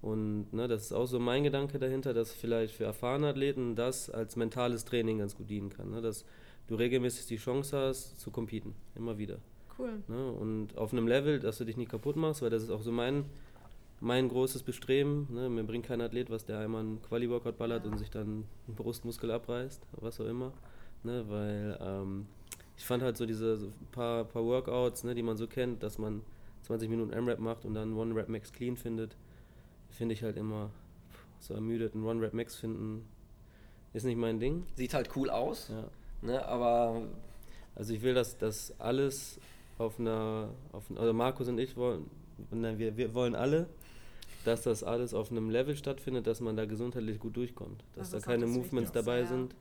Und 0.00 0.52
ne, 0.52 0.66
das 0.66 0.82
ist 0.82 0.92
auch 0.92 1.06
so 1.06 1.20
mein 1.20 1.44
Gedanke 1.44 1.78
dahinter, 1.78 2.12
dass 2.12 2.32
vielleicht 2.32 2.74
für 2.74 2.84
erfahrene 2.84 3.28
Athleten 3.28 3.76
das 3.76 4.10
als 4.10 4.34
mentales 4.34 4.84
Training 4.84 5.18
ganz 5.18 5.36
gut 5.36 5.48
dienen 5.48 5.70
kann. 5.70 5.90
Ne, 5.90 6.02
dass 6.02 6.24
du 6.66 6.74
regelmäßig 6.74 7.26
die 7.26 7.36
Chance 7.36 7.76
hast 7.76 8.20
zu 8.20 8.30
competen, 8.30 8.74
immer 8.96 9.18
wieder. 9.18 9.38
Cool. 9.78 10.02
Ne? 10.08 10.32
Und 10.32 10.76
auf 10.76 10.92
einem 10.92 11.06
Level, 11.06 11.38
dass 11.38 11.58
du 11.58 11.64
dich 11.64 11.76
nicht 11.76 11.90
kaputt 11.90 12.16
machst, 12.16 12.42
weil 12.42 12.50
das 12.50 12.62
ist 12.62 12.70
auch 12.70 12.82
so 12.82 12.92
mein, 12.92 13.24
mein 14.00 14.28
großes 14.28 14.64
Bestreben. 14.64 15.28
Ne? 15.30 15.48
Mir 15.48 15.62
bringt 15.62 15.86
kein 15.86 16.00
Athlet 16.00 16.30
was, 16.30 16.44
der 16.44 16.58
einmal 16.58 16.80
einen 16.80 17.02
Quali-Workout 17.02 17.56
ballert 17.56 17.86
und 17.86 17.98
sich 17.98 18.10
dann 18.10 18.44
einen 18.66 18.76
Brustmuskel 18.76 19.30
abreißt, 19.30 19.86
was 19.92 20.20
auch 20.20 20.26
immer. 20.26 20.52
Ne? 21.04 21.24
Weil 21.28 21.78
ähm, 21.80 22.26
ich 22.76 22.84
fand 22.84 23.02
halt 23.02 23.16
so 23.16 23.26
diese 23.26 23.56
so 23.56 23.72
paar, 23.92 24.24
paar 24.24 24.44
Workouts, 24.44 25.04
ne, 25.04 25.14
die 25.14 25.22
man 25.22 25.36
so 25.36 25.46
kennt, 25.46 25.82
dass 25.82 25.98
man 25.98 26.22
20 26.62 26.88
Minuten 26.88 27.12
M-Rap 27.12 27.38
macht 27.38 27.64
und 27.64 27.74
dann 27.74 27.94
One-Rap 27.94 28.28
Max 28.28 28.52
Clean 28.52 28.76
findet, 28.76 29.16
finde 29.90 30.14
ich 30.14 30.22
halt 30.22 30.36
immer 30.36 30.70
so 31.40 31.54
ermüdet. 31.54 31.94
Ein 31.94 32.04
One-Rap 32.04 32.34
Max 32.34 32.56
finden 32.56 33.08
ist 33.92 34.04
nicht 34.04 34.16
mein 34.16 34.38
Ding. 34.38 34.64
Sieht 34.74 34.94
halt 34.94 35.10
cool 35.16 35.28
aus, 35.30 35.68
Ja. 35.68 35.84
Ne? 36.22 36.44
Aber 36.46 37.02
Also 37.74 37.94
ich 37.94 38.02
will, 38.02 38.14
dass 38.14 38.36
das 38.38 38.78
alles 38.78 39.40
auf 39.78 39.98
einer, 39.98 40.50
auf, 40.72 40.84
also 40.94 41.12
Markus 41.12 41.48
und 41.48 41.58
ich 41.58 41.76
wollen, 41.76 42.08
nein, 42.50 42.78
wir, 42.78 42.96
wir 42.96 43.14
wollen 43.14 43.34
alle, 43.34 43.66
dass 44.44 44.62
das 44.62 44.82
alles 44.84 45.14
auf 45.14 45.30
einem 45.30 45.50
Level 45.50 45.76
stattfindet, 45.76 46.26
dass 46.26 46.40
man 46.40 46.56
da 46.56 46.66
gesundheitlich 46.66 47.18
gut 47.18 47.36
durchkommt. 47.36 47.82
Dass 47.94 48.10
Das 48.10 48.22
da 48.22 48.32
keine 48.32 48.46
das 48.46 48.54
Movements 48.54 48.92
dabei 48.92 49.20
ja. 49.20 49.26
sind. 49.26 49.54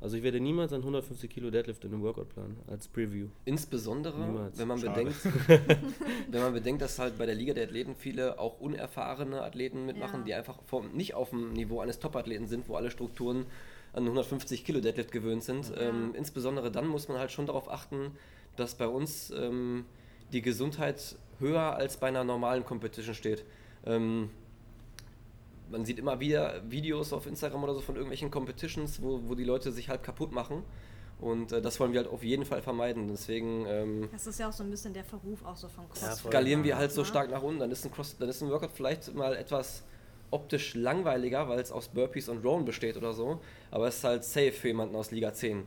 Also 0.00 0.16
ich 0.16 0.22
werde 0.22 0.38
niemals 0.38 0.72
ein 0.72 0.80
150 0.80 1.28
Kilo 1.28 1.50
Deadlift 1.50 1.84
in 1.84 1.92
einem 1.92 2.02
Workout 2.02 2.28
planen, 2.28 2.56
als 2.68 2.86
Preview. 2.86 3.26
insbesondere, 3.44 4.16
Niemals. 4.26 4.56
wenn 4.56 4.68
man, 4.68 4.78
Schade. 4.78 4.92
bedenkt, 5.04 5.16
wenn 6.30 6.40
man 6.40 6.52
bedenkt, 6.52 6.82
dass 6.82 6.98
halt 7.00 7.18
bei 7.18 7.26
der 7.26 7.34
Liga 7.34 7.52
der 7.52 7.64
Athleten 7.64 7.96
viele 7.96 8.38
auch 8.38 8.60
unerfahrene 8.60 9.42
Athleten 9.42 9.86
mitmachen, 9.86 10.20
Ja. 10.20 10.24
die 10.24 10.34
einfach 10.34 10.60
vom, 10.66 10.92
nicht 10.92 11.14
auf 11.14 11.30
dem 11.30 11.52
Niveau 11.52 11.80
eines 11.80 11.98
Top-Athleten 11.98 12.46
sind, 12.46 12.68
wo 12.68 12.76
alle 12.76 12.90
Strukturen 12.92 13.46
an 13.92 14.04
150 14.04 14.64
Kilo 14.64 14.80
Deadlift 14.80 15.10
gewöhnt 15.10 15.42
sind. 15.42 15.72
Ähm, 15.76 16.14
insbesondere 16.14 16.70
dann 16.70 16.86
muss 16.86 17.08
man 17.08 17.18
halt 17.18 17.32
schon 17.32 17.46
darauf 17.46 17.68
achten, 17.70 18.12
dass 18.56 18.76
bei 18.76 18.86
uns 18.86 19.30
ähm, 19.36 19.84
die 20.32 20.42
Gesundheit 20.42 21.16
höher 21.40 21.74
als 21.74 21.96
bei 21.96 22.06
einer 22.08 22.22
normalen 22.22 22.64
Competition 22.64 23.14
steht. 23.16 23.44
Ähm, 23.84 24.30
man 25.70 25.84
sieht 25.84 25.98
immer 25.98 26.20
wieder 26.20 26.62
Videos 26.70 27.12
auf 27.12 27.26
Instagram 27.26 27.64
oder 27.64 27.74
so 27.74 27.80
von 27.80 27.94
irgendwelchen 27.94 28.30
Competitions, 28.30 29.02
wo, 29.02 29.20
wo 29.26 29.34
die 29.34 29.44
Leute 29.44 29.72
sich 29.72 29.88
halb 29.88 30.02
kaputt 30.02 30.32
machen. 30.32 30.62
Und 31.20 31.50
äh, 31.52 31.60
das 31.60 31.80
wollen 31.80 31.92
wir 31.92 32.00
halt 32.00 32.10
auf 32.10 32.22
jeden 32.22 32.44
Fall 32.44 32.62
vermeiden. 32.62 33.08
Deswegen 33.08 33.66
ähm, 33.66 34.08
Das 34.12 34.26
ist 34.26 34.38
ja 34.38 34.48
auch 34.48 34.52
so 34.52 34.62
ein 34.62 34.70
bisschen 34.70 34.94
der 34.94 35.04
Verruf 35.04 35.44
auch 35.44 35.56
so 35.56 35.68
von 35.68 35.88
CrossFit. 35.88 36.18
voll. 36.20 36.30
skalieren 36.30 36.62
wir 36.62 36.76
halt 36.76 36.92
so 36.92 37.04
stark 37.04 37.30
nach 37.30 37.42
unten. 37.42 37.60
Dann 37.60 37.70
ist 37.70 37.84
ein, 37.84 37.90
Cross, 37.90 38.16
dann 38.18 38.28
ist 38.28 38.40
ein 38.42 38.50
Workout 38.50 38.70
vielleicht 38.72 39.12
mal 39.14 39.34
etwas 39.34 39.82
optisch 40.30 40.74
langweiliger, 40.74 41.48
weil 41.48 41.58
es 41.58 41.72
aus 41.72 41.88
Burpees 41.88 42.28
und 42.28 42.44
Rowen 42.44 42.64
besteht 42.64 42.96
oder 42.96 43.12
so. 43.14 43.40
Aber 43.70 43.88
es 43.88 43.96
ist 43.96 44.04
halt 44.04 44.24
safe 44.24 44.52
für 44.52 44.68
jemanden 44.68 44.94
aus 44.94 45.10
Liga 45.10 45.32
10. 45.32 45.64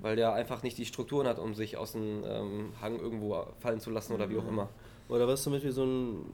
Weil 0.00 0.16
der 0.16 0.32
einfach 0.32 0.62
nicht 0.62 0.78
die 0.78 0.86
Strukturen 0.86 1.26
hat, 1.26 1.38
um 1.40 1.54
sich 1.54 1.76
aus 1.76 1.92
dem 1.92 2.22
ähm, 2.24 2.72
Hang 2.80 2.98
irgendwo 3.00 3.44
fallen 3.58 3.80
zu 3.80 3.90
lassen 3.90 4.12
oder 4.14 4.30
wie 4.30 4.38
auch 4.38 4.46
immer. 4.46 4.68
Oder 5.08 5.26
was 5.26 5.42
zum 5.42 5.52
Beispiel 5.52 5.72
so 5.72 5.84
ein 5.84 6.24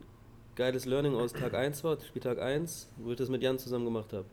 geiles 0.57 0.87
Learning 0.87 1.15
aus 1.15 1.33
Tag 1.33 1.55
1 1.55 1.83
war, 1.85 1.99
Spieltag 2.01 2.41
1, 2.41 2.89
wo 2.99 3.11
ich 3.11 3.17
das 3.17 3.29
mit 3.29 3.43
Jan 3.43 3.59
zusammen 3.59 3.85
gemacht 3.85 4.13
habe. 4.13 4.27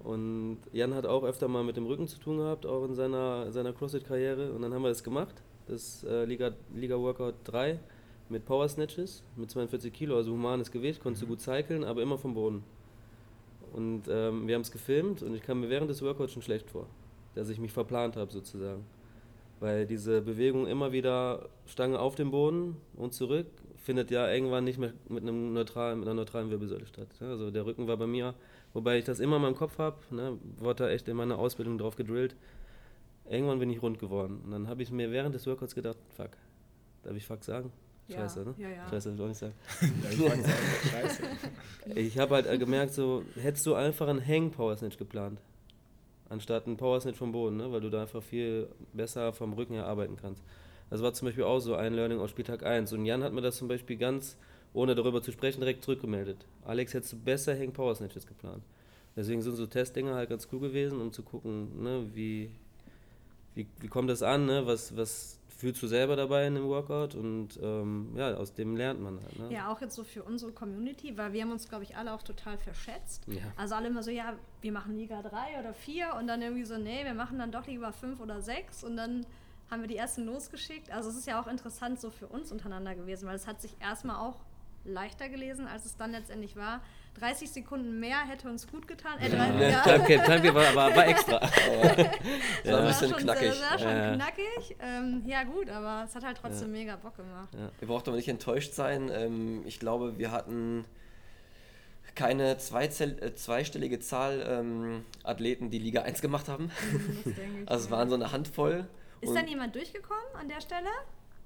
Und 0.00 0.58
Jan 0.72 0.94
hat 0.94 1.06
auch 1.06 1.22
öfter 1.22 1.48
mal 1.48 1.62
mit 1.62 1.76
dem 1.76 1.86
Rücken 1.86 2.08
zu 2.08 2.18
tun 2.18 2.38
gehabt, 2.38 2.66
auch 2.66 2.84
in 2.84 2.94
seiner, 2.94 3.50
seiner 3.52 3.72
CrossFit-Karriere. 3.72 4.52
Und 4.52 4.62
dann 4.62 4.74
haben 4.74 4.82
wir 4.82 4.88
das 4.88 5.04
gemacht, 5.04 5.34
das 5.68 6.04
äh, 6.04 6.24
Liga, 6.24 6.52
Liga 6.74 6.98
Workout 6.98 7.34
3 7.44 7.78
mit 8.28 8.44
Power 8.44 8.68
Snatches, 8.68 9.22
mit 9.36 9.50
42 9.50 9.92
Kilo, 9.92 10.16
also 10.16 10.32
humanes 10.32 10.70
Gewicht, 10.70 11.02
konntest 11.02 11.22
du 11.22 11.26
gut 11.26 11.40
cyclen, 11.40 11.84
aber 11.84 12.02
immer 12.02 12.18
vom 12.18 12.34
Boden. 12.34 12.64
Und 13.72 14.02
ähm, 14.08 14.46
wir 14.46 14.54
haben 14.54 14.62
es 14.62 14.70
gefilmt 14.72 15.22
und 15.22 15.34
ich 15.34 15.42
kam 15.42 15.60
mir 15.60 15.70
während 15.70 15.88
des 15.88 16.02
Workouts 16.02 16.32
schon 16.32 16.42
schlecht 16.42 16.70
vor, 16.70 16.86
dass 17.34 17.48
ich 17.48 17.58
mich 17.58 17.72
verplant 17.72 18.16
habe 18.16 18.30
sozusagen. 18.32 18.84
Weil 19.60 19.86
diese 19.86 20.20
Bewegung 20.20 20.66
immer 20.66 20.92
wieder 20.92 21.48
Stange 21.66 21.98
auf 21.98 22.16
dem 22.16 22.30
Boden 22.30 22.76
und 22.96 23.14
zurück 23.14 23.46
findet 23.82 24.10
ja 24.10 24.30
irgendwann 24.32 24.64
nicht 24.64 24.78
mehr 24.78 24.92
mit, 25.08 25.22
einem 25.22 25.52
neutralen, 25.52 25.98
mit 25.98 26.08
einer 26.08 26.14
neutralen 26.14 26.50
Wirbelsäule 26.50 26.86
statt. 26.86 27.08
Ja, 27.20 27.28
Also 27.28 27.50
der 27.50 27.66
Rücken 27.66 27.86
war 27.88 27.96
bei 27.96 28.06
mir, 28.06 28.34
wobei 28.72 28.98
ich 28.98 29.04
das 29.04 29.20
immer 29.20 29.36
in 29.36 29.42
meinem 29.42 29.56
Kopf 29.56 29.78
habe, 29.78 29.98
ne, 30.10 30.38
wurde 30.58 30.84
da 30.84 30.90
echt 30.90 31.08
in 31.08 31.16
meiner 31.16 31.38
Ausbildung 31.38 31.78
drauf 31.78 31.96
gedrillt. 31.96 32.36
Irgendwann 33.28 33.58
bin 33.58 33.70
ich 33.70 33.82
rund 33.82 33.98
geworden. 33.98 34.40
Und 34.44 34.52
dann 34.52 34.68
habe 34.68 34.82
ich 34.82 34.90
mir 34.90 35.10
während 35.10 35.34
des 35.34 35.46
Workouts 35.46 35.74
gedacht, 35.74 35.98
fuck, 36.16 36.30
darf 37.02 37.16
ich 37.16 37.26
fuck 37.26 37.44
sagen? 37.44 37.72
Ja, 38.08 38.18
Scheiße, 38.18 38.40
ne? 38.44 38.54
ja, 38.58 38.68
ja. 38.68 38.88
Scheiße, 38.88 39.10
darf 39.16 39.18
ich 39.18 39.22
auch 39.22 39.28
nicht 39.28 39.38
sagen. 39.38 39.54
Ja, 40.10 41.96
ich. 41.96 41.96
Ich 41.96 42.18
habe 42.18 42.34
halt 42.34 42.58
gemerkt, 42.58 42.94
so 42.94 43.24
hättest 43.40 43.66
du 43.66 43.74
einfach 43.74 44.08
einen 44.08 44.26
Hang 44.26 44.50
Power 44.50 44.76
Snatch 44.76 44.98
geplant, 44.98 45.40
anstatt 46.28 46.66
einen 46.66 46.76
Power 46.76 47.00
Snatch 47.00 47.18
vom 47.18 47.32
Boden, 47.32 47.56
ne? 47.56 47.70
weil 47.72 47.80
du 47.80 47.90
da 47.90 48.02
einfach 48.02 48.22
viel 48.22 48.68
besser 48.92 49.32
vom 49.32 49.52
Rücken 49.52 49.74
her 49.74 49.86
arbeiten 49.86 50.16
kannst. 50.20 50.42
Das 50.92 51.00
war 51.00 51.14
zum 51.14 51.24
Beispiel 51.24 51.44
auch 51.44 51.58
so 51.58 51.74
ein 51.74 51.94
Learning 51.94 52.20
aus 52.20 52.28
Spieltag 52.28 52.66
1. 52.66 52.92
Und 52.92 53.06
Jan 53.06 53.24
hat 53.24 53.32
mir 53.32 53.40
das 53.40 53.56
zum 53.56 53.66
Beispiel 53.66 53.96
ganz, 53.96 54.36
ohne 54.74 54.94
darüber 54.94 55.22
zu 55.22 55.32
sprechen, 55.32 55.60
direkt 55.60 55.82
zurückgemeldet. 55.82 56.44
Alex, 56.66 56.92
hättest 56.92 57.14
du 57.14 57.16
besser 57.16 57.58
Hang 57.58 57.72
Power 57.72 57.94
Snatches 57.94 58.26
geplant. 58.26 58.62
Deswegen 59.16 59.40
sind 59.40 59.56
so 59.56 59.66
Testdinger 59.66 60.14
halt 60.14 60.28
ganz 60.28 60.46
cool 60.52 60.60
gewesen, 60.60 61.00
um 61.00 61.10
zu 61.10 61.22
gucken, 61.22 61.82
ne, 61.82 62.06
wie, 62.12 62.50
wie, 63.54 63.66
wie 63.80 63.88
kommt 63.88 64.10
das 64.10 64.22
an, 64.22 64.44
ne? 64.44 64.66
was, 64.66 64.94
was 64.94 65.38
fühlst 65.48 65.82
du 65.82 65.86
selber 65.86 66.14
dabei 66.14 66.46
in 66.46 66.56
dem 66.56 66.68
Workout 66.68 67.14
und 67.14 67.58
ähm, 67.62 68.12
ja, 68.14 68.34
aus 68.34 68.52
dem 68.52 68.76
lernt 68.76 69.00
man 69.00 69.18
halt. 69.22 69.38
Ne? 69.38 69.54
Ja, 69.54 69.72
auch 69.72 69.80
jetzt 69.80 69.94
so 69.94 70.04
für 70.04 70.22
unsere 70.22 70.52
Community, 70.52 71.16
weil 71.16 71.32
wir 71.32 71.40
haben 71.40 71.52
uns, 71.52 71.70
glaube 71.70 71.84
ich, 71.84 71.96
alle 71.96 72.12
auch 72.12 72.22
total 72.22 72.58
verschätzt. 72.58 73.24
Ja. 73.28 73.40
Also 73.56 73.76
alle 73.76 73.88
immer 73.88 74.02
so, 74.02 74.10
ja, 74.10 74.34
wir 74.60 74.72
machen 74.72 74.98
Liga 74.98 75.22
3 75.22 75.60
oder 75.60 75.72
4 75.72 76.16
und 76.18 76.26
dann 76.26 76.42
irgendwie 76.42 76.64
so, 76.64 76.76
nee, 76.76 77.02
wir 77.04 77.14
machen 77.14 77.38
dann 77.38 77.50
doch 77.50 77.66
lieber 77.66 77.92
5 77.92 78.20
oder 78.20 78.42
6 78.42 78.84
und 78.84 78.98
dann 78.98 79.24
haben 79.72 79.80
wir 79.80 79.88
die 79.88 79.96
ersten 79.96 80.24
losgeschickt. 80.26 80.90
Also 80.92 81.08
es 81.08 81.16
ist 81.16 81.26
ja 81.26 81.40
auch 81.40 81.46
interessant 81.46 81.98
so 82.00 82.10
für 82.10 82.26
uns 82.26 82.52
untereinander 82.52 82.94
gewesen, 82.94 83.26
weil 83.26 83.34
es 83.36 83.46
hat 83.46 83.60
sich 83.62 83.74
erstmal 83.80 84.16
auch 84.16 84.36
leichter 84.84 85.28
gelesen, 85.28 85.66
als 85.66 85.86
es 85.86 85.96
dann 85.96 86.12
letztendlich 86.12 86.56
war. 86.56 86.82
30 87.18 87.50
Sekunden 87.50 87.98
mehr 88.00 88.18
hätte 88.26 88.48
uns 88.48 88.66
gut 88.66 88.86
getan. 88.86 89.18
Äh, 89.18 89.30
drei, 89.30 89.70
ja. 89.70 89.80
Timecap, 89.82 90.24
Timecap 90.26 90.54
war, 90.54 90.74
war, 90.74 90.96
war 90.96 91.06
extra. 91.06 91.38
Das 92.64 92.72
war 92.72 92.80
ein 92.80 92.86
bisschen 92.88 93.12
knackig. 93.16 93.48
Das 93.48 93.60
war 93.70 93.78
schon 93.78 93.88
Ja. 93.88 94.14
knackig. 94.14 94.76
Ähm, 94.80 95.22
ja 95.26 95.42
gut, 95.44 95.68
aber 95.70 96.04
es 96.04 96.14
hat 96.14 96.24
halt 96.24 96.36
trotzdem 96.38 96.72
mega 96.72 96.96
Bock 96.96 97.16
gemacht. 97.16 97.48
Ihr 97.80 97.86
braucht 97.88 98.08
aber 98.08 98.16
nicht 98.16 98.28
enttäuscht 98.28 98.74
sein. 98.74 99.10
Ähm, 99.12 99.62
ich 99.66 99.78
glaube, 99.78 100.18
wir 100.18 100.30
hatten 100.32 100.84
keine 102.14 102.52
äh, 102.52 102.58
zweistellige 102.58 104.00
Zahl 104.00 104.44
ähm, 104.46 105.04
Athleten, 105.22 105.70
die 105.70 105.78
Liga 105.78 106.02
1 106.02 106.20
gemacht 106.20 106.48
haben. 106.48 106.70
Ich, 107.24 107.34
Also 107.66 107.84
es 107.84 107.90
ja. 107.90 107.96
waren 107.96 108.08
so 108.08 108.14
eine 108.16 108.32
Handvoll. 108.32 108.86
Ist 109.22 109.28
Und 109.30 109.34
dann 109.36 109.48
jemand 109.48 109.74
durchgekommen 109.74 110.22
an 110.38 110.48
der 110.48 110.60
Stelle? 110.60 110.88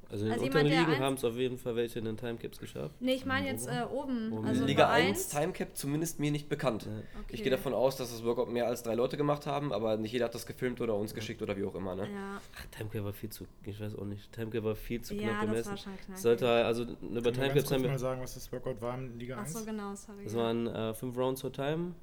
Also 0.09 0.25
in 0.25 0.31
den 0.31 0.33
Also 0.35 0.45
unteren 0.47 0.67
jemand, 0.67 0.81
Ligen 0.89 0.93
eins- 0.95 1.05
haben 1.05 1.15
es 1.15 1.25
auf 1.25 1.37
jeden 1.37 1.59
Fall 1.59 1.75
welche 1.77 1.99
in 1.99 2.05
den 2.05 2.17
Timecaps 2.17 2.59
geschafft. 2.59 2.95
Nee, 3.01 3.15
ich 3.15 3.27
meine 3.27 3.49
jetzt 3.49 3.67
äh, 3.67 3.83
oben. 3.93 4.33
Oben. 4.33 4.47
Also 4.47 4.65
Liga 4.65 4.87
bei 4.87 4.93
1 5.09 5.29
Timecap 5.31 5.77
zumindest 5.77 6.21
mir 6.21 6.31
nicht 6.31 6.49
bekannt. 6.49 6.85
Ja. 6.87 6.93
Okay. 7.25 7.35
Ich 7.35 7.43
gehe 7.43 7.51
davon 7.51 7.75
aus, 7.75 7.97
dass 7.97 8.13
das 8.13 8.25
Workout 8.25 8.49
mehr 8.49 8.69
als 8.69 8.85
drei 8.85 8.95
Leute 8.95 9.17
gemacht 9.17 9.47
haben, 9.47 9.73
aber 9.73 9.97
nicht 9.97 10.13
jeder 10.13 10.27
hat 10.27 10.35
das 10.37 10.47
gefilmt 10.47 10.81
oder 10.81 10.95
uns 10.95 11.13
geschickt 11.13 11.43
oder 11.43 11.57
wie 11.57 11.65
auch 11.65 11.75
immer. 11.75 11.97
Ne? 11.97 12.09
Ja, 12.11 12.41
Ach, 12.57 12.67
Timecap 12.71 13.03
war 13.05 13.13
viel 13.13 13.31
zu, 13.31 13.47
ich 13.65 13.81
weiß 13.81 13.97
auch 13.97 14.05
nicht, 14.05 14.33
Timecap 14.33 14.63
war 14.63 14.77
viel 14.77 15.03
zu 15.03 15.15
Ja, 15.17 15.23
knapp 15.23 15.41
das 15.41 15.47
gemessen. 15.51 15.71
war 15.71 15.77
schon 15.77 15.97
knackig. 15.97 16.23
Sollte 16.23 16.49
also 16.49 16.85
über 16.85 17.33
Timecaps 17.33 17.73
haben 17.73 17.83
mal 17.83 17.91
wir, 17.91 17.99
sagen, 17.99 18.23
was 18.23 18.35
das 18.35 18.51
Workout 18.53 18.81
war 18.81 18.95
in 18.97 19.19
Liga 19.19 19.35
ach 19.39 19.41
1? 19.43 19.53
so 19.55 19.65
genau, 19.65 19.93
sorry. 19.97 20.23
das 20.25 20.35
waren 20.37 20.67
äh, 20.69 20.95
5 20.95 21.17
Rounds 21.19 21.41
for 21.41 21.53
Time, 21.53 21.95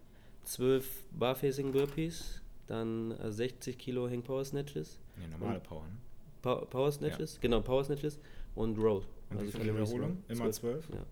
12 0.43 1.05
Barfacing 1.11 1.71
Burpees, 1.71 2.41
dann 2.67 3.11
äh, 3.11 3.31
60 3.31 3.77
Kilo 3.77 4.09
Hang 4.09 4.23
Power 4.23 4.43
Snatches, 4.43 4.99
Nee, 5.17 5.27
normale 5.27 5.59
Power. 5.59 5.83
Ne? 5.83 5.97
Pa 6.41 6.55
Power 6.65 6.91
Snatches, 6.91 7.39
genau, 7.39 7.61
Power 7.61 7.83
Snatches 7.83 8.19
und 8.55 8.77
Row. 8.77 9.03
Und 9.29 9.37
wie 9.37 9.39
Also 9.45 9.51
viele 9.57 9.65
Calories 9.71 9.89
Wiederholungen? 9.91 10.23
Immer 10.27 10.51
zwölf? 10.51 10.89
Ja. 10.89 11.05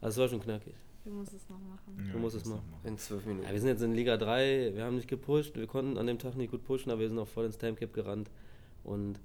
Also 0.00 0.20
es 0.22 0.22
war 0.22 0.28
schon 0.28 0.40
knackig. 0.44 0.74
Du 1.04 1.12
musst 1.12 1.32
es 1.34 1.48
noch 1.48 1.58
machen. 1.60 2.04
Ja, 2.06 2.12
Du 2.12 2.18
musst 2.18 2.36
es 2.36 2.44
machen. 2.44 2.62
noch 2.70 2.84
In 2.90 2.98
zwölf 2.98 3.24
Minuten. 3.24 3.46
Ja, 3.46 3.52
wir 3.52 3.60
sind 3.60 3.68
jetzt 3.68 3.82
in 3.82 3.94
Liga 3.94 4.16
3, 4.16 4.72
wir 4.74 4.84
haben 4.84 4.96
nicht 4.96 5.08
gepusht, 5.08 5.56
wir 5.56 5.66
konnten 5.66 5.96
an 5.98 6.06
dem 6.06 6.18
Tag 6.18 6.34
nicht 6.36 6.50
gut 6.50 6.64
pushen, 6.64 6.90
aber 6.90 7.00
wir 7.00 7.08
sind 7.08 7.18
auch 7.18 7.28
voll 7.28 7.46
ins 7.46 7.58
Timecap 7.58 7.92
gerannt. 7.92 8.28
Und 8.82 9.20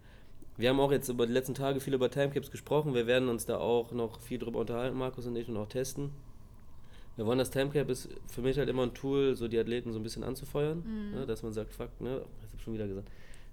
wir 0.58 0.70
haben 0.70 0.80
auch 0.80 0.92
jetzt 0.92 1.10
über 1.10 1.26
die 1.26 1.34
letzten 1.34 1.56
Tage 1.56 1.80
viel 1.80 1.94
über 1.94 2.10
Timecaps 2.12 2.52
gesprochen. 2.52 2.94
Wir 2.94 3.08
werden 3.08 3.30
uns 3.30 3.46
da 3.46 3.58
auch 3.58 3.92
noch 3.94 4.22
viel 4.22 4.38
drüber 4.38 4.60
unterhalten, 4.60 4.98
Markus 4.98 5.26
und 5.26 5.36
ich, 5.36 5.50
und 5.50 5.58
auch 5.58 5.68
testen. 5.68 6.12
Wir 7.16 7.26
wollen 7.26 7.40
das 7.40 7.50
Timecap 7.52 7.90
ist 7.90 8.10
für 8.28 8.42
mich 8.42 8.58
halt 8.58 8.70
immer 8.70 8.84
ein 8.84 8.94
Tool, 8.94 9.36
so 9.36 9.48
die 9.48 9.60
Athleten 9.60 9.92
so 9.92 10.00
ein 10.00 10.04
bisschen 10.04 10.24
anzufeuern, 10.24 11.12
ne, 11.14 11.26
dass 11.26 11.44
man 11.44 11.52
sagt, 11.52 11.74
fuck, 11.74 11.90
ne, 12.00 12.22
ich 12.44 12.52
habe 12.52 12.60
schon 12.64 12.74
wieder 12.74 12.88
gesagt. 12.88 13.10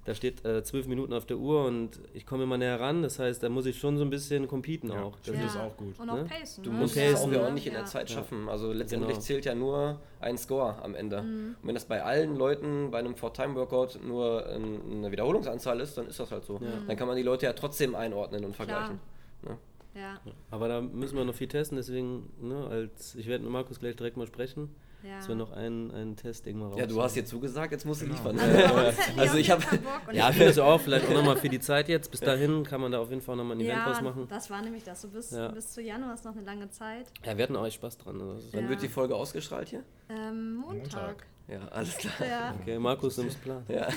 Da 0.09 0.15
steht 0.15 0.43
äh, 0.43 0.63
zwölf 0.63 0.87
Minuten 0.87 1.13
auf 1.13 1.27
der 1.27 1.37
Uhr 1.37 1.67
und 1.67 2.01
ich 2.15 2.25
komme 2.25 2.45
immer 2.45 2.57
näher 2.57 2.81
ran, 2.81 3.03
das 3.03 3.19
heißt, 3.19 3.43
da 3.43 3.51
muss 3.51 3.67
ich 3.67 3.79
schon 3.79 3.99
so 3.99 4.05
ein 4.05 4.09
wenn 4.09 4.49
competen 4.49 4.89
Ja, 4.91 5.03
auch. 5.03 5.19
ich 5.23 5.29
finde 5.31 5.45
das 5.45 5.55
auch 5.59 5.77
gut. 5.77 6.01
Und 6.01 6.09
auch 6.09 6.17
Ne? 6.17 6.25
pacen. 6.25 6.65
Du 6.65 6.73
ne? 6.73 6.79
musst 6.79 6.97
es 6.97 7.13
ist 7.13 7.25
auch 7.27 7.31
ja 7.31 7.47
auch 7.47 7.53
nicht 7.53 7.67
in 7.67 7.75
ja. 7.75 7.81
der 7.81 7.87
Zeit 7.87 8.09
Ja. 8.09 8.17
schaffen. 8.17 8.49
Also 8.49 8.73
letztendlich 8.73 9.11
Genau. 9.17 9.21
zählt 9.21 9.45
ja 9.45 9.55
nur 9.55 10.01
ein 10.21 10.39
Score 10.39 10.83
am 10.83 10.95
Ende. 10.95 11.19
Und 11.19 11.57
wenn 11.63 11.75
das 11.75 11.85
bei 11.85 12.03
allen 12.03 12.37
Leuten 12.37 12.91
bei 12.91 13.01
einem 13.01 13.17
Four-Time-Workout 13.17 13.99
nur 14.03 14.49
ähm, 14.49 14.81
eine 14.93 15.13
Wiederholungsanzahl 15.13 15.79
ist, 15.81 15.99
dann 15.99 16.07
ist 16.07 16.19
das 16.19 16.31
halt 16.33 16.45
so. 16.47 16.59
Dann 16.87 16.97
kann 16.97 17.07
man 17.07 17.19
die 17.19 17.23
Leute 17.23 17.45
ja 17.45 17.53
trotzdem 17.53 17.95
einordnen 17.95 18.47
und 18.47 18.57
vergleichen. 18.57 18.99
Ne? 19.43 19.59
Ja, 19.95 20.21
Aber 20.51 20.69
da 20.69 20.81
müssen 20.81 21.17
wir 21.17 21.25
noch 21.25 21.35
viel 21.35 21.49
testen, 21.49 21.77
deswegen, 21.77 22.31
ne, 22.41 22.67
als 22.69 23.15
ich 23.15 23.27
werde 23.27 23.43
mit 23.45 23.53
Markus 23.53 23.81
gleich 23.81 23.97
direkt 23.97 24.17
mal 24.17 24.27
sprechen, 24.27 24.69
ja. 25.03 25.17
dass 25.17 25.27
wir 25.29 25.35
noch 25.35 25.51
einen, 25.51 25.91
einen 25.91 26.15
Test 26.15 26.47
mal 26.47 26.67
raus. 26.69 26.79
Ja, 26.79 26.87
du 26.87 27.03
hast 27.03 27.17
jetzt 27.17 27.31
zugesagt, 27.31 27.73
jetzt 27.73 27.85
musst 27.85 28.03
du 28.03 28.07
Genau. 28.07 28.17
liefern. 28.19 28.39
Also 28.39 29.21
Also 29.21 29.37
ich 29.39 29.49
jeden 29.49 29.61
hab- 29.61 29.69
Fall 29.69 29.79
Bock. 29.79 30.09
Und 30.09 30.15
Ja, 30.15 30.31
ich- 30.31 30.39
das 30.39 30.59
auch 30.59 30.81
vielleicht 30.81 31.07
auch 31.09 31.15
nochmal 31.15 31.37
für 31.37 31.49
die 31.49 31.59
Zeit 31.59 31.89
jetzt. 31.89 32.11
Bis 32.13 32.21
dahin 32.21 32.63
kann 32.65 32.81
man 32.81 32.93
da 32.93 33.01
auf 33.01 33.11
jeden 33.11 33.23
Fall 33.23 33.35
nochmal 33.37 33.57
ein 33.57 33.61
Event 33.61 33.77
ja, 33.79 33.85
draus 33.87 34.01
machen. 34.03 34.27
das 34.29 34.51
war 34.51 34.63
nämlich 34.63 34.85
das. 34.85 35.01
Du 35.03 35.09
bist 35.11 35.33
Ja. 35.33 35.49
bis 35.49 35.73
zu 35.73 35.83
Januar 35.83 36.15
ist 36.15 36.25
noch 36.25 36.33
eine 36.37 36.43
lange 36.45 36.71
Zeit. 36.71 37.07
Ja, 37.25 37.37
wir 37.37 37.43
hatten 37.43 37.57
auch 37.57 37.67
echt 37.67 37.77
Spaß 37.77 37.99
dran. 37.99 38.21
Also 38.21 38.49
Wann 38.53 38.65
Ja. 38.65 38.69
wird 38.71 38.83
die 38.83 38.89
Folge 38.89 39.17
ausgestrahlt 39.17 39.69
hier? 39.69 39.83
Ähm, 40.11 40.57
Montag. 40.57 41.27
Ja, 41.49 41.67
alles 41.69 41.97
klar. 41.97 42.13
Ja. 42.29 42.55
Okay, 42.61 42.79
Markus, 42.79 43.17
nimm's 43.17 43.35
Plan. 43.37 43.65
Ja. 43.69 43.89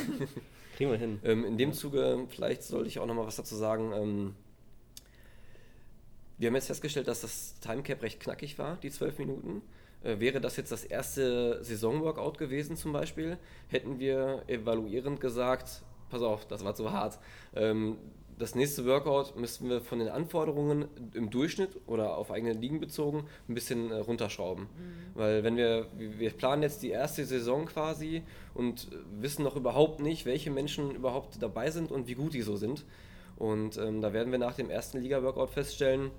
Kriegen 0.78 0.90
wir 0.92 0.98
hin. 0.98 1.20
Ähm, 1.24 1.46
in 1.46 1.58
dem 1.58 1.74
Zuge, 1.74 2.26
vielleicht 2.30 2.64
sollte 2.64 2.88
ich 2.88 2.98
auch 3.00 3.06
noch 3.06 3.14
mal 3.14 3.28
was 3.28 3.36
dazu 3.36 3.56
sagen. 3.56 3.92
Ähm, 3.94 4.36
wir 6.42 6.48
haben 6.48 6.56
jetzt 6.56 6.68
festgestellt, 6.68 7.08
dass 7.08 7.22
das 7.22 7.60
Timecap 7.60 8.02
recht 8.02 8.20
knackig 8.20 8.58
war, 8.58 8.78
die 8.78 8.90
zwölf 8.90 9.20
Minuten. 9.20 9.62
Äh, 10.04 10.20
wäre 10.20 10.42
das 10.42 10.58
jetzt 10.58 10.72
das 10.72 10.84
erste 10.84 11.64
Saison-Workout 11.64 12.40
gewesen 12.40 12.76
zum 12.76 12.92
Beispiel, 12.92 13.38
hätten 13.68 14.00
wir 14.00 14.42
evaluierend 14.48 15.22
gesagt, 15.22 15.84
pass 16.10 16.24
auf, 16.24 16.48
das 16.48 16.66
war 16.66 16.74
zu 16.74 16.92
hart. 16.92 17.20
Ähm, 17.56 17.98
das 18.40 18.56
nächste 18.56 18.88
Workout 18.88 19.36
müssten 19.38 19.70
wir 19.70 19.82
von 19.82 20.00
den 20.00 20.08
Anforderungen 20.08 20.86
im 21.14 21.30
Durchschnitt 21.30 21.78
oder 21.86 22.18
auf 22.18 22.32
eigene 22.32 22.54
Ligen 22.54 22.80
bezogen 22.80 23.28
ein 23.48 23.54
bisschen 23.54 23.92
äh, 23.92 23.98
runterschrauben. 23.98 24.64
Mhm. 24.64 24.68
Weil 25.14 25.44
wenn 25.44 25.58
wir, 25.58 25.86
wir 25.96 26.32
planen 26.32 26.64
jetzt 26.64 26.82
die 26.82 26.90
erste 26.90 27.24
Saison 27.24 27.68
quasi 27.68 28.24
und 28.56 28.88
wissen 29.20 29.44
noch 29.44 29.56
überhaupt 29.56 30.00
nicht, 30.00 30.26
welche 30.26 30.50
Menschen 30.50 30.90
überhaupt 30.90 31.40
dabei 31.40 31.70
sind 31.70 31.92
und 31.92 32.08
wie 32.08 32.16
gut 32.16 32.34
die 32.34 32.42
so 32.42 32.56
sind. 32.56 32.84
Und 33.38 33.78
ähm, 33.78 34.02
da 34.02 34.12
werden 34.12 34.32
wir 34.32 34.40
nach 34.40 34.56
dem 34.56 34.72
ersten 34.72 35.00
Liga-Workout 35.00 35.52
feststellen, 35.52 36.10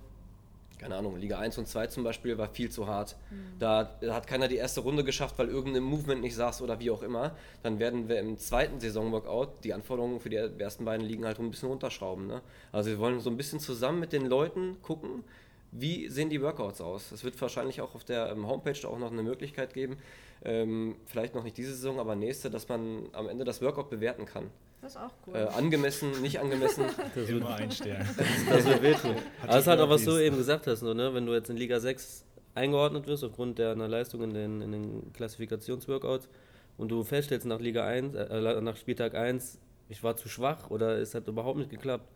keine 0.82 0.96
Ahnung, 0.96 1.16
Liga 1.16 1.38
1 1.38 1.58
und 1.58 1.68
2 1.68 1.86
zum 1.86 2.02
Beispiel 2.02 2.36
war 2.38 2.48
viel 2.48 2.70
zu 2.70 2.88
hart. 2.88 3.16
Mhm. 3.30 3.58
Da 3.60 3.98
hat 4.08 4.26
keiner 4.26 4.48
die 4.48 4.56
erste 4.56 4.80
Runde 4.80 5.04
geschafft, 5.04 5.38
weil 5.38 5.48
irgendein 5.48 5.84
Movement 5.84 6.20
nicht 6.20 6.34
saß 6.34 6.60
oder 6.60 6.80
wie 6.80 6.90
auch 6.90 7.02
immer. 7.02 7.36
Dann 7.62 7.78
werden 7.78 8.08
wir 8.08 8.18
im 8.18 8.36
zweiten 8.38 8.80
Saison-Workout 8.80 9.64
die 9.64 9.72
Anforderungen 9.72 10.18
für 10.18 10.28
die 10.28 10.36
ersten 10.36 10.84
beiden 10.84 11.06
Ligen 11.06 11.24
halt 11.24 11.38
ein 11.38 11.50
bisschen 11.50 11.68
runterschrauben. 11.68 12.26
Ne? 12.26 12.42
Also 12.72 12.90
wir 12.90 12.98
wollen 12.98 13.20
so 13.20 13.30
ein 13.30 13.36
bisschen 13.36 13.60
zusammen 13.60 14.00
mit 14.00 14.12
den 14.12 14.26
Leuten 14.26 14.82
gucken, 14.82 15.22
wie 15.70 16.08
sehen 16.08 16.28
die 16.28 16.42
Workouts 16.42 16.80
aus. 16.80 17.12
Es 17.12 17.24
wird 17.24 17.40
wahrscheinlich 17.40 17.80
auch 17.80 17.94
auf 17.94 18.04
der 18.04 18.30
ähm, 18.30 18.46
Homepage 18.46 18.86
auch 18.86 18.98
noch 18.98 19.10
eine 19.10 19.22
Möglichkeit 19.22 19.72
geben, 19.72 19.96
ähm, 20.44 20.96
vielleicht 21.06 21.34
noch 21.34 21.44
nicht 21.44 21.56
diese 21.56 21.74
Saison, 21.74 21.98
aber 22.00 22.16
nächste, 22.16 22.50
dass 22.50 22.68
man 22.68 23.08
am 23.12 23.28
Ende 23.28 23.44
das 23.44 23.62
Workout 23.62 23.88
bewerten 23.88 24.26
kann. 24.26 24.50
Das 24.82 24.96
ist 24.96 25.00
auch 25.00 25.12
cool. 25.28 25.36
Äh, 25.36 25.44
angemessen, 25.44 26.20
nicht 26.20 26.40
angemessen. 26.40 26.84
Das 27.14 27.28
wird 27.28 27.40
Immer 27.40 27.54
ein 27.54 27.70
Stern. 27.70 28.04
Das 28.48 28.66
wird 28.66 28.82
wehtun. 28.82 29.14
Aber 29.42 29.52
es 29.52 29.58
ist 29.60 29.66
halt 29.68 29.80
auch, 29.80 29.88
was 29.88 30.04
du 30.04 30.18
eben 30.18 30.36
gesagt 30.36 30.66
hast, 30.66 30.80
so, 30.80 30.92
ne? 30.92 31.14
wenn 31.14 31.24
du 31.24 31.32
jetzt 31.32 31.50
in 31.50 31.56
Liga 31.56 31.78
6 31.78 32.26
eingeordnet 32.54 33.06
wirst 33.06 33.22
aufgrund 33.22 33.60
deiner 33.60 33.86
Leistung 33.86 34.22
in 34.22 34.34
den, 34.34 34.60
in 34.60 34.72
den 34.72 35.12
Klassifikationsworkouts 35.12 36.28
und 36.78 36.90
du 36.90 37.04
feststellst 37.04 37.46
nach 37.46 37.60
Liga 37.60 37.86
1, 37.86 38.14
äh, 38.16 38.60
nach 38.60 38.76
Spieltag 38.76 39.14
1, 39.14 39.60
ich 39.88 40.02
war 40.02 40.16
zu 40.16 40.28
schwach 40.28 40.68
oder 40.68 40.98
es 40.98 41.14
hat 41.14 41.28
überhaupt 41.28 41.58
nicht 41.58 41.70
geklappt. 41.70 42.10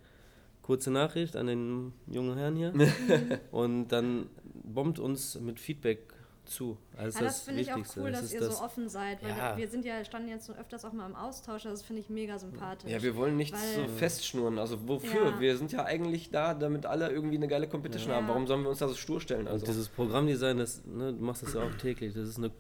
Kurze 0.63 0.91
Nachricht 0.91 1.37
an 1.37 1.47
den 1.47 1.93
jungen 2.09 2.37
Herrn 2.37 2.57
hier. 2.57 2.73
und 3.53 3.89
dann 3.89 4.27
bombt 4.65 4.99
uns 4.99 5.39
mit 5.39 5.61
Feedback 5.61 6.01
zu. 6.47 6.79
Also 6.97 7.19
ja, 7.19 7.25
das, 7.25 7.35
das 7.39 7.43
finde 7.43 7.61
ich 7.61 7.73
auch 7.73 7.79
cool, 7.97 8.11
das 8.11 8.23
dass 8.23 8.33
ihr 8.33 8.41
das 8.41 8.59
so 8.59 8.65
offen 8.65 8.89
seid, 8.89 9.23
weil 9.23 9.31
ja. 9.31 9.57
wir 9.57 9.69
sind 9.69 9.85
ja, 9.85 10.05
standen 10.05 10.29
jetzt 10.29 10.51
öfters 10.51 10.85
auch 10.85 10.93
mal 10.93 11.07
im 11.07 11.15
Austausch, 11.15 11.65
das 11.65 11.83
finde 11.83 12.01
ich 12.01 12.09
mega 12.09 12.39
sympathisch. 12.39 12.91
Ja, 12.91 13.03
wir 13.03 13.17
wollen 13.17 13.37
nichts 13.37 13.59
so 13.75 13.87
festschnurren, 13.97 14.59
also 14.59 14.89
wofür? 14.89 15.27
Ja. 15.27 15.41
Wir 15.41 15.57
sind 15.57 15.73
ja 15.73 15.85
eigentlich 15.85 16.31
da, 16.31 16.55
damit 16.55 16.87
alle 16.87 17.11
irgendwie 17.11 17.37
eine 17.37 17.49
geile 17.49 17.69
Competition 17.69 18.13
haben. 18.15 18.29
Warum 18.29 18.47
sollen 18.47 18.63
wir 18.63 18.71
uns 18.71 18.79
da 18.79 18.89
so 18.89 18.95
stur 18.95 19.21
stellen? 19.21 19.47
Also? 19.47 19.65
Und 19.65 19.69
dieses 19.69 19.89
Programmdesign, 19.89 20.59
das, 20.59 20.85
ne, 20.87 21.13
du 21.13 21.23
machst 21.23 21.43
das 21.43 21.55
ja 21.55 21.63
auch 21.63 21.75
täglich, 21.75 22.15
das 22.15 22.29
ist, 22.29 22.39
eine, 22.39 22.51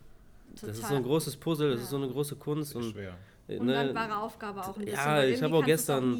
das 0.60 0.78
ist 0.78 0.88
so 0.88 0.94
ein 0.94 1.02
großes 1.02 1.36
Puzzle, 1.36 1.72
das 1.72 1.82
ist 1.82 1.90
so 1.90 1.96
eine 1.96 2.08
große 2.08 2.36
Kunst. 2.36 2.74
Und 2.74 2.92
schwer. 2.92 3.16
Ne, 3.48 3.60
Undankbare 3.60 4.18
Aufgabe 4.18 4.60
auch 4.60 4.76
ein 4.76 4.84
bisschen. 4.84 4.98
Ja, 4.98 5.22
ich 5.22 5.40
habe 5.40 5.54
auch 5.54 5.64
gestern. 5.64 6.18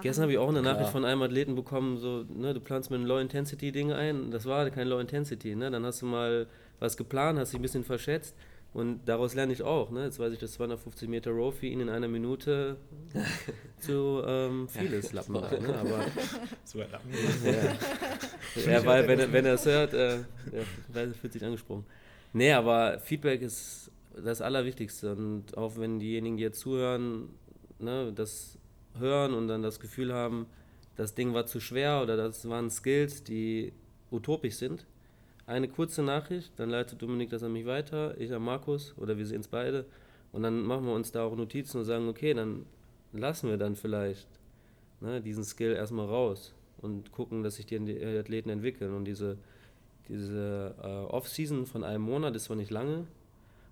Gestern 0.00 0.22
habe 0.22 0.32
ich 0.32 0.38
auch 0.38 0.48
eine 0.48 0.62
Nachricht 0.62 0.82
Klar. 0.82 0.92
von 0.92 1.04
einem 1.04 1.22
Athleten 1.22 1.56
bekommen, 1.56 1.98
so, 1.98 2.24
ne, 2.28 2.54
du 2.54 2.60
planst 2.60 2.90
mit 2.90 3.00
einem 3.00 3.06
Low-Intensity-Ding 3.08 3.92
ein. 3.92 4.30
Das 4.30 4.46
war 4.46 4.70
kein 4.70 4.86
Low-Intensity, 4.86 5.56
ne? 5.56 5.72
Dann 5.72 5.84
hast 5.84 6.02
du 6.02 6.06
mal 6.06 6.46
was 6.78 6.96
geplant, 6.96 7.38
hast 7.38 7.52
dich 7.52 7.58
ein 7.58 7.62
bisschen 7.62 7.84
verschätzt. 7.84 8.34
Und 8.72 9.06
daraus 9.06 9.34
lerne 9.34 9.54
ich 9.54 9.62
auch. 9.62 9.90
Ne? 9.90 10.04
Jetzt 10.04 10.18
weiß 10.18 10.34
ich, 10.34 10.38
dass 10.38 10.52
250 10.52 11.08
Meter 11.08 11.30
Row 11.30 11.54
für 11.54 11.66
ihn 11.66 11.80
in 11.80 11.88
einer 11.88 12.08
Minute 12.08 12.76
zu 13.80 14.22
ähm, 14.26 14.68
viel 14.68 14.92
ist, 14.92 15.14
Lappen. 15.14 15.32
Ne? 15.32 15.78
Aber, 15.78 16.04
so 16.64 16.80
ein 16.80 16.90
Lappen. 16.90 17.10
Ja, 18.56 18.72
ja 18.72 18.84
weil 18.84 19.08
wenn, 19.08 19.32
wenn 19.32 19.46
er 19.46 19.54
es 19.54 19.64
hört, 19.64 19.94
äh, 19.94 20.18
er 20.92 21.14
fühlt 21.14 21.32
sich 21.32 21.42
angesprochen. 21.42 21.86
Nee, 22.34 22.52
aber 22.52 22.98
Feedback 22.98 23.40
ist 23.40 23.90
das 24.22 24.42
Allerwichtigste. 24.42 25.12
Und 25.12 25.56
auch 25.56 25.78
wenn 25.78 25.98
diejenigen, 25.98 26.36
die 26.36 26.42
jetzt 26.42 26.60
zuhören, 26.60 27.30
ne, 27.78 28.12
das 28.14 28.58
hören 28.98 29.32
und 29.32 29.48
dann 29.48 29.62
das 29.62 29.80
Gefühl 29.80 30.12
haben, 30.12 30.46
das 30.96 31.14
Ding 31.14 31.32
war 31.32 31.46
zu 31.46 31.60
schwer 31.60 32.02
oder 32.02 32.16
das 32.16 32.46
waren 32.48 32.70
Skills, 32.70 33.22
die 33.24 33.72
utopisch 34.10 34.56
sind, 34.56 34.86
eine 35.46 35.68
kurze 35.68 36.02
Nachricht, 36.02 36.52
dann 36.56 36.70
leitet 36.70 37.00
Dominik 37.00 37.30
das 37.30 37.42
an 37.42 37.52
mich 37.52 37.66
weiter, 37.66 38.18
ich 38.20 38.32
an 38.32 38.42
Markus 38.42 38.94
oder 38.96 39.16
wir 39.16 39.26
sehen 39.26 39.40
es 39.40 39.48
beide. 39.48 39.86
Und 40.32 40.42
dann 40.42 40.62
machen 40.62 40.84
wir 40.86 40.92
uns 40.92 41.12
da 41.12 41.24
auch 41.24 41.36
Notizen 41.36 41.78
und 41.78 41.84
sagen, 41.84 42.08
okay, 42.08 42.34
dann 42.34 42.66
lassen 43.12 43.48
wir 43.48 43.56
dann 43.56 43.76
vielleicht 43.76 44.28
ne, 45.00 45.20
diesen 45.20 45.44
Skill 45.44 45.72
erstmal 45.72 46.06
raus 46.06 46.52
und 46.78 47.12
gucken, 47.12 47.42
dass 47.42 47.56
sich 47.56 47.66
die 47.66 47.76
Athleten 47.76 48.50
entwickeln. 48.50 48.92
Und 48.92 49.04
diese, 49.04 49.38
diese 50.08 50.74
äh, 50.82 50.86
Off-Season 50.86 51.66
von 51.66 51.84
einem 51.84 52.02
Monat 52.02 52.34
ist 52.34 52.44
zwar 52.44 52.56
nicht 52.56 52.70
lange, 52.70 53.06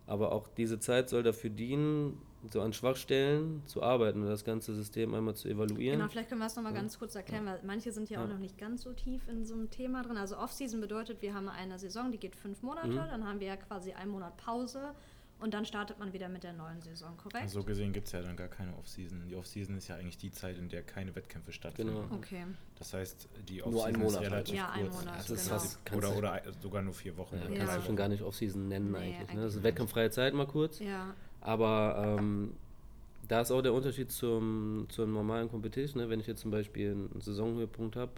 aber 0.07 0.33
auch 0.33 0.49
diese 0.49 0.79
Zeit 0.79 1.09
soll 1.09 1.23
dafür 1.23 1.51
dienen, 1.51 2.19
so 2.51 2.61
an 2.61 2.73
Schwachstellen 2.73 3.63
zu 3.67 3.83
arbeiten 3.83 4.23
und 4.23 4.29
das 4.29 4.45
ganze 4.45 4.75
System 4.75 5.15
einmal 5.15 5.35
zu 5.35 5.49
evaluieren. 5.49 5.99
Genau, 5.99 6.11
vielleicht 6.11 6.29
können 6.29 6.41
wir 6.41 6.47
es 6.47 6.57
nochmal 6.57 6.75
ja. 6.75 6.81
ganz 6.81 6.99
kurz 6.99 7.15
erklären, 7.15 7.47
weil 7.47 7.61
manche 7.65 7.93
sind 7.93 8.11
ja, 8.11 8.19
ja, 8.19 8.25
auch 8.25 8.29
noch 8.29 8.39
nicht 8.39 8.59
ganz 8.59 8.83
so 8.83 8.93
tief 8.93 9.27
in 9.29 9.45
so 9.45 9.55
einem 9.55 9.71
Thema 9.71 10.03
drin. 10.03 10.17
Also 10.17 10.37
Off-Season 10.37 10.81
bedeutet, 10.81 11.23
wir 11.23 11.35
haben 11.35 11.49
eine 11.49 11.79
Saison, 11.79 12.13
die 12.13 12.19
geht 12.19 12.37
fünf 12.37 12.63
Monate, 12.63 12.89
mhm. 12.89 12.97
dann 12.97 13.27
haben 13.27 13.41
wir 13.41 13.49
ja 13.49 13.57
quasi 13.57 13.93
einen 13.93 14.11
Monat 14.11 14.37
Pause 14.37 14.95
und 15.41 15.53
dann 15.53 15.67
startet 15.67 15.99
man 15.99 16.13
wieder 16.13 16.29
mit 16.29 16.43
der 16.43 16.53
neuen 16.53 16.81
Saison, 16.81 17.17
korrekt? 17.17 17.51
So 17.51 17.65
gesehen 17.65 17.93
gibt 17.93 18.07
es 18.07 18.13
ja 18.13 18.23
dann 18.23 18.37
gar 18.37 18.49
keine 18.49 18.75
Off-Season. 18.79 19.25
Die 19.29 19.35
Off-Season 19.35 19.77
ist 19.77 19.89
ja 19.89 19.97
eigentlich 19.97 20.17
die 20.17 20.31
Zeit, 20.31 20.57
in 20.57 20.69
der 20.69 20.83
keine 20.83 21.15
Wettkämpfe 21.15 21.53
stattfinden. 21.53 21.95
Genau. 21.95 22.15
Okay. 22.15 22.45
Das 22.79 22.95
heißt, 22.95 23.29
die 23.49 23.63
Off-Season 23.63 24.03
ist 24.03 24.21
relativ 24.21 24.55
ja, 24.55 24.73
kurz. 24.75 24.95
Monat, 24.95 25.15
also 25.17 25.35
genau. 25.35 25.47
fast, 25.49 25.93
oder, 25.93 26.17
oder 26.17 26.43
sogar 26.63 26.83
nur 26.83 26.95
vier 26.95 27.17
Wochen. 27.17 27.37
Ja, 27.37 27.59
kannst 27.59 27.77
du 27.77 27.83
schon 27.83 27.97
gar 27.97 28.09
nicht 28.09 28.23
Off-Season 28.23 28.69
nennen 28.69 28.93
nee, 28.93 28.99
eigentlich. 28.99 29.35
Ne? 29.35 29.43
Das 29.43 29.57
ist 29.57 29.63
wettkampffreie 29.63 30.11
Zeit 30.11 30.35
mal 30.35 30.47
kurz. 30.47 30.79
Ja. 30.79 31.15
Aber 31.45 32.17
ähm, 32.19 32.55
da 33.29 33.43
ist 33.43 33.53
auch 33.53 33.63
der 33.63 33.75
Unterschied 33.75 34.11
zum, 34.11 34.87
zur 34.89 35.07
normalen 35.07 35.49
Competition. 35.49 36.03
Ne? 36.03 36.09
Wenn 36.09 36.19
ich 36.19 36.27
jetzt 36.27 36.41
zum 36.41 36.51
Beispiel 36.51 36.91
einen 36.91 37.21
Saisonhöhepunkt 37.21 37.97
habe, 37.97 38.13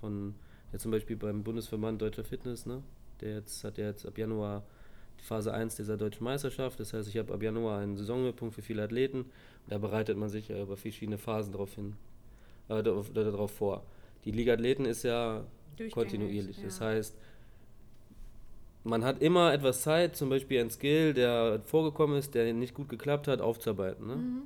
von 0.00 0.34
jetzt 0.72 0.82
zum 0.82 0.90
Beispiel 0.90 1.16
beim 1.16 1.42
Bundesverband 1.42 2.02
Deutscher 2.02 2.24
Fitness, 2.24 2.66
ne? 2.66 2.82
der 3.20 3.36
jetzt 3.36 3.64
hat 3.64 3.78
ja 3.78 3.86
jetzt 3.86 4.04
ab 4.04 4.18
Januar 4.18 4.64
Phase 5.22 5.54
1 5.54 5.76
dieser 5.76 5.96
deutschen 5.96 6.24
Meisterschaft. 6.24 6.78
Das 6.80 6.92
heißt, 6.92 7.08
ich 7.08 7.16
habe 7.16 7.32
ab 7.32 7.42
Januar 7.42 7.78
einen 7.78 7.96
Saisonhöhepunkt 7.96 8.54
für 8.54 8.62
viele 8.62 8.82
Athleten. 8.82 9.26
Da 9.68 9.78
bereitet 9.78 10.18
man 10.18 10.28
sich 10.28 10.48
ja 10.48 10.60
über 10.60 10.76
verschiedene 10.76 11.16
Phasen 11.16 11.52
darauf 11.52 11.74
hin, 11.76 11.94
äh, 12.68 12.82
darauf 12.82 13.52
vor. 13.52 13.84
Die 14.24 14.32
Liga 14.32 14.54
Athleten 14.54 14.84
ist 14.84 15.04
ja 15.04 15.44
kontinuierlich. 15.92 16.58
Ja. 16.58 16.64
Das 16.64 16.80
heißt, 16.80 17.16
man 18.84 19.04
hat 19.04 19.22
immer 19.22 19.52
etwas 19.52 19.82
Zeit, 19.82 20.14
zum 20.14 20.28
Beispiel 20.28 20.60
ein 20.60 20.70
Skill, 20.70 21.14
der 21.14 21.60
vorgekommen 21.64 22.18
ist, 22.18 22.34
der 22.34 22.52
nicht 22.52 22.74
gut 22.74 22.88
geklappt 22.88 23.26
hat, 23.26 23.40
aufzuarbeiten. 23.40 24.06
Ne? 24.06 24.16
Mhm. 24.16 24.42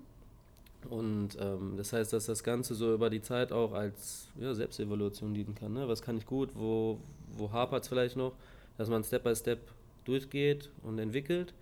Und 0.90 1.30
ähm, 1.40 1.74
das 1.76 1.92
heißt, 1.92 2.12
dass 2.12 2.26
das 2.26 2.44
Ganze 2.44 2.74
so 2.74 2.94
über 2.94 3.10
die 3.10 3.20
Zeit 3.20 3.50
auch 3.52 3.72
als 3.72 4.28
ja, 4.40 4.54
Selbstevaluation 4.54 5.34
dienen 5.34 5.56
kann. 5.56 5.72
Ne? 5.72 5.88
Was 5.88 6.02
kann 6.02 6.16
ich 6.16 6.24
gut, 6.24 6.50
wo, 6.54 6.98
wo 7.36 7.50
hapert 7.50 7.82
es 7.82 7.88
vielleicht 7.88 8.16
noch, 8.16 8.32
dass 8.78 8.88
man 8.88 9.02
Step 9.02 9.24
by 9.24 9.34
Step 9.34 9.58
durchgeht 10.04 10.70
und 10.84 11.00
entwickelt 11.00 11.52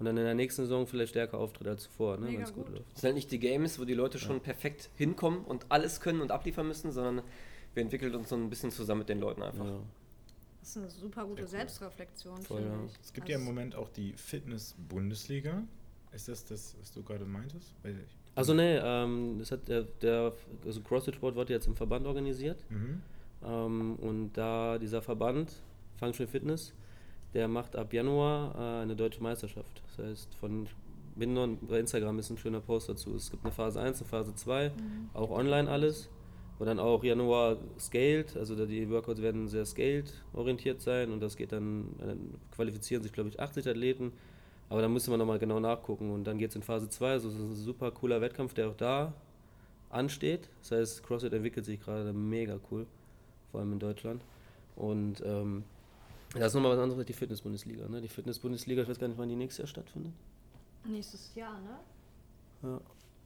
und 0.00 0.06
dann 0.06 0.16
in 0.16 0.24
der 0.24 0.34
nächsten 0.34 0.62
Saison 0.62 0.88
vielleicht 0.88 1.10
stärker 1.10 1.38
auftritt 1.38 1.68
als 1.68 1.84
zuvor, 1.84 2.16
ne, 2.18 2.26
wenn 2.26 2.42
es 2.42 2.52
gut 2.52 2.68
läuft. 2.68 2.84
Es 2.94 3.00
sind 3.00 3.08
halt 3.08 3.14
nicht 3.14 3.30
die 3.30 3.38
Games, 3.38 3.78
wo 3.78 3.84
die 3.84 3.94
Leute 3.94 4.18
schon 4.18 4.36
ja. 4.36 4.42
perfekt 4.42 4.90
hinkommen 4.96 5.44
und 5.44 5.66
alles 5.68 6.00
können 6.00 6.20
und 6.20 6.32
abliefern 6.32 6.66
müssen, 6.66 6.90
sondern 6.90 7.22
wir 7.74 7.82
entwickeln 7.82 8.14
uns 8.14 8.28
so 8.28 8.36
ein 8.36 8.50
bisschen 8.50 8.72
zusammen 8.72 9.00
mit 9.00 9.08
den 9.08 9.20
Leuten 9.20 9.42
einfach. 9.42 9.64
Ja. 9.64 9.78
Das 10.64 10.70
ist 10.70 10.76
eine 10.78 10.88
super 10.88 11.26
gute 11.26 11.42
cool. 11.42 11.48
Selbstreflexion, 11.48 12.40
Voll, 12.40 12.62
finde 12.62 12.78
ja. 12.78 12.84
ich. 12.86 12.92
Es 13.02 13.12
gibt 13.12 13.26
also 13.26 13.32
ja 13.32 13.38
im 13.38 13.44
Moment 13.44 13.76
auch 13.76 13.90
die 13.90 14.14
Fitness-Bundesliga. 14.14 15.62
Ist 16.10 16.28
das 16.28 16.42
das, 16.46 16.74
was 16.80 16.90
du 16.90 17.02
gerade 17.02 17.26
meintest? 17.26 17.74
Also 18.34 18.54
nee, 18.54 18.78
ähm, 18.78 19.36
das 19.38 19.52
hat 19.52 19.68
der, 19.68 19.82
der 19.82 20.32
also 20.64 20.80
CrossFit 20.80 21.16
Sport 21.16 21.36
wird 21.36 21.50
jetzt 21.50 21.66
im 21.66 21.76
Verband 21.76 22.06
organisiert. 22.06 22.64
Mhm. 22.70 23.02
Ähm, 23.44 23.96
und 23.96 24.32
da 24.32 24.78
dieser 24.78 25.02
Verband, 25.02 25.52
Functional 25.98 26.32
Fitness, 26.32 26.72
der 27.34 27.46
macht 27.46 27.76
ab 27.76 27.92
Januar 27.92 28.54
äh, 28.54 28.82
eine 28.84 28.96
deutsche 28.96 29.22
Meisterschaft. 29.22 29.82
Das 29.88 30.06
heißt, 30.06 30.34
von 30.36 30.66
bin 31.14 31.58
bei 31.68 31.78
Instagram 31.78 32.18
ist 32.20 32.30
ein 32.30 32.38
schöner 32.38 32.62
Post 32.62 32.88
dazu. 32.88 33.14
Es 33.14 33.30
gibt 33.30 33.44
eine 33.44 33.52
Phase 33.52 33.82
1, 33.82 34.00
eine 34.00 34.08
Phase 34.08 34.34
2, 34.34 34.70
mhm. 34.70 35.10
auch 35.12 35.30
online 35.30 35.70
alles. 35.70 36.08
Und 36.64 36.68
dann 36.68 36.80
auch 36.80 37.04
Januar 37.04 37.58
scaled, 37.78 38.38
also 38.38 38.54
die 38.64 38.88
Workouts 38.88 39.20
werden 39.20 39.48
sehr 39.48 39.66
scaled 39.66 40.14
orientiert 40.32 40.80
sein 40.80 41.12
und 41.12 41.20
das 41.20 41.36
geht 41.36 41.52
dann, 41.52 41.94
dann 41.98 42.40
qualifizieren 42.56 43.02
sich 43.02 43.12
glaube 43.12 43.28
ich 43.28 43.38
80 43.38 43.68
Athleten, 43.68 44.12
aber 44.70 44.80
da 44.80 44.88
müsste 44.88 45.10
man 45.10 45.18
nochmal 45.18 45.38
genau 45.38 45.60
nachgucken 45.60 46.10
und 46.10 46.24
dann 46.24 46.38
geht 46.38 46.48
es 46.48 46.56
in 46.56 46.62
Phase 46.62 46.88
2, 46.88 47.10
also 47.10 47.28
es 47.28 47.34
ist 47.34 47.40
ein 47.42 47.54
super 47.54 47.90
cooler 47.90 48.22
Wettkampf, 48.22 48.54
der 48.54 48.70
auch 48.70 48.76
da 48.76 49.12
ansteht. 49.90 50.48
Das 50.62 50.70
heißt, 50.70 51.02
CrossFit 51.02 51.34
entwickelt 51.34 51.66
sich 51.66 51.80
gerade 51.80 52.14
mega 52.14 52.58
cool, 52.70 52.86
vor 53.50 53.60
allem 53.60 53.74
in 53.74 53.78
Deutschland. 53.78 54.22
Und 54.74 55.22
ähm, 55.22 55.64
das 56.32 56.46
ist 56.46 56.54
nochmal 56.54 56.72
was 56.72 56.78
anderes 56.78 56.98
als 56.98 57.06
die 57.08 57.12
Fitness-Bundesliga. 57.12 57.90
Ne? 57.90 58.00
Die 58.00 58.08
Fitness-Bundesliga, 58.08 58.80
ich 58.80 58.88
weiß 58.88 58.98
gar 58.98 59.08
nicht, 59.08 59.18
wann 59.18 59.28
die 59.28 59.36
nächstes 59.36 59.58
Jahr 59.58 59.68
stattfindet. 59.68 60.14
Nächstes 60.86 61.34
Jahr, 61.34 61.60
ne? 61.60 61.78
Ja. 62.62 62.80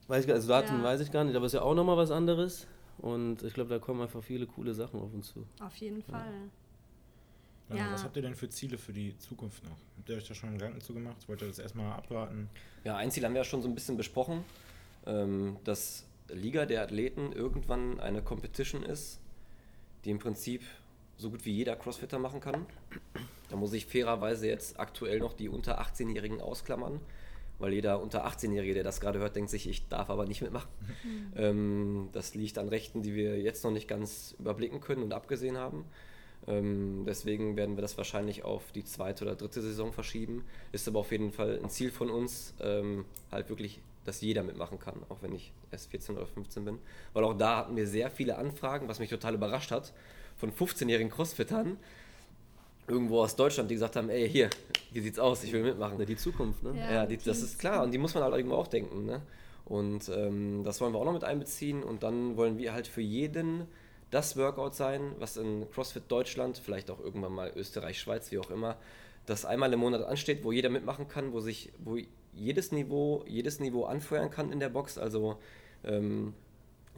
Weiß 0.09 0.25
ich, 0.25 0.33
also 0.33 0.49
Daten 0.49 0.79
ja. 0.79 0.83
weiß 0.83 1.03
ich 1.03 1.13
gar 1.13 1.23
nicht, 1.23 1.37
aber 1.37 1.47
es 1.47 1.53
ist 1.53 1.61
ja 1.61 1.63
auch 1.63 1.77
nochmal 1.77 1.97
was 1.97 2.11
anderes. 2.11 2.67
Und 2.99 3.43
ich 3.43 3.55
glaube, 3.55 3.71
da 3.71 3.79
kommen 3.79 4.01
einfach 4.01 4.23
viele 4.23 4.47
coole 4.47 4.75
Sachen 4.75 5.01
auf 5.01 5.13
uns 5.15 5.29
zu. 5.33 5.47
Auf 5.61 5.77
jeden 5.77 6.03
Fall. 6.03 6.27
Äh, 7.71 7.77
Ja. 7.77 7.93
Was 7.93 8.03
habt 8.03 8.17
ihr 8.17 8.23
denn 8.23 8.35
für 8.35 8.49
Ziele 8.49 8.79
für 8.79 8.93
die 8.93 9.17
Zukunft 9.19 9.63
noch? 9.65 9.77
Habt 9.99 10.09
ihr 10.09 10.17
euch 10.17 10.27
da 10.27 10.35
schon 10.35 10.53
Gedanken 10.53 10.81
zu 10.81 10.95
gemacht? 10.95 11.17
Wollt 11.29 11.43
ihr 11.43 11.49
das 11.49 11.59
erstmal 11.59 11.93
abwarten? 11.93 12.49
Ja, 12.85 12.97
ein 12.97 13.11
Ziel 13.11 13.25
haben 13.25 13.35
wir 13.35 13.41
ja 13.41 13.45
schon 13.45 13.61
so 13.63 13.69
ein 13.69 13.75
bisschen 13.75 13.97
besprochen, 13.97 14.43
ähm, 15.07 15.59
dass 15.65 16.05
Liga 16.29 16.65
der 16.67 16.83
Athleten 16.83 17.33
irgendwann 17.33 18.01
eine 18.01 18.23
Competition 18.23 18.83
ist, 18.83 19.21
die 20.05 20.11
im 20.11 20.19
Prinzip 20.19 20.63
so 21.19 21.31
gut 21.31 21.45
wie 21.45 21.53
jeder 21.53 21.77
Crossfitter 21.77 22.19
machen 22.19 22.41
kann. 22.41 22.65
Da 23.51 23.57
muss 23.57 23.73
ich 23.73 23.87
fairerweise 23.87 24.47
jetzt 24.49 24.79
aktuell 24.81 25.19
noch 25.19 25.33
die 25.35 25.49
unter 25.49 25.81
18-Jährigen 25.81 26.41
ausklammern, 26.41 27.01
weil 27.59 27.73
jeder 27.73 28.01
unter 28.01 28.27
18-Jährige, 28.27 28.75
der 28.75 28.85
das 28.85 29.01
gerade 29.01 29.19
hört, 29.19 29.37
denkt 29.37 29.51
sich, 29.51 29.69
ich 29.69 29.89
darf 29.89 30.11
aber 30.11 30.27
nicht 30.27 30.43
mitmachen. 30.43 30.69
Ähm, 31.37 32.09
das 32.13 32.35
liegt 32.35 32.59
an 32.59 32.69
Rechten, 32.69 33.03
die 33.03 33.15
wir 33.15 33.41
jetzt 33.41 33.65
noch 33.65 33.71
nicht 33.71 33.89
ganz 33.89 34.35
überblicken 34.39 34.81
können 34.81 35.03
und 35.03 35.13
abgesehen 35.13 35.57
haben. 35.57 35.85
Ähm, 36.47 37.05
deswegen 37.07 37.57
werden 37.57 37.77
wir 37.77 37.83
das 37.83 37.97
wahrscheinlich 37.99 38.45
auf 38.45 38.73
die 38.73 38.85
zweite 38.85 39.25
oder 39.25 39.37
dritte 39.37 39.61
Saison 39.61 39.93
verschieben. 39.93 40.45
Ist 40.73 40.89
aber 40.89 41.01
auf 41.01 41.13
jeden 41.13 41.33
Fall 41.33 41.61
ein 41.63 41.71
Ziel 41.71 41.91
von 41.91 42.11
uns, 42.11 42.55
ähm, 42.61 43.05
halt 43.31 43.49
wirklich, 43.49 43.81
dass 44.05 44.21
jeder 44.21 44.43
mitmachen 44.43 44.79
kann, 44.79 44.95
auch 45.09 45.19
wenn 45.21 45.35
ich 45.35 45.53
erst 45.71 45.91
14 45.91 46.17
oder 46.17 46.27
15 46.27 46.65
bin. 46.65 46.79
Weil 47.13 47.25
auch 47.25 47.37
da 47.37 47.59
hatten 47.59 47.77
wir 47.77 47.87
sehr 47.87 48.11
viele 48.11 48.39
Anfragen, 48.39 48.89
was 48.89 48.99
mich 48.99 49.11
total 49.11 49.35
überrascht 49.35 49.71
hat, 49.71 49.93
von 50.37 50.53
15-jährigen 50.53 51.11
Crossfittern 51.11 51.77
irgendwo 52.89 53.21
aus 53.23 53.37
Deutschland, 53.37 53.71
die 53.71 53.75
gesagt 53.75 53.97
haben, 53.97 54.09
ey, 54.09 54.29
hier, 54.29 54.51
wie 54.93 55.01
sieht's 55.01 55.19
aus, 55.19 55.45
ich 55.45 55.53
will 55.53 55.63
mitmachen. 55.63 55.99
Ja, 55.99 56.05
die 56.05 56.17
Zukunft, 56.17 56.63
ne? 56.63 56.75
Ja. 56.77 56.93
Ja, 56.93 57.07
die, 57.07 57.17
das 57.19 57.43
ist 57.43 57.59
klar 57.59 57.85
und 57.85 57.93
die 57.93 57.99
muss 57.99 58.15
man 58.15 58.23
halt 58.25 58.35
irgendwo 58.35 58.57
auch 58.57 58.67
denken. 58.67 59.05
Ne? 59.05 59.23
Und 59.65 60.09
ähm, 60.09 60.63
das 60.65 60.81
wollen 60.81 60.93
wir 60.93 60.99
auch 60.99 61.05
noch 61.05 61.13
mit 61.13 61.25
einbeziehen 61.25 61.83
und 61.83 62.03
dann 62.03 62.37
wollen 62.37 62.59
wir 62.59 62.73
halt 62.73 62.87
für 62.87 63.03
jeden 63.03 63.67
das 64.11 64.37
Workout 64.37 64.75
sein, 64.75 65.13
was 65.19 65.37
in 65.37 65.71
CrossFit 65.71 66.05
Deutschland, 66.09 66.59
vielleicht 66.59 66.91
auch 66.91 66.99
irgendwann 66.99 67.33
mal 67.33 67.53
Österreich, 67.55 68.01
Schweiz, 68.01 68.33
wie 68.33 68.39
auch 68.39 68.51
immer, 68.51 68.77
das 69.27 69.45
einmal 69.45 69.73
im 69.73 69.81
Monat 69.81 70.03
ansteht, 70.05 70.43
wo 70.43 70.53
jeder 70.53 70.71
mitmachen 70.71 71.09
kann, 71.09 71.33
wo 71.35 71.41
sich, 71.41 71.71
wo 71.79 71.99
jedes 72.33 72.73
Niveau, 72.73 73.25
jedes 73.27 73.61
Niveau 73.61 73.85
anfeuern 73.85 74.31
kann 74.31 74.51
in 74.51 74.61
der 74.61 74.71
Box. 74.71 74.97
Also 74.97 75.39
ähm, 75.85 76.33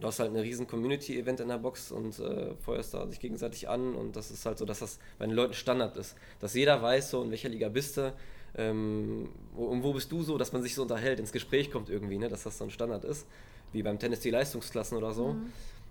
du 0.01 0.07
hast 0.07 0.19
halt 0.19 0.31
eine 0.31 0.41
riesen 0.41 0.67
Community-Event 0.67 1.39
in 1.39 1.47
der 1.47 1.59
Box 1.59 1.91
und 1.91 2.19
äh, 2.19 2.55
feuerst 2.55 2.93
da 2.93 3.07
sich 3.07 3.19
gegenseitig 3.19 3.69
an 3.69 3.95
und 3.95 4.15
das 4.15 4.31
ist 4.31 4.45
halt 4.45 4.57
so, 4.57 4.65
dass 4.65 4.79
das 4.79 4.99
bei 5.19 5.25
den 5.25 5.35
Leuten 5.35 5.53
Standard 5.53 5.95
ist. 5.95 6.15
Dass 6.39 6.53
jeder 6.55 6.81
weiß, 6.81 7.11
so 7.11 7.23
in 7.23 7.29
welcher 7.29 7.49
Liga 7.49 7.69
bist 7.69 7.97
du, 7.97 8.13
ähm, 8.57 9.29
wo, 9.53 9.65
und 9.65 9.83
wo 9.83 9.93
bist 9.93 10.11
du 10.11 10.23
so, 10.23 10.37
dass 10.37 10.51
man 10.51 10.61
sich 10.63 10.75
so 10.75 10.81
unterhält, 10.81 11.19
ins 11.19 11.31
Gespräch 11.31 11.71
kommt 11.71 11.89
irgendwie, 11.89 12.17
ne? 12.17 12.27
dass 12.27 12.43
das 12.43 12.57
so 12.57 12.63
ein 12.63 12.71
Standard 12.71 13.05
ist, 13.05 13.27
wie 13.71 13.83
beim 13.83 13.99
Tennis 13.99 14.19
die 14.19 14.31
Leistungsklassen 14.31 14.97
oder 14.97 15.13
so. 15.13 15.35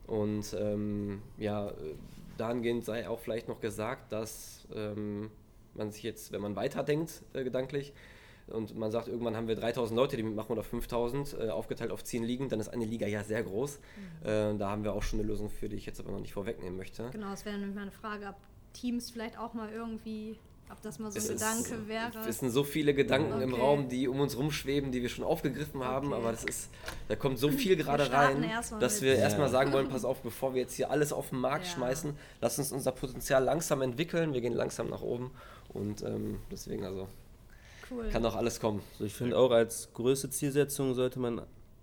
Und 0.06 0.54
ähm, 0.58 1.22
ja, 1.38 1.72
dahingehend 2.36 2.84
sei 2.84 3.08
auch 3.08 3.20
vielleicht 3.20 3.48
noch 3.48 3.60
gesagt, 3.60 4.12
dass 4.12 4.66
ähm, 4.74 5.30
man 5.74 5.92
sich 5.92 6.02
jetzt, 6.02 6.32
wenn 6.32 6.40
man 6.40 6.56
weiterdenkt, 6.56 7.22
äh, 7.32 7.44
gedanklich, 7.44 7.92
und 8.50 8.76
man 8.76 8.90
sagt, 8.90 9.08
irgendwann 9.08 9.36
haben 9.36 9.48
wir 9.48 9.54
3000 9.56 9.96
Leute, 9.96 10.16
die 10.16 10.22
mitmachen 10.22 10.52
oder 10.52 10.62
5000, 10.62 11.36
äh, 11.40 11.48
aufgeteilt 11.50 11.90
auf 11.90 12.04
10 12.04 12.24
Ligen, 12.24 12.48
dann 12.48 12.60
ist 12.60 12.68
eine 12.68 12.84
Liga 12.84 13.06
ja 13.06 13.22
sehr 13.24 13.42
groß. 13.42 13.76
Äh, 14.24 14.54
da 14.56 14.70
haben 14.70 14.84
wir 14.84 14.92
auch 14.92 15.02
schon 15.02 15.18
eine 15.20 15.28
Lösung 15.28 15.48
für, 15.50 15.68
die 15.68 15.76
ich 15.76 15.86
jetzt 15.86 16.00
aber 16.00 16.10
noch 16.12 16.20
nicht 16.20 16.32
vorwegnehmen 16.32 16.76
möchte. 16.76 17.08
Genau, 17.12 17.32
es 17.32 17.44
wäre 17.44 17.56
nämlich 17.58 17.76
meine 17.76 17.90
Frage, 17.92 18.26
ob 18.28 18.36
Teams 18.72 19.10
vielleicht 19.10 19.38
auch 19.38 19.52
mal 19.54 19.68
irgendwie, 19.72 20.38
ob 20.70 20.80
das 20.82 20.98
mal 21.00 21.10
so 21.10 21.18
ein 21.18 21.22
Es 21.24 21.28
ist- 21.28 21.40
Gedanke 21.64 21.88
wäre. 21.88 22.28
Es 22.28 22.38
sind 22.38 22.50
so 22.50 22.62
viele 22.62 22.94
Gedanken 22.94 23.40
im 23.40 23.52
Okay. 23.52 23.60
Raum, 23.62 23.88
die 23.88 24.06
um 24.06 24.20
uns 24.20 24.36
rumschweben, 24.38 24.92
die 24.92 25.02
wir 25.02 25.08
schon 25.08 25.24
aufgegriffen 25.24 25.82
haben, 25.82 26.08
Okay. 26.12 26.16
aber 26.22 26.30
das 26.30 26.44
ist, 26.44 26.70
da 27.08 27.16
kommt 27.16 27.38
so 27.38 27.48
viel 27.50 27.74
gerade 27.82 28.12
rein, 28.12 28.48
dass 28.78 29.00
mit- 29.00 29.02
wir 29.02 29.14
Ja. 29.14 29.20
erstmal 29.22 29.48
sagen 29.48 29.72
wollen, 29.72 29.88
pass 29.90 30.04
auf, 30.04 30.22
bevor 30.22 30.54
wir 30.54 30.60
jetzt 30.62 30.74
hier 30.74 30.90
alles 30.90 31.12
auf 31.12 31.30
den 31.30 31.40
Markt 31.40 31.66
Ja. 31.66 31.72
schmeißen, 31.72 32.14
lass 32.40 32.58
uns 32.58 32.70
unser 32.70 32.92
Potenzial 32.92 33.42
langsam 33.42 33.82
entwickeln, 33.82 34.32
wir 34.32 34.40
gehen 34.40 34.54
langsam 34.54 34.88
nach 34.88 35.02
oben 35.02 35.32
und 35.72 36.02
ähm, 36.02 36.38
deswegen 36.52 36.84
also 36.84 37.08
cool. 37.90 38.08
kann 38.08 38.22
doch 38.22 38.36
alles 38.36 38.60
kommen. 38.60 38.80
Also 38.92 39.04
ich 39.04 39.14
finde 39.14 39.36
auch 39.38 39.50
als 39.50 39.92
größte 39.94 40.30
Zielsetzung 40.30 40.94
sollte 40.94 41.18
man, 41.18 41.42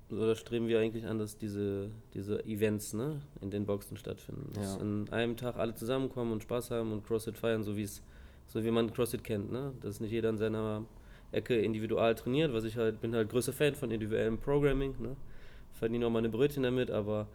oder 0.10 0.36
streben 0.36 0.68
wir 0.68 0.80
eigentlich 0.80 1.06
an, 1.06 1.20
dass 1.20 1.38
diese, 1.38 1.90
diese 2.14 2.44
Events 2.46 2.94
ne, 2.94 3.22
in 3.42 3.52
den 3.52 3.66
Boxen 3.66 3.98
stattfinden. 3.98 4.52
Dass 4.54 4.76
Ja. 4.76 4.82
an 4.82 5.10
einem 5.12 5.36
Tag 5.38 5.58
alle 5.58 5.76
zusammenkommen 5.76 6.32
und 6.32 6.44
Spaß 6.44 6.72
haben 6.72 6.92
und 6.92 7.06
CrossFit 7.06 7.38
feiern, 7.38 7.64
so 7.64 7.76
wie 7.76 7.84
es, 7.84 8.02
so 8.48 8.64
wie 8.64 8.72
man 8.72 8.92
CrossFit 8.94 9.24
kennt. 9.24 9.52
Ne? 9.52 9.74
Dass 9.82 10.00
nicht 10.00 10.12
jeder 10.12 10.30
in 10.30 10.38
seiner 10.38 10.86
Ecke 11.32 11.56
individual 11.58 12.16
trainiert, 12.16 12.54
was 12.54 12.64
ich 12.64 12.78
halt, 12.78 13.02
bin 13.02 13.14
halt 13.14 13.30
größter 13.30 13.52
Fan 13.54 13.76
von 13.76 13.92
individuellem 13.92 14.38
Programming. 14.38 14.96
Ne? 15.00 15.16
Verdiene 15.74 16.08
auch 16.08 16.12
meine 16.12 16.30
Brötchen 16.30 16.64
damit, 16.64 16.90
aber 16.90 17.28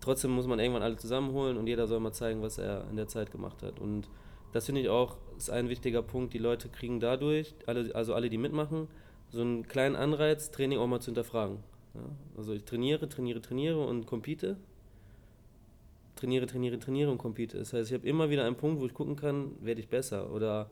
trotzdem 0.00 0.30
muss 0.30 0.46
man 0.46 0.58
irgendwann 0.58 0.82
alle 0.82 0.96
zusammenholen 0.96 1.56
und 1.58 1.66
jeder 1.66 1.86
soll 1.86 2.00
mal 2.00 2.12
zeigen, 2.12 2.40
was 2.42 2.58
er 2.58 2.88
in 2.90 2.96
der 2.96 3.08
Zeit 3.08 3.30
gemacht 3.30 3.62
hat. 3.62 3.78
Und 3.78 4.08
das 4.54 4.66
finde 4.66 4.82
ich 4.82 4.88
auch 4.88 5.16
ist 5.36 5.50
ein 5.50 5.68
wichtiger 5.68 6.00
Punkt. 6.00 6.32
Die 6.32 6.38
Leute 6.38 6.68
kriegen 6.68 7.00
dadurch, 7.00 7.56
alle, 7.66 7.92
also 7.92 8.14
alle, 8.14 8.30
die 8.30 8.38
mitmachen, 8.38 8.86
so 9.28 9.40
einen 9.40 9.66
kleinen 9.66 9.96
Anreiz, 9.96 10.52
Training 10.52 10.78
auch 10.78 10.86
mal 10.86 11.00
zu 11.00 11.06
hinterfragen. 11.06 11.58
Ja? 11.94 12.02
Also 12.36 12.52
ich 12.52 12.62
trainiere, 12.62 13.08
trainiere, 13.08 13.40
trainiere 13.40 13.84
und 13.84 14.06
compete. 14.06 14.56
Trainiere, 16.14 16.46
trainiere, 16.46 16.78
trainiere 16.78 17.10
und 17.10 17.18
compete. 17.18 17.58
Das 17.58 17.72
heißt, 17.72 17.90
ich 17.90 17.94
habe 17.98 18.06
immer 18.06 18.30
wieder 18.30 18.44
einen 18.44 18.54
Punkt, 18.54 18.80
wo 18.80 18.86
ich 18.86 18.94
gucken 18.94 19.16
kann, 19.16 19.56
werde 19.60 19.80
ich 19.80 19.88
besser 19.88 20.32
oder 20.32 20.70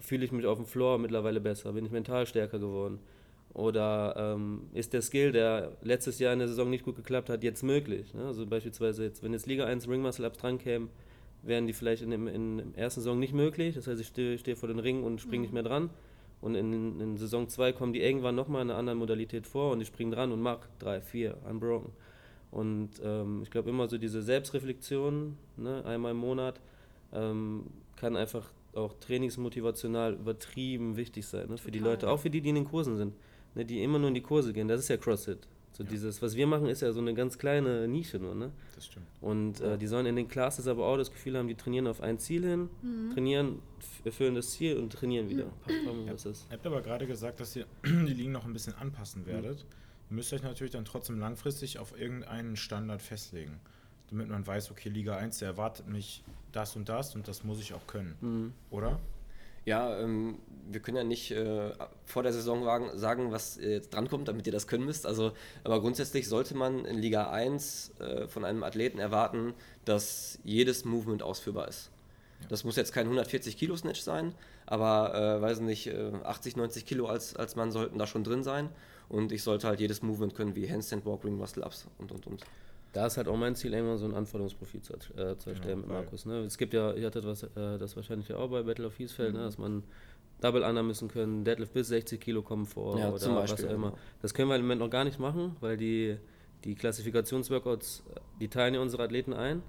fühle 0.00 0.24
ich 0.24 0.32
mich 0.32 0.46
auf 0.46 0.58
dem 0.58 0.66
Floor 0.66 0.98
mittlerweile 0.98 1.40
besser, 1.40 1.72
bin 1.72 1.86
ich 1.86 1.92
mental 1.92 2.26
stärker 2.26 2.58
geworden. 2.58 2.98
Oder 3.54 4.14
ähm, 4.16 4.62
ist 4.74 4.92
der 4.92 5.02
Skill, 5.02 5.30
der 5.30 5.76
letztes 5.82 6.18
Jahr 6.18 6.32
in 6.32 6.40
der 6.40 6.48
Saison 6.48 6.68
nicht 6.68 6.84
gut 6.84 6.96
geklappt 6.96 7.28
hat, 7.30 7.44
jetzt 7.44 7.62
möglich? 7.62 8.12
Ne? 8.12 8.26
Also 8.26 8.44
beispielsweise 8.44 9.04
jetzt, 9.04 9.22
wenn 9.22 9.32
jetzt 9.32 9.46
Liga 9.46 9.66
1 9.66 9.88
Ring 9.88 10.02
Muscle 10.02 10.26
Ups 10.26 10.38
dran 10.38 10.58
kämen, 10.58 10.88
wären 11.42 11.66
die 11.66 11.72
vielleicht 11.72 12.02
in, 12.02 12.10
dem, 12.10 12.26
in, 12.26 12.72
der 12.72 12.84
ersten 12.84 13.00
Saison 13.00 13.18
nicht 13.18 13.32
möglich. 13.32 13.74
Das 13.74 13.86
heißt, 13.86 14.00
ich 14.00 14.08
stehe 14.08 14.38
stehe 14.38 14.56
vor 14.56 14.68
den 14.68 14.78
Ring 14.78 15.02
und 15.02 15.20
springe 15.20 15.42
nicht 15.42 15.52
mehr 15.52 15.62
dran. 15.62 15.90
Und 16.40 16.54
in, 16.54 17.00
in 17.00 17.16
Saison 17.16 17.48
2 17.48 17.72
kommen 17.72 17.92
die 17.92 18.00
irgendwann 18.00 18.34
nochmal 18.34 18.62
in 18.62 18.70
einer 18.70 18.78
anderen 18.78 18.98
Modalität 18.98 19.46
vor 19.46 19.72
und 19.72 19.80
ich 19.80 19.88
springe 19.88 20.14
dran 20.14 20.32
und 20.32 20.40
mache 20.40 20.68
3, 20.78 21.00
4, 21.00 21.36
unbroken. 21.48 21.92
Und 22.50 22.90
ähm, 23.02 23.42
ich 23.42 23.50
glaube 23.50 23.70
immer 23.70 23.88
so 23.88 23.98
diese 23.98 24.22
Selbstreflexion, 24.22 25.36
ne, 25.56 25.84
einmal 25.84 26.12
im 26.12 26.16
Monat, 26.16 26.60
ähm, 27.12 27.66
kann 27.96 28.16
einfach 28.16 28.52
auch 28.74 28.94
trainingsmotivational 29.00 30.14
übertrieben 30.14 30.96
wichtig 30.96 31.26
sein, 31.26 31.48
ne, 31.48 31.58
für 31.58 31.70
die 31.70 31.78
Total. 31.78 31.92
Leute, 31.92 32.10
auch 32.10 32.18
für 32.18 32.30
die, 32.30 32.40
die 32.40 32.48
in 32.48 32.54
den 32.56 32.64
Kursen 32.64 32.96
sind, 32.96 33.14
ne, 33.54 33.64
die 33.64 33.82
immer 33.82 33.98
nur 33.98 34.08
in 34.08 34.14
die 34.14 34.22
Kurse 34.22 34.52
gehen. 34.52 34.66
Das 34.66 34.80
ist 34.80 34.88
ja 34.88 34.96
CrossFit. 34.96 35.46
So 35.72 35.84
dieses, 35.84 36.20
was 36.20 36.34
wir 36.36 36.46
machen, 36.46 36.66
ist 36.66 36.82
ja 36.82 36.92
so 36.92 37.00
eine 37.00 37.14
ganz 37.14 37.38
kleine 37.38 37.86
Nische 37.88 38.18
nur, 38.18 38.34
ne? 38.34 38.50
Das 38.74 38.86
stimmt. 38.86 39.06
Und 39.20 39.60
äh, 39.60 39.78
die 39.78 39.86
sollen 39.86 40.04
in 40.06 40.16
den 40.16 40.28
Classes 40.28 40.66
aber 40.66 40.84
auch 40.86 40.96
das 40.96 41.10
Gefühl 41.10 41.38
haben, 41.38 41.48
die 41.48 41.54
trainieren 41.54 41.86
auf 41.86 42.00
ein 42.02 42.18
Ziel 42.18 42.44
hin, 42.44 42.68
trainieren, 43.14 43.60
f- 43.78 44.04
erfüllen 44.04 44.34
das 44.34 44.50
Ziel 44.50 44.76
und 44.76 44.92
trainieren 44.92 45.28
wieder. 45.30 45.46
Ist. 46.24 46.46
Ihr 46.50 46.54
habt 46.56 46.66
aber 46.66 46.82
gerade 46.82 47.06
gesagt, 47.06 47.40
dass 47.40 47.54
ihr 47.56 47.66
die 47.84 48.12
Ligen 48.14 48.32
noch 48.32 48.44
ein 48.44 48.52
bisschen 48.52 48.74
anpassen 48.74 49.26
werdet. 49.26 49.64
Ihr 50.10 50.16
müsst 50.16 50.32
euch 50.32 50.42
natürlich 50.42 50.72
dann 50.72 50.84
trotzdem 50.84 51.18
langfristig 51.18 51.78
auf 51.78 51.98
irgendeinen 51.98 52.56
Standard 52.56 53.00
festlegen, 53.00 53.60
damit 54.10 54.28
man 54.28 54.44
weiß, 54.46 54.72
okay, 54.72 54.88
Liga 54.88 55.16
1, 55.16 55.38
der 55.38 55.48
erwartet 55.48 55.86
mich 55.88 56.24
das 56.52 56.74
und 56.74 56.88
das 56.88 57.14
und 57.14 57.28
das 57.28 57.44
muss 57.44 57.60
ich 57.60 57.72
auch 57.74 57.86
können. 57.86 58.52
Oder? 58.70 58.98
Ja, 59.64 59.98
ähm, 59.98 60.38
wir 60.70 60.80
können 60.80 60.96
ja 60.96 61.04
nicht 61.04 61.30
äh, 61.32 61.72
vor 62.04 62.22
der 62.22 62.32
Saison 62.32 62.64
wagen, 62.64 62.96
sagen, 62.96 63.32
was 63.32 63.56
jetzt 63.56 63.92
drankommt, 63.92 64.28
damit 64.28 64.46
ihr 64.46 64.52
das 64.52 64.66
können 64.66 64.84
müsst. 64.84 65.06
Also, 65.06 65.32
aber 65.64 65.80
grundsätzlich 65.80 66.28
sollte 66.28 66.56
man 66.56 66.84
in 66.84 66.98
Liga 66.98 67.30
1 67.30 67.92
äh, 67.98 68.28
von 68.28 68.44
einem 68.44 68.62
Athleten 68.62 68.98
erwarten, 68.98 69.54
dass 69.84 70.38
jedes 70.44 70.84
Movement 70.84 71.22
ausführbar 71.22 71.68
ist. 71.68 71.90
Das 72.48 72.64
muss 72.64 72.76
jetzt 72.76 72.92
kein 72.92 73.04
140 73.04 73.56
Kilo 73.56 73.76
Snatch 73.76 74.00
sein, 74.00 74.34
aber 74.64 75.14
äh, 75.14 75.42
weiß 75.42 75.60
nicht, 75.60 75.88
äh, 75.88 76.12
80, 76.24 76.56
90 76.56 76.86
Kilo 76.86 77.06
als, 77.06 77.36
als 77.36 77.56
Mann 77.56 77.70
sollten 77.70 77.98
da 77.98 78.06
schon 78.06 78.24
drin 78.24 78.42
sein. 78.42 78.70
Und 79.08 79.32
ich 79.32 79.42
sollte 79.42 79.66
halt 79.66 79.80
jedes 79.80 80.02
Movement 80.02 80.34
können, 80.34 80.54
wie 80.54 80.70
Handstand 80.70 81.04
Walk, 81.04 81.24
Ring 81.24 81.36
Muscle 81.36 81.64
Ups 81.64 81.86
und 81.98 82.12
und 82.12 82.26
und. 82.26 82.44
Da 82.92 83.06
ist 83.06 83.16
halt 83.16 83.28
auch 83.28 83.36
mein 83.36 83.54
Ziel, 83.54 83.72
irgendwann 83.72 83.98
so 83.98 84.06
ein 84.06 84.14
Anforderungsprofil 84.14 84.80
zu, 84.82 84.94
äh, 85.16 85.36
zu 85.38 85.50
erstellen 85.50 85.80
mit 85.82 85.88
weil- 85.90 86.02
Markus. 86.02 86.26
Ne? 86.26 86.40
Es 86.40 86.58
gibt 86.58 86.74
ja, 86.74 86.92
ihr 86.92 87.06
hattet 87.06 87.24
was, 87.24 87.44
äh, 87.44 87.78
das 87.78 87.94
wahrscheinlich 87.96 88.28
ja 88.28 88.36
auch 88.36 88.50
bei 88.50 88.62
Battle 88.62 88.86
of 88.86 88.96
Hiesfeld, 88.96 89.34
ne? 89.34 89.40
dass 89.44 89.58
man 89.58 89.84
Double 90.40 90.62
Under 90.64 90.82
müssen 90.82 91.08
können, 91.08 91.44
Deadlift 91.44 91.72
bis 91.74 91.88
60 91.88 92.20
Kilo 92.20 92.42
kommen 92.42 92.66
vor 92.66 92.98
Ja, 92.98 93.10
oder 93.10 93.18
zum 93.18 93.34
was 93.36 93.50
Beispiel, 93.50 93.68
auch 93.68 93.74
immer. 93.74 93.90
genau. 93.90 93.98
Das 94.22 94.34
können 94.34 94.48
wir 94.48 94.56
im 94.56 94.62
Moment 94.62 94.80
noch 94.80 94.90
gar 94.90 95.04
nicht 95.04 95.20
machen, 95.20 95.54
weil 95.60 95.76
die, 95.76 96.16
die 96.64 96.74
Klassifikationsworkouts, 96.74 98.02
äh, 98.14 98.20
die 98.40 98.48
teilen 98.48 98.74
ja 98.74 98.80
unsere 98.80 99.02
Athleten 99.04 99.32
ein 99.34 99.62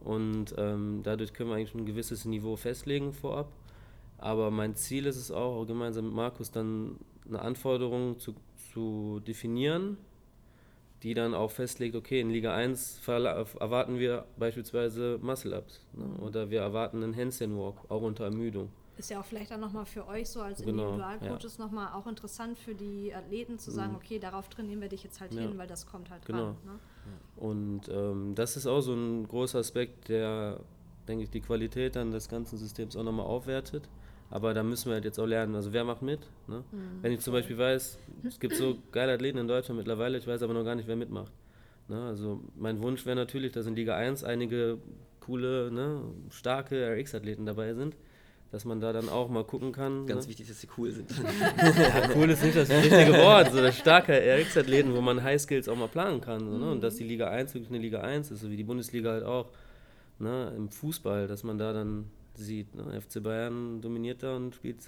und 0.00 0.54
ähm, 0.56 1.00
dadurch 1.02 1.32
können 1.32 1.50
wir 1.50 1.56
eigentlich 1.56 1.74
ein 1.74 1.86
gewisses 1.86 2.24
Niveau 2.24 2.56
festlegen 2.56 3.12
vorab. 3.12 3.48
Aber 4.18 4.50
mein 4.50 4.76
Ziel 4.76 5.04
ist 5.06 5.16
es 5.16 5.30
auch, 5.30 5.56
auch 5.60 5.66
gemeinsam 5.66 6.06
mit 6.06 6.14
Markus 6.14 6.50
dann 6.50 6.96
eine 7.28 7.40
Anforderung 7.42 8.18
zu, 8.18 8.34
zu 8.72 9.20
definieren, 9.26 9.98
die 11.02 11.14
dann 11.14 11.34
auch 11.34 11.50
festlegt, 11.50 11.94
okay, 11.94 12.20
in 12.20 12.30
Liga 12.30 12.54
1 12.54 13.00
verla- 13.04 13.46
erwarten 13.60 13.98
wir 13.98 14.24
beispielsweise 14.38 15.18
Muscle-Ups 15.22 15.86
ne? 15.92 16.04
oder 16.20 16.50
wir 16.50 16.60
erwarten 16.60 17.02
einen 17.02 17.14
Handstand-Walk, 17.16 17.90
auch 17.90 18.02
unter 18.02 18.24
Ermüdung. 18.24 18.70
Ist 18.96 19.10
ja 19.10 19.20
auch 19.20 19.24
vielleicht 19.26 19.50
dann 19.50 19.60
nochmal 19.60 19.84
für 19.84 20.06
euch 20.08 20.28
so 20.30 20.40
als 20.40 20.62
Genau, 20.64 20.84
Individualcoaches 20.94 21.58
nochmal 21.58 21.92
auch 21.92 22.06
interessant 22.06 22.58
für 22.58 22.74
die 22.74 23.14
Athleten 23.14 23.58
zu 23.58 23.70
sagen, 23.70 23.94
okay, 23.94 24.18
darauf 24.18 24.48
trainieren 24.48 24.80
wir 24.80 24.88
dich 24.88 25.04
jetzt 25.04 25.20
halt 25.20 25.34
Ja. 25.34 25.42
hin, 25.42 25.58
weil 25.58 25.66
das 25.66 25.86
kommt 25.86 26.08
halt 26.10 26.24
Genau. 26.24 26.44
dran. 26.44 26.56
Ne? 26.64 26.78
Und 27.36 27.88
ähm, 27.90 28.34
das 28.34 28.56
ist 28.56 28.66
auch 28.66 28.80
so 28.80 28.94
ein 28.94 29.28
großer 29.28 29.58
Aspekt, 29.58 30.08
der 30.08 30.60
denke 31.06 31.24
ich, 31.24 31.30
die 31.30 31.42
Qualität 31.42 31.94
dann 31.94 32.10
des 32.10 32.28
ganzen 32.28 32.56
Systems 32.56 32.96
auch 32.96 33.04
nochmal 33.04 33.26
aufwertet. 33.26 33.86
Aber 34.30 34.54
da 34.54 34.62
müssen 34.62 34.86
wir 34.86 34.94
halt 34.94 35.04
jetzt 35.04 35.18
auch 35.18 35.26
lernen. 35.26 35.54
Also 35.54 35.72
wer 35.72 35.84
macht 35.84 36.02
mit? 36.02 36.20
Ne? 36.48 36.64
Wenn 37.00 37.12
ich 37.12 37.20
zum 37.20 37.32
Beispiel 37.32 37.56
weiß, 37.56 37.98
es 38.26 38.40
gibt 38.40 38.56
so 38.56 38.78
geile 38.92 39.12
Athleten 39.12 39.38
in 39.38 39.48
Deutschland 39.48 39.78
mittlerweile, 39.78 40.18
ich 40.18 40.26
weiß 40.26 40.42
aber 40.42 40.54
noch 40.54 40.64
gar 40.64 40.74
nicht, 40.74 40.88
wer 40.88 40.96
mitmacht. 40.96 41.32
Ne? 41.88 42.02
Also 42.02 42.40
mein 42.56 42.80
Wunsch 42.82 43.06
wäre 43.06 43.16
natürlich, 43.16 43.52
dass 43.52 43.66
in 43.66 43.76
Liga 43.76 43.96
1 43.96 44.24
einige 44.24 44.78
coole, 45.20 45.70
ne, 45.72 46.02
starke 46.30 46.96
RX-Athleten 46.96 47.46
dabei 47.46 47.74
sind, 47.74 47.96
dass 48.52 48.64
man 48.64 48.80
da 48.80 48.92
dann 48.92 49.08
auch 49.08 49.28
mal 49.28 49.44
gucken 49.44 49.72
kann. 49.72 50.06
Ganz 50.06 50.24
ne? 50.24 50.30
wichtig, 50.30 50.48
dass 50.48 50.60
sie 50.60 50.68
cool 50.76 50.92
sind. 50.92 51.10
Ja, 51.10 52.10
cool 52.16 52.30
ist 52.30 52.42
nicht 52.42 52.56
das 52.56 52.70
richtige 52.70 53.12
Wort, 53.14 53.52
so 53.52 53.60
das 53.60 53.76
starke 53.76 54.12
RX-Athleten, 54.12 54.94
wo 54.94 55.00
man 55.00 55.22
High 55.22 55.40
Skills 55.40 55.68
auch 55.68 55.76
mal 55.76 55.88
planen 55.88 56.20
kann. 56.20 56.40
So, 56.40 56.58
ne? 56.58 56.70
Und 56.70 56.82
dass 56.82 56.96
die 56.96 57.04
Liga 57.04 57.28
1 57.28 57.54
wirklich 57.54 57.70
eine 57.70 57.78
Liga 57.78 58.00
1 58.00 58.30
ist, 58.30 58.40
so 58.40 58.50
wie 58.50 58.56
die 58.56 58.64
Bundesliga 58.64 59.10
halt 59.10 59.24
auch. 59.24 59.50
Ne? 60.18 60.52
Im 60.56 60.70
Fußball, 60.70 61.26
dass 61.26 61.42
man 61.42 61.58
da 61.58 61.72
dann 61.72 62.10
sieht, 62.38 62.74
ne? 62.74 63.00
FC 63.00 63.22
Bayern 63.22 63.80
dominiert 63.80 64.22
da 64.22 64.36
und 64.36 64.54
spielt 64.54 64.78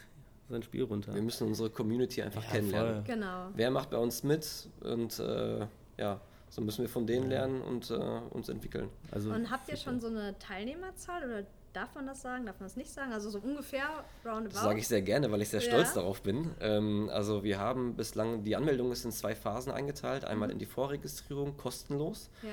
sein 0.48 0.62
Spiel 0.62 0.84
runter. 0.84 1.14
Wir 1.14 1.22
müssen 1.22 1.46
unsere 1.46 1.68
Community 1.70 2.22
einfach 2.22 2.42
Ja, 2.44 2.50
kennenlernen. 2.50 3.04
voll. 3.04 3.14
Genau. 3.14 3.48
Wer 3.54 3.70
macht 3.70 3.90
bei 3.90 3.98
uns 3.98 4.22
mit 4.22 4.68
und 4.80 5.18
äh, 5.18 5.66
ja, 5.98 6.20
so 6.50 6.62
müssen 6.62 6.82
wir 6.82 6.88
von 6.88 7.06
denen 7.06 7.28
lernen 7.28 7.60
und 7.60 7.90
äh, 7.90 7.94
uns 7.94 8.48
entwickeln. 8.48 8.88
Also, 9.10 9.30
Und 9.30 9.50
habt 9.50 9.68
ihr 9.68 9.76
schon 9.76 10.00
so 10.00 10.06
eine 10.06 10.38
Teilnehmerzahl 10.38 11.24
oder 11.24 11.42
darf 11.72 11.94
man 11.94 12.06
das 12.06 12.22
sagen, 12.22 12.46
darf 12.46 12.58
man 12.60 12.68
das 12.68 12.76
nicht 12.76 12.90
sagen? 12.90 13.12
Also 13.12 13.30
so 13.30 13.38
ungefähr 13.38 13.86
roundabout? 14.24 14.54
Das 14.54 14.62
sage 14.62 14.78
ich 14.78 14.88
sehr 14.88 15.02
gerne, 15.02 15.30
weil 15.30 15.42
ich 15.42 15.48
sehr 15.48 15.60
Ja. 15.60 15.66
stolz 15.68 15.92
darauf 15.94 16.22
bin. 16.22 16.50
Ähm, 16.60 17.08
also 17.12 17.44
wir 17.44 17.58
haben 17.58 17.94
bislang, 17.94 18.42
die 18.44 18.56
Anmeldung 18.56 18.90
ist 18.92 19.04
in 19.04 19.12
zwei 19.12 19.34
Phasen 19.34 19.72
eingeteilt. 19.72 20.24
Einmal 20.24 20.50
in 20.50 20.58
die 20.58 20.66
Vorregistrierung, 20.66 21.56
kostenlos. 21.56 22.30
Ja. 22.42 22.50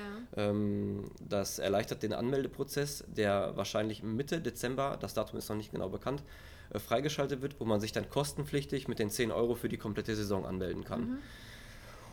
Ähm, 0.50 1.10
das 1.20 1.58
erleichtert 1.58 2.02
den 2.02 2.12
Anmeldeprozess, 2.12 3.04
der 3.08 3.56
wahrscheinlich 3.56 4.02
Mitte 4.02 4.40
Dezember, 4.40 4.96
das 5.00 5.14
Datum 5.14 5.38
ist 5.38 5.48
noch 5.48 5.56
nicht 5.56 5.72
genau 5.72 5.88
bekannt, 5.88 6.22
äh, 6.70 6.78
freigeschaltet 6.78 7.42
wird, 7.42 7.58
wo 7.60 7.64
man 7.64 7.80
sich 7.80 7.92
dann 7.92 8.08
kostenpflichtig 8.10 8.88
mit 8.88 8.98
den 8.98 9.10
10 9.10 9.30
Euro 9.32 9.54
für 9.54 9.68
die 9.68 9.78
komplette 9.78 10.14
Saison 10.14 10.44
anmelden 10.46 10.84
kann. 10.84 11.18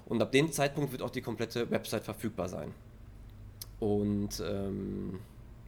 Und 0.06 0.22
ab 0.22 0.32
dem 0.32 0.52
Zeitpunkt 0.52 0.92
wird 0.92 1.02
auch 1.02 1.10
die 1.10 1.22
komplette 1.22 1.70
Website 1.72 2.04
verfügbar 2.04 2.50
sein. 2.50 2.74
Und 3.80 4.42
ähm, 4.46 5.20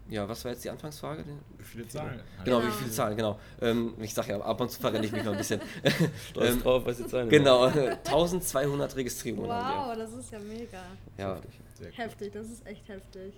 ja, 0.09 0.27
was 0.29 0.43
war 0.45 0.51
jetzt 0.51 0.63
die 0.63 0.69
Anfangsfrage? 0.69 1.23
Wie 1.57 1.63
viele 1.63 1.87
Zahlen? 1.87 2.19
Genau, 2.43 2.59
Genau. 2.59 2.67
wie 2.67 2.77
viele 2.77 2.91
Zahlen, 2.91 3.17
genau. 3.17 3.39
Ähm, 3.61 3.93
ich 3.99 4.13
sage 4.13 4.31
ja, 4.31 4.41
ab 4.41 4.61
und 4.61 4.69
zu 4.71 4.79
verrenne 4.79 5.05
ich 5.05 5.11
mich 5.11 5.23
mal 5.23 5.31
ein 5.31 5.37
bisschen. 5.37 5.61
stolz 6.29 6.51
ähm, 6.51 6.61
drauf, 6.61 6.85
was 6.85 6.99
jetzt 6.99 7.11
sein 7.11 7.29
genau, 7.29 7.63
1200 7.63 8.95
Registrierungen 8.95 9.51
haben 9.51 9.89
Wow, 9.89 9.97
das 9.97 10.13
ist 10.13 10.31
ja 10.31 10.39
mega. 10.39 10.83
Ja. 11.17 11.39
Sehr 11.77 11.87
cool. 11.87 11.93
Heftig, 11.95 12.33
das 12.33 12.47
ist 12.49 12.65
echt 12.65 12.87
heftig. 12.87 13.33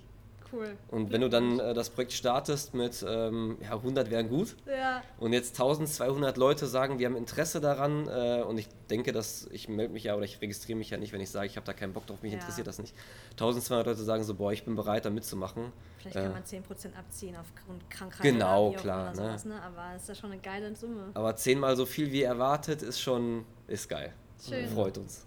Cool. 0.52 0.76
Und 0.88 1.12
wenn 1.12 1.20
du 1.20 1.28
dann 1.28 1.60
äh, 1.60 1.74
das 1.74 1.90
Projekt 1.90 2.12
startest 2.12 2.72
mit 2.74 3.04
ähm, 3.06 3.58
ja, 3.60 3.72
100 3.74 4.10
wären 4.10 4.28
gut 4.28 4.56
Ja, 4.66 5.02
und 5.18 5.32
jetzt 5.32 5.52
1200 5.60 6.36
Leute 6.38 6.66
sagen, 6.66 6.98
wir 6.98 7.06
haben 7.06 7.16
Interesse 7.16 7.60
daran 7.60 8.08
äh, 8.08 8.42
und 8.42 8.56
ich 8.58 8.68
denke, 8.88 9.12
dass 9.12 9.46
ich 9.52 9.68
melde 9.68 9.92
mich 9.92 10.04
ja 10.04 10.14
oder 10.14 10.24
ich 10.24 10.40
registriere 10.40 10.78
mich 10.78 10.90
ja 10.90 10.96
nicht, 10.96 11.12
wenn 11.12 11.20
ich 11.20 11.30
sage, 11.30 11.46
ich 11.46 11.56
habe 11.56 11.66
da 11.66 11.72
keinen 11.74 11.92
Bock 11.92 12.06
drauf, 12.06 12.22
mich 12.22 12.32
Ja. 12.32 12.38
interessiert 12.38 12.66
das 12.66 12.78
nicht. 12.78 12.94
1200 13.32 13.86
Leute 13.86 14.02
sagen 14.02 14.24
so, 14.24 14.34
boah, 14.34 14.52
ich 14.52 14.64
bin 14.64 14.74
bereit, 14.74 15.04
da 15.04 15.10
mitzumachen. 15.10 15.72
vielleicht 15.98 16.16
Äh, 16.16 16.22
kann 16.22 16.32
man 16.32 16.42
10% 16.44 16.96
abziehen 16.98 17.36
aufgrund 17.36 17.88
Krankheit 17.90 18.22
Genau, 18.22 18.72
klar, 18.72 19.10
ne? 19.10 19.16
sowas, 19.16 19.44
ne? 19.44 19.62
Aber 19.62 19.92
es 19.96 20.02
ist 20.02 20.08
ja 20.08 20.14
schon 20.14 20.32
eine 20.32 20.40
geile 20.40 20.74
Summe. 20.74 21.10
Aber 21.14 21.36
zehnmal 21.36 21.76
so 21.76 21.84
viel 21.84 22.10
wie 22.10 22.22
erwartet 22.22 22.82
ist 22.82 23.00
schon, 23.00 23.44
ist 23.66 23.88
geil. 23.88 24.14
Schön. 24.42 24.66
Freut 24.68 24.96
uns. 24.96 25.26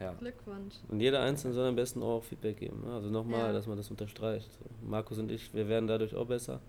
Ja. 0.00 0.14
Glückwunsch. 0.14 0.74
Und 0.88 1.00
jeder 1.00 1.20
Einzelne 1.20 1.52
soll 1.54 1.68
am 1.68 1.76
besten 1.76 2.02
auch 2.02 2.24
Feedback 2.24 2.56
geben. 2.58 2.82
Ne? 2.86 2.92
Also 2.94 3.10
nochmal, 3.10 3.48
Ja. 3.48 3.52
dass 3.52 3.66
man 3.66 3.76
das 3.76 3.90
unterstreicht. 3.90 4.48
Markus 4.82 5.18
und 5.18 5.30
ich, 5.30 5.52
wir 5.54 5.68
werden 5.68 5.86
dadurch 5.86 6.14
auch 6.14 6.26
besser. 6.26 6.60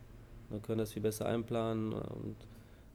Wir 0.49 0.59
können 0.59 0.79
das 0.79 0.91
viel 0.91 1.01
besser 1.01 1.25
einplanen 1.27 1.93
und 1.93 2.35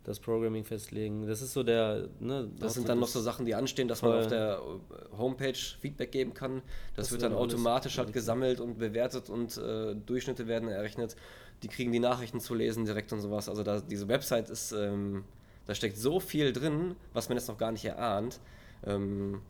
das 0.05 0.20
Programming 0.20 0.62
festlegen. 0.64 1.26
Das 1.26 1.41
ist 1.43 1.53
so 1.55 1.62
der. 1.62 2.09
Ne, 2.20 2.49
Das 2.61 2.74
sind 2.74 2.89
dann 2.89 3.01
noch 3.01 3.09
so 3.09 3.20
Sachen, 3.20 3.45
die 3.47 3.55
anstehen, 3.55 3.89
dass 3.89 4.03
man 4.03 4.12
auf 4.12 4.26
der 4.28 4.61
äh, 4.61 5.16
Homepage 5.16 5.55
Feedback 5.80 6.12
geben 6.12 6.32
kann. 6.34 6.62
Das, 6.95 7.07
Das 7.07 7.12
wird 7.12 7.22
dann 7.22 7.32
automatisch 7.32 7.99
halt 7.99 8.12
gesammelt 8.12 8.61
und 8.61 8.78
bewertet 8.78 9.30
und 9.30 9.57
äh, 9.57 9.95
Durchschnitte 9.97 10.47
werden 10.47 10.68
errechnet. 10.68 11.16
Die 11.62 11.68
kriegen 11.68 11.91
die 11.91 11.99
Nachrichten 11.99 12.39
zu 12.41 12.55
lesen 12.55 12.84
direkt 12.84 13.12
und 13.14 13.20
sowas. 13.20 13.49
Also 13.49 13.62
da, 13.62 13.80
diese 13.80 14.07
Website 14.07 14.51
ist, 14.51 14.72
ähm, 14.72 15.24
da 15.64 15.74
steckt 15.74 15.97
so 15.97 16.20
viel 16.20 16.53
drin, 16.53 16.95
was 17.14 17.28
man 17.30 17.39
jetzt 17.39 17.49
noch 17.49 17.59
gar 17.59 17.72
nicht 17.72 17.84
erahnt. 17.87 18.39
Ähm, 18.84 19.41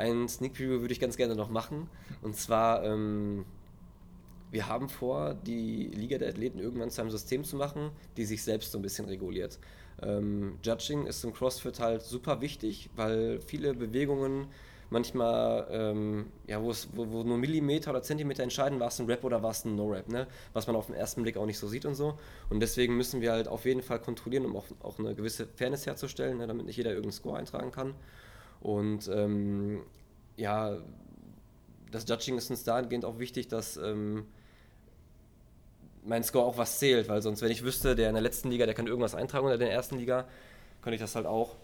ein 0.00 0.28
Sneak 0.28 0.54
Preview 0.54 0.80
würde 0.80 0.92
ich 0.92 1.00
ganz 1.00 1.16
gerne 1.16 1.36
noch 1.36 1.50
machen. 1.50 1.88
Und 2.22 2.36
zwar, 2.36 2.84
ähm, 2.84 3.44
wir 4.50 4.66
haben 4.66 4.88
vor, 4.88 5.34
die 5.34 5.88
Liga 5.88 6.18
der 6.18 6.30
Athleten 6.30 6.58
irgendwann 6.58 6.90
zu 6.90 7.00
einem 7.00 7.10
System 7.10 7.44
zu 7.44 7.56
machen, 7.56 7.90
die 8.16 8.24
sich 8.24 8.42
selbst 8.42 8.72
so 8.72 8.78
ein 8.78 8.82
bisschen 8.82 9.06
reguliert. 9.06 9.58
Ähm, 10.02 10.58
Judging 10.62 11.06
ist 11.06 11.22
im 11.24 11.32
CrossFit 11.32 11.78
halt 11.78 12.02
super 12.02 12.40
wichtig, 12.40 12.88
weil 12.96 13.40
viele 13.40 13.74
Bewegungen 13.74 14.48
manchmal, 14.88 15.66
ähm, 15.70 16.26
ja, 16.46 16.60
wo, 16.62 16.72
wo 16.94 17.22
nur 17.22 17.38
Millimeter 17.38 17.90
oder 17.90 18.02
Zentimeter 18.02 18.42
entscheiden, 18.42 18.80
war 18.80 18.88
es 18.88 18.98
ein 18.98 19.06
Rap 19.06 19.22
oder 19.24 19.42
war 19.42 19.52
es 19.52 19.64
ein 19.64 19.76
No-Rap, 19.76 20.08
ne? 20.08 20.26
was 20.52 20.66
man 20.66 20.74
auf 20.74 20.86
den 20.86 20.96
ersten 20.96 21.22
Blick 21.22 21.36
auch 21.36 21.46
nicht 21.46 21.58
so 21.58 21.68
sieht 21.68 21.84
und 21.84 21.94
so. 21.94 22.18
Und 22.48 22.60
deswegen 22.60 22.96
müssen 22.96 23.20
wir 23.20 23.32
halt 23.32 23.46
auf 23.46 23.64
jeden 23.64 23.82
Fall 23.82 24.00
kontrollieren, 24.00 24.46
um 24.46 24.56
auch, 24.56 24.64
auch 24.82 24.98
eine 24.98 25.14
gewisse 25.14 25.46
Fairness 25.46 25.86
herzustellen, 25.86 26.38
ne? 26.38 26.46
damit 26.46 26.66
nicht 26.66 26.76
jeder 26.76 26.90
irgendeinen 26.90 27.12
Score 27.12 27.38
eintragen 27.38 27.70
kann. 27.70 27.94
Und 28.60 29.08
ähm, 29.08 29.82
ja, 30.36 30.76
das 31.90 32.08
Judging 32.08 32.36
ist 32.36 32.50
uns 32.50 32.64
dahingehend 32.64 33.04
auch 33.04 33.18
wichtig, 33.18 33.48
dass 33.48 33.76
ähm, 33.76 34.26
mein 36.04 36.22
Score 36.24 36.44
auch 36.44 36.56
was 36.56 36.78
zählt, 36.78 37.08
weil 37.08 37.22
sonst, 37.22 37.42
wenn 37.42 37.50
ich 37.50 37.62
wüsste, 37.64 37.94
der 37.94 38.08
in 38.08 38.14
der 38.14 38.22
letzten 38.22 38.50
Liga, 38.50 38.66
der 38.66 38.74
kann 38.74 38.86
irgendwas 38.86 39.14
eintragen 39.14 39.46
oder 39.46 39.58
der 39.58 39.66
in 39.66 39.70
der 39.70 39.76
ersten 39.76 39.96
Liga, 39.98 40.26
könnte 40.82 40.94
ich 40.94 41.00
das 41.00 41.14
halt 41.14 41.26
auch. 41.26 41.56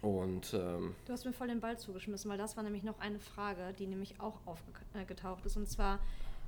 Und 0.00 0.54
ähm, 0.54 0.94
Du 1.06 1.12
hast 1.12 1.24
mir 1.24 1.32
voll 1.32 1.48
den 1.48 1.60
Ball 1.60 1.76
zugeschmissen, 1.76 2.30
weil 2.30 2.38
das 2.38 2.56
war 2.56 2.62
nämlich 2.62 2.84
noch 2.84 3.00
eine 3.00 3.18
Frage, 3.18 3.74
die 3.78 3.86
nämlich 3.86 4.20
auch 4.20 4.34
aufgetaucht 4.46 5.44
ist. 5.44 5.56
Und 5.56 5.68
zwar, 5.68 5.98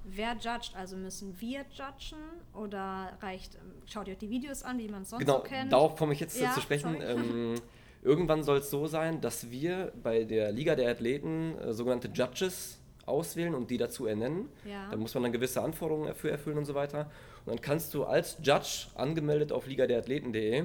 wer 0.05 0.35
judgt? 0.35 0.73
Also 0.77 0.97
müssen 0.97 1.35
wir 1.41 1.64
judgen 1.73 2.18
oder 2.55 3.12
reicht, 3.21 3.57
ähm, 3.57 3.73
schaut 3.87 4.07
ihr 4.07 4.12
euch 4.12 4.18
die 4.18 4.31
Videos 4.31 4.62
an, 4.62 4.79
wie 4.79 4.89
man 4.89 5.03
es 5.03 5.11
sonst 5.11 5.21
genau, 5.21 5.39
so 5.39 5.43
kennt? 5.45 5.73
darauf 5.73 5.97
komme 5.97 6.12
ich 6.12 6.21
jetzt 6.21 6.39
Ja, 6.41 6.55
zu 6.55 6.61
sprechen. 6.61 6.97
Ähm, 7.01 7.55
irgendwann 8.03 8.42
soll 8.42 8.59
es 8.59 8.70
so 8.70 8.86
sein, 8.86 9.20
dass 9.20 9.51
wir 9.51 9.92
bei 10.03 10.24
der 10.24 10.53
Liga 10.53 10.76
der 10.76 10.90
Athleten 10.90 11.57
äh, 11.59 11.72
sogenannte 11.72 12.09
Judges 12.09 12.78
auswählen 13.07 13.55
und 13.55 13.70
die 13.70 13.78
dazu 13.78 14.07
ernennen. 14.07 14.48
Ja. 14.64 14.88
Da 14.90 14.96
muss 14.96 15.14
man 15.14 15.24
dann 15.24 15.32
gewisse 15.32 15.62
Anforderungen 15.62 16.07
dafür 16.07 16.30
erfüllen 16.30 16.59
und 16.59 16.64
so 16.64 16.74
weiter. 16.74 17.11
Und 17.44 17.55
dann 17.55 17.61
kannst 17.61 17.94
du 17.94 18.05
als 18.05 18.38
Judge 18.42 18.88
angemeldet 18.94 19.53
auf 19.53 19.66
ligaderathleten.de 19.66 20.64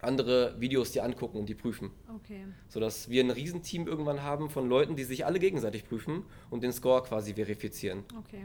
andere 0.00 0.60
Videos 0.60 0.92
dir 0.92 1.04
angucken 1.04 1.38
und 1.38 1.48
die 1.48 1.54
prüfen. 1.54 1.90
Okay. 2.14 2.44
sodass 2.68 3.08
wir 3.08 3.22
ein 3.22 3.30
Riesenteam 3.30 3.86
irgendwann 3.86 4.22
haben 4.22 4.50
von 4.50 4.68
Leuten, 4.68 4.96
die 4.96 5.04
sich 5.04 5.26
alle 5.26 5.38
gegenseitig 5.38 5.86
prüfen 5.86 6.24
und 6.50 6.62
den 6.62 6.72
Score 6.72 7.02
quasi 7.02 7.34
verifizieren. 7.34 8.04
Okay. 8.18 8.44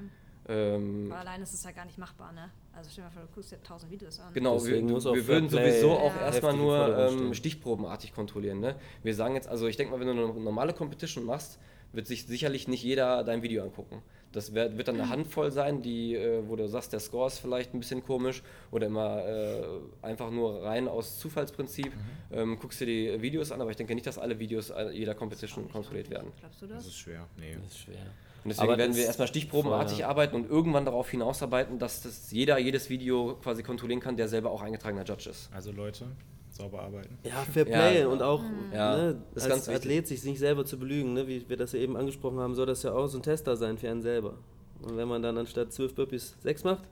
Ähm, 0.51 1.09
Weil 1.09 1.17
alleine 1.19 1.43
ist 1.43 1.53
es 1.53 1.63
ja 1.63 1.71
gar 1.71 1.85
nicht 1.85 1.97
machbar, 1.97 2.31
ne? 2.33 2.49
Also 2.73 2.89
stell 2.91 3.03
dir 3.03 3.09
mal 3.09 3.13
vor, 3.13 3.21
du 3.23 3.27
guckst 3.33 3.51
dir 3.51 3.63
tausend 3.63 3.91
Videos 3.91 4.19
an. 4.19 4.33
genau, 4.33 4.53
wir, 4.63 4.71
Deswegen 4.81 4.95
auch 4.95 5.13
wir 5.15 5.27
würden 5.27 5.49
Fairplay 5.49 5.71
sowieso 5.71 5.91
auch 5.97 6.15
Ja. 6.15 6.21
erstmal 6.21 6.53
nur 6.55 6.97
ähm, 6.97 7.33
stichprobenartig 7.33 8.13
kontrollieren. 8.13 8.59
Ne? 8.59 8.75
Wir 9.03 9.15
sagen 9.15 9.35
jetzt, 9.35 9.47
also 9.47 9.67
ich 9.67 9.77
denke 9.77 9.93
mal, 9.93 9.99
wenn 9.99 10.07
du 10.15 10.23
eine 10.25 10.39
normale 10.41 10.73
Competition 10.73 11.23
machst, 11.25 11.59
wird 11.93 12.07
sich 12.07 12.25
sicherlich 12.25 12.67
nicht 12.69 12.83
jeder 12.83 13.23
dein 13.23 13.41
Video 13.43 13.63
angucken. 13.63 14.01
Das 14.31 14.53
wär, 14.53 14.77
wird 14.77 14.87
dann 14.87 14.95
eine 14.99 15.09
Handvoll 15.09 15.51
sein, 15.51 15.81
die, 15.81 16.15
äh, 16.15 16.41
wo 16.47 16.55
du 16.55 16.67
sagst, 16.67 16.93
der 16.93 17.01
Score 17.01 17.27
ist 17.27 17.39
vielleicht 17.39 17.73
ein 17.73 17.79
bisschen 17.79 18.01
komisch 18.03 18.43
oder 18.71 18.87
immer 18.87 19.25
äh, 19.25 19.63
einfach 20.01 20.31
nur 20.31 20.63
rein 20.63 20.87
aus 20.87 21.19
Zufallsprinzip. 21.19 21.91
Ähm, 22.31 22.57
guckst 22.59 22.79
dir 22.79 22.85
die 22.85 23.21
Videos 23.21 23.51
an, 23.51 23.59
aber 23.61 23.71
ich 23.71 23.77
denke 23.77 23.93
nicht, 23.93 24.07
dass 24.07 24.17
alle 24.17 24.39
Videos 24.39 24.69
äh, 24.69 24.89
jeder 24.91 25.15
Competition 25.15 25.69
kontrolliert 25.69 26.09
werden. 26.09 26.31
Glaubst 26.39 26.61
du 26.61 26.67
Das 26.67 26.77
das? 26.77 26.87
ist 26.87 26.97
schwer. 26.97 27.27
Nee. 27.37 27.55
Das 27.61 27.71
ist 27.73 27.79
schwer. 27.79 27.97
Und 28.43 28.49
deswegen 28.49 28.69
Aber 28.69 28.77
werden 28.77 28.95
wir 28.95 29.05
erstmal 29.05 29.27
stichprobenartig 29.27 29.97
Voll. 29.97 30.05
arbeiten 30.05 30.35
und 30.35 30.49
irgendwann 30.49 30.85
darauf 30.85 31.09
hinausarbeiten, 31.09 31.77
dass 31.77 32.01
das 32.01 32.31
jeder 32.31 32.57
jedes 32.57 32.89
Video 32.89 33.35
quasi 33.43 33.61
kontrollieren 33.61 33.99
kann, 33.99 34.17
der 34.17 34.27
selber 34.27 34.49
auch 34.51 34.61
eingetragener 34.63 35.03
Judge 35.03 35.29
ist. 35.29 35.49
Also 35.53 35.71
Leute, 35.71 36.05
sauber 36.49 36.81
arbeiten. 36.81 37.17
Ja, 37.23 37.35
Fair 37.51 37.67
Ja, 37.67 37.77
Play 37.77 37.97
genau. 37.99 38.11
und 38.11 38.21
auch 38.23 38.41
Ja, 38.73 38.97
ne, 38.97 39.21
als 39.35 39.47
ganz 39.47 39.67
wichtig. 39.67 39.75
Athlet 39.75 40.07
sich 40.07 40.23
nicht 40.23 40.39
selber 40.39 40.65
zu 40.65 40.79
belügen, 40.79 41.13
ne, 41.13 41.27
wie 41.27 41.47
wir 41.47 41.57
das 41.57 41.73
ja 41.73 41.79
eben 41.79 41.95
angesprochen 41.95 42.39
haben, 42.39 42.55
soll 42.55 42.65
das 42.65 42.81
ja 42.83 42.93
auch 42.93 43.07
so 43.07 43.19
ein 43.19 43.23
Tester 43.23 43.55
sein 43.55 43.77
für 43.77 43.89
einen 43.89 44.01
selber. 44.01 44.33
Und 44.81 44.97
wenn 44.97 45.07
man 45.07 45.21
dann 45.21 45.37
anstatt 45.37 45.71
12 45.71 45.93
Burpees 45.93 46.35
6 46.41 46.63
macht 46.63 46.83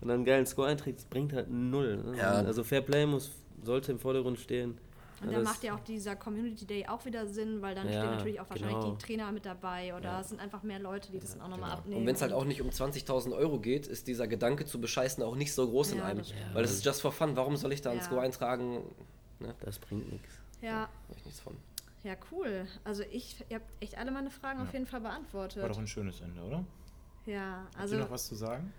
und 0.00 0.08
dann 0.08 0.16
einen 0.16 0.24
geilen 0.24 0.46
Score 0.46 0.68
einträgt, 0.68 0.98
das 0.98 1.04
bringt 1.04 1.34
halt 1.34 1.50
null. 1.50 1.98
Ne? 1.98 2.16
Ja. 2.16 2.32
Also 2.32 2.64
Fair 2.64 2.80
Play 2.80 3.04
muss, 3.04 3.30
sollte 3.62 3.92
im 3.92 3.98
Vordergrund 3.98 4.38
stehen. 4.38 4.78
Und 5.20 5.26
Ja, 5.30 5.38
da 5.38 5.38
das- 5.40 5.48
macht 5.48 5.62
ja 5.64 5.74
auch 5.74 5.80
dieser 5.80 6.14
Community 6.16 6.66
Day 6.66 6.86
auch 6.86 7.04
wieder 7.04 7.26
Sinn, 7.26 7.60
weil 7.62 7.74
dann 7.74 7.86
Ja, 7.86 8.00
stehen 8.00 8.10
natürlich 8.16 8.40
auch 8.40 8.48
wahrscheinlich 8.50 8.76
genau. 8.78 8.90
die 8.92 8.98
Trainer 9.04 9.32
mit 9.32 9.44
dabei 9.46 9.94
oder 9.96 10.20
es 10.20 10.28
sind 10.28 10.40
einfach 10.40 10.62
mehr 10.62 10.78
Leute, 10.78 11.10
die 11.10 11.18
das 11.18 11.32
dann 11.32 11.40
auch 11.42 11.48
nochmal 11.48 11.70
genau. 11.70 11.78
abnehmen. 11.80 12.00
Und 12.02 12.06
wenn 12.06 12.14
es 12.14 12.22
halt 12.22 12.32
auch 12.32 12.44
nicht 12.44 12.62
um 12.62 12.70
20.000 12.70 13.34
Euro 13.34 13.58
geht, 13.58 13.86
ist 13.86 14.06
dieser 14.06 14.28
Gedanke 14.28 14.64
zu 14.64 14.80
bescheißen 14.80 15.22
auch 15.22 15.34
nicht 15.36 15.52
so 15.52 15.68
groß 15.68 15.92
in 15.92 15.98
Ja, 15.98 16.04
einem. 16.04 16.18
das. 16.18 16.32
Weil 16.52 16.62
das 16.62 16.72
ist 16.72 16.84
just 16.84 17.00
for 17.02 17.10
fun. 17.12 17.36
Warum 17.36 17.56
soll 17.56 17.72
ich 17.72 17.80
da 17.82 17.90
einen 17.90 17.98
Ja. 18.00 18.04
Score 18.06 18.20
eintragen? 18.22 18.82
Ne? 19.40 19.54
Das 19.60 19.78
bringt 19.78 20.10
nichts. 20.12 20.38
Ja, 20.62 20.82
Hab 21.08 21.16
ich 21.16 21.24
nichts 21.24 21.40
von. 21.40 21.56
ja, 22.04 22.14
cool. 22.32 22.66
Also 22.84 23.02
ich, 23.10 23.44
ihr 23.48 23.56
habt 23.56 23.70
echt 23.80 23.96
alle 23.98 24.10
meine 24.10 24.30
Fragen 24.30 24.60
Ja. 24.60 24.64
auf 24.66 24.72
jeden 24.72 24.86
Fall 24.86 25.00
beantwortet. 25.00 25.62
War 25.62 25.68
doch 25.68 25.78
ein 25.78 25.86
schönes 25.86 26.20
Ende, 26.20 26.40
oder? 26.42 26.64
Ja, 27.26 27.64
Habt 27.66 27.78
also 27.78 27.94
ihr 27.96 28.00
noch 28.00 28.10
was 28.10 28.26
zu 28.26 28.34
sagen? 28.34 28.72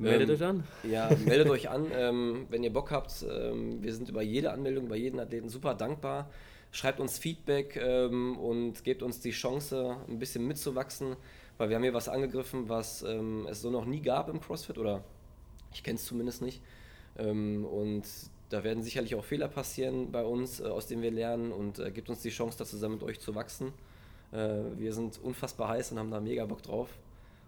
Meldet 0.00 0.30
Ähm, 0.30 0.34
euch 0.34 0.42
an. 0.42 0.64
Ja, 0.82 1.10
meldet 1.26 1.48
euch 1.50 1.68
an, 1.68 1.86
ähm, 1.94 2.46
wenn 2.48 2.64
ihr 2.64 2.72
Bock 2.72 2.90
habt. 2.90 3.24
Ähm, 3.30 3.82
wir 3.82 3.94
sind 3.94 4.08
über 4.08 4.22
jede 4.22 4.50
Anmeldung, 4.52 4.88
bei 4.88 4.96
jedem 4.96 5.18
Athleten 5.20 5.48
super 5.48 5.74
dankbar. 5.74 6.30
Schreibt 6.72 7.00
uns 7.00 7.18
Feedback 7.18 7.76
ähm, 7.76 8.38
und 8.38 8.84
gebt 8.84 9.02
uns 9.02 9.20
die 9.20 9.32
Chance, 9.32 9.96
ein 10.08 10.18
bisschen 10.18 10.46
mitzuwachsen, 10.46 11.16
weil 11.58 11.68
wir 11.68 11.76
haben 11.76 11.82
hier 11.82 11.94
was 11.94 12.08
angegriffen, 12.08 12.68
was 12.68 13.02
ähm, 13.02 13.46
es 13.50 13.60
so 13.60 13.70
noch 13.70 13.84
nie 13.84 14.00
gab 14.00 14.28
im 14.28 14.40
CrossFit 14.40 14.78
oder 14.78 15.02
ich 15.72 15.82
kenne 15.82 15.96
es 15.96 16.04
zumindest 16.04 16.42
nicht. 16.42 16.62
Ähm, 17.18 17.64
und 17.64 18.04
da 18.48 18.64
werden 18.64 18.82
sicherlich 18.82 19.14
auch 19.16 19.24
Fehler 19.24 19.48
passieren 19.48 20.10
bei 20.12 20.24
uns, 20.24 20.60
äh, 20.60 20.64
aus 20.64 20.86
denen 20.86 21.02
wir 21.02 21.10
lernen 21.10 21.52
und 21.52 21.78
äh, 21.78 21.90
gebt 21.90 22.08
uns 22.08 22.22
die 22.22 22.30
Chance, 22.30 22.56
da 22.58 22.64
zusammen 22.64 22.94
mit 22.94 23.02
euch 23.02 23.20
zu 23.20 23.34
wachsen. 23.34 23.72
Äh, 24.32 24.60
wir 24.76 24.94
sind 24.94 25.20
unfassbar 25.22 25.68
heiß 25.68 25.92
und 25.92 25.98
haben 25.98 26.10
da 26.10 26.20
mega 26.20 26.46
Bock 26.46 26.62
drauf 26.62 26.88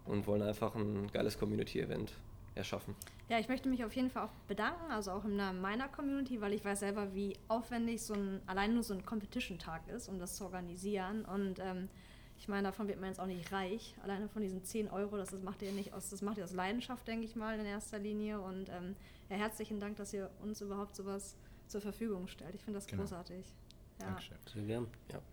und 0.05 0.27
wollen 0.27 0.43
einfach 0.43 0.75
ein 0.75 1.09
geiles 1.13 1.39
Community-Event 1.39 2.13
erschaffen. 2.55 2.95
Ja, 3.29 3.39
ich 3.39 3.49
möchte 3.49 3.69
mich 3.69 3.85
auf 3.85 3.95
jeden 3.95 4.11
Fall 4.11 4.25
auch 4.25 4.33
bedanken, 4.49 4.91
also 4.91 5.11
auch 5.13 5.25
im 5.25 5.37
Namen 5.37 5.61
meiner 5.61 5.89
Community, 5.89 6.41
weil 6.41 6.53
ich 6.53 6.65
weiß 6.65 6.81
selber, 6.81 7.15
wie 7.15 7.37
aufwendig 7.49 8.03
so 8.03 8.15
ein, 8.15 8.41
allein 8.47 8.75
nur 8.75 8.83
so 8.83 8.93
ein 8.95 9.05
Competition-Tag 9.07 9.89
ist, 9.89 10.09
um 10.09 10.19
das 10.19 10.37
zu 10.37 10.45
organisieren. 10.45 11.25
Und 11.25 11.59
ähm, 11.61 11.89
ich 12.39 12.49
meine, 12.49 12.65
davon 12.69 12.89
wird 12.89 13.01
man 13.01 13.09
jetzt 13.09 13.21
auch 13.21 13.27
nicht 13.27 13.51
reich. 13.53 13.95
Alleine 14.03 14.29
von 14.29 14.43
diesen 14.43 14.65
10 14.65 14.91
Euro, 14.91 15.17
das, 15.17 15.31
das 15.31 15.43
macht 15.43 15.63
ihr 15.63 15.73
nicht 15.73 15.95
aus, 15.95 16.11
das 16.11 16.21
macht 16.23 16.39
ihr 16.39 16.45
aus 16.45 16.53
Leidenschaft, 16.53 17.07
denke 17.09 17.25
ich 17.25 17.37
mal, 17.37 17.59
in 17.59 17.65
erster 17.67 17.99
Linie. 17.99 18.41
Und 18.41 18.69
ähm, 18.69 18.97
ja, 19.31 19.37
herzlichen 19.37 19.81
Dank, 19.81 19.97
dass 19.97 20.13
ihr 20.13 20.31
uns 20.43 20.61
überhaupt 20.61 20.95
sowas 20.97 21.37
zur 21.69 21.81
Verfügung 21.81 22.29
stellt. 22.29 22.55
Ich 22.55 22.63
finde 22.63 22.79
das 22.79 22.87
Genau. 22.87 23.03
großartig. 23.03 23.47
Ja. 24.01 24.07
Dankeschön. 24.07 24.37
Sehr 24.53 24.63
gern. 24.65 24.87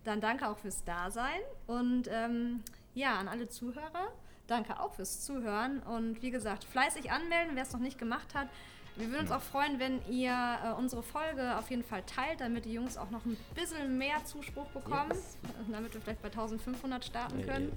Dann 0.04 0.20
danke 0.20 0.48
auch 0.48 0.56
fürs 0.56 0.84
Dasein 0.84 1.40
und 1.66 2.08
ähm, 2.10 2.60
ja, 2.94 3.18
an 3.18 3.26
alle 3.28 3.48
Zuhörer, 3.48 4.12
danke 4.50 4.80
auch 4.80 4.94
fürs 4.94 5.20
Zuhören 5.20 5.80
und 5.80 6.22
wie 6.22 6.30
gesagt, 6.30 6.64
fleißig 6.64 7.10
anmelden, 7.10 7.54
wer 7.54 7.62
es 7.62 7.72
noch 7.72 7.80
nicht 7.80 7.98
gemacht 7.98 8.34
hat. 8.34 8.48
Wir 8.96 9.08
würden 9.08 9.20
uns 9.22 9.30
auch 9.30 9.40
freuen, 9.40 9.78
wenn 9.78 10.04
ihr 10.10 10.32
äh, 10.32 10.72
unsere 10.72 11.02
Folge 11.02 11.56
auf 11.56 11.70
jeden 11.70 11.84
Fall 11.84 12.02
teilt, 12.02 12.40
damit 12.40 12.64
die 12.64 12.72
Jungs 12.72 12.98
auch 12.98 13.10
noch 13.10 13.24
ein 13.24 13.36
bisschen 13.54 13.96
mehr 13.96 14.24
Zuspruch 14.24 14.66
bekommen, 14.70 15.12
damit 15.70 15.94
wir 15.94 16.00
vielleicht 16.00 16.22
bei 16.22 16.28
1500 16.28 17.04
starten 17.04 17.46
können. 17.46 17.72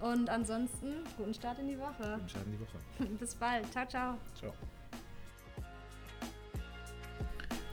Und 0.00 0.28
ansonsten, 0.30 1.04
guten 1.16 1.34
Start 1.34 1.58
in 1.58 1.68
die 1.68 1.78
Woche. 1.78 2.18
Entscheiden 2.20 2.52
die 2.52 2.60
Woche. 2.60 3.12
Bis 3.18 3.34
bald. 3.34 3.70
Ciao, 3.72 3.86
ciao. 3.86 4.18
Ciao. 4.38 4.52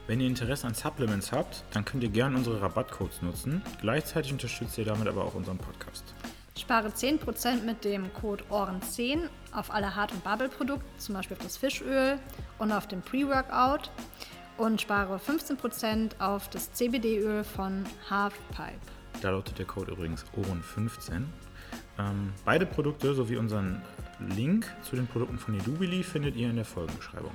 Wenn 0.06 0.20
ihr 0.20 0.26
Interesse 0.26 0.66
an 0.66 0.74
Supplements 0.74 1.32
habt, 1.32 1.64
dann 1.72 1.84
könnt 1.84 2.02
ihr 2.02 2.10
gerne 2.10 2.36
unsere 2.36 2.60
Rabattcodes 2.60 3.22
nutzen. 3.22 3.62
Gleichzeitig 3.80 4.32
unterstützt 4.32 4.76
ihr 4.78 4.84
damit 4.84 5.08
aber 5.08 5.24
auch 5.24 5.34
unseren 5.34 5.58
Podcast. 5.58 6.14
Spare 6.58 6.88
10% 6.88 7.62
mit 7.64 7.84
dem 7.84 8.12
Code 8.12 8.44
OHREN10 8.50 9.28
auf 9.52 9.72
alle 9.72 9.94
Hart- 9.96 10.12
und 10.12 10.22
Bubble-Produkte, 10.22 10.84
zum 10.98 11.14
Beispiel 11.14 11.36
auf 11.36 11.42
das 11.42 11.56
Fischöl 11.56 12.18
und 12.58 12.72
auf 12.72 12.86
den 12.86 13.02
Pre-Workout. 13.02 13.90
Und 14.58 14.80
spare 14.80 15.16
15% 15.16 16.20
auf 16.20 16.48
das 16.50 16.72
CBD-Öl 16.72 17.42
von 17.42 17.84
Halfpipe. 18.10 18.78
Da 19.22 19.30
lautet 19.30 19.58
der 19.58 19.66
Code 19.66 19.92
übrigens 19.92 20.24
OHREN15. 20.36 21.24
Ähm, 21.98 22.32
beide 22.44 22.66
Produkte 22.66 23.14
sowie 23.14 23.36
unseren 23.36 23.82
Link 24.18 24.66
zu 24.82 24.94
den 24.94 25.06
Produkten 25.06 25.38
von 25.38 25.58
Edubili 25.58 26.02
findet 26.02 26.36
ihr 26.36 26.50
in 26.50 26.56
der 26.56 26.64
Folgenbeschreibung. 26.64 27.32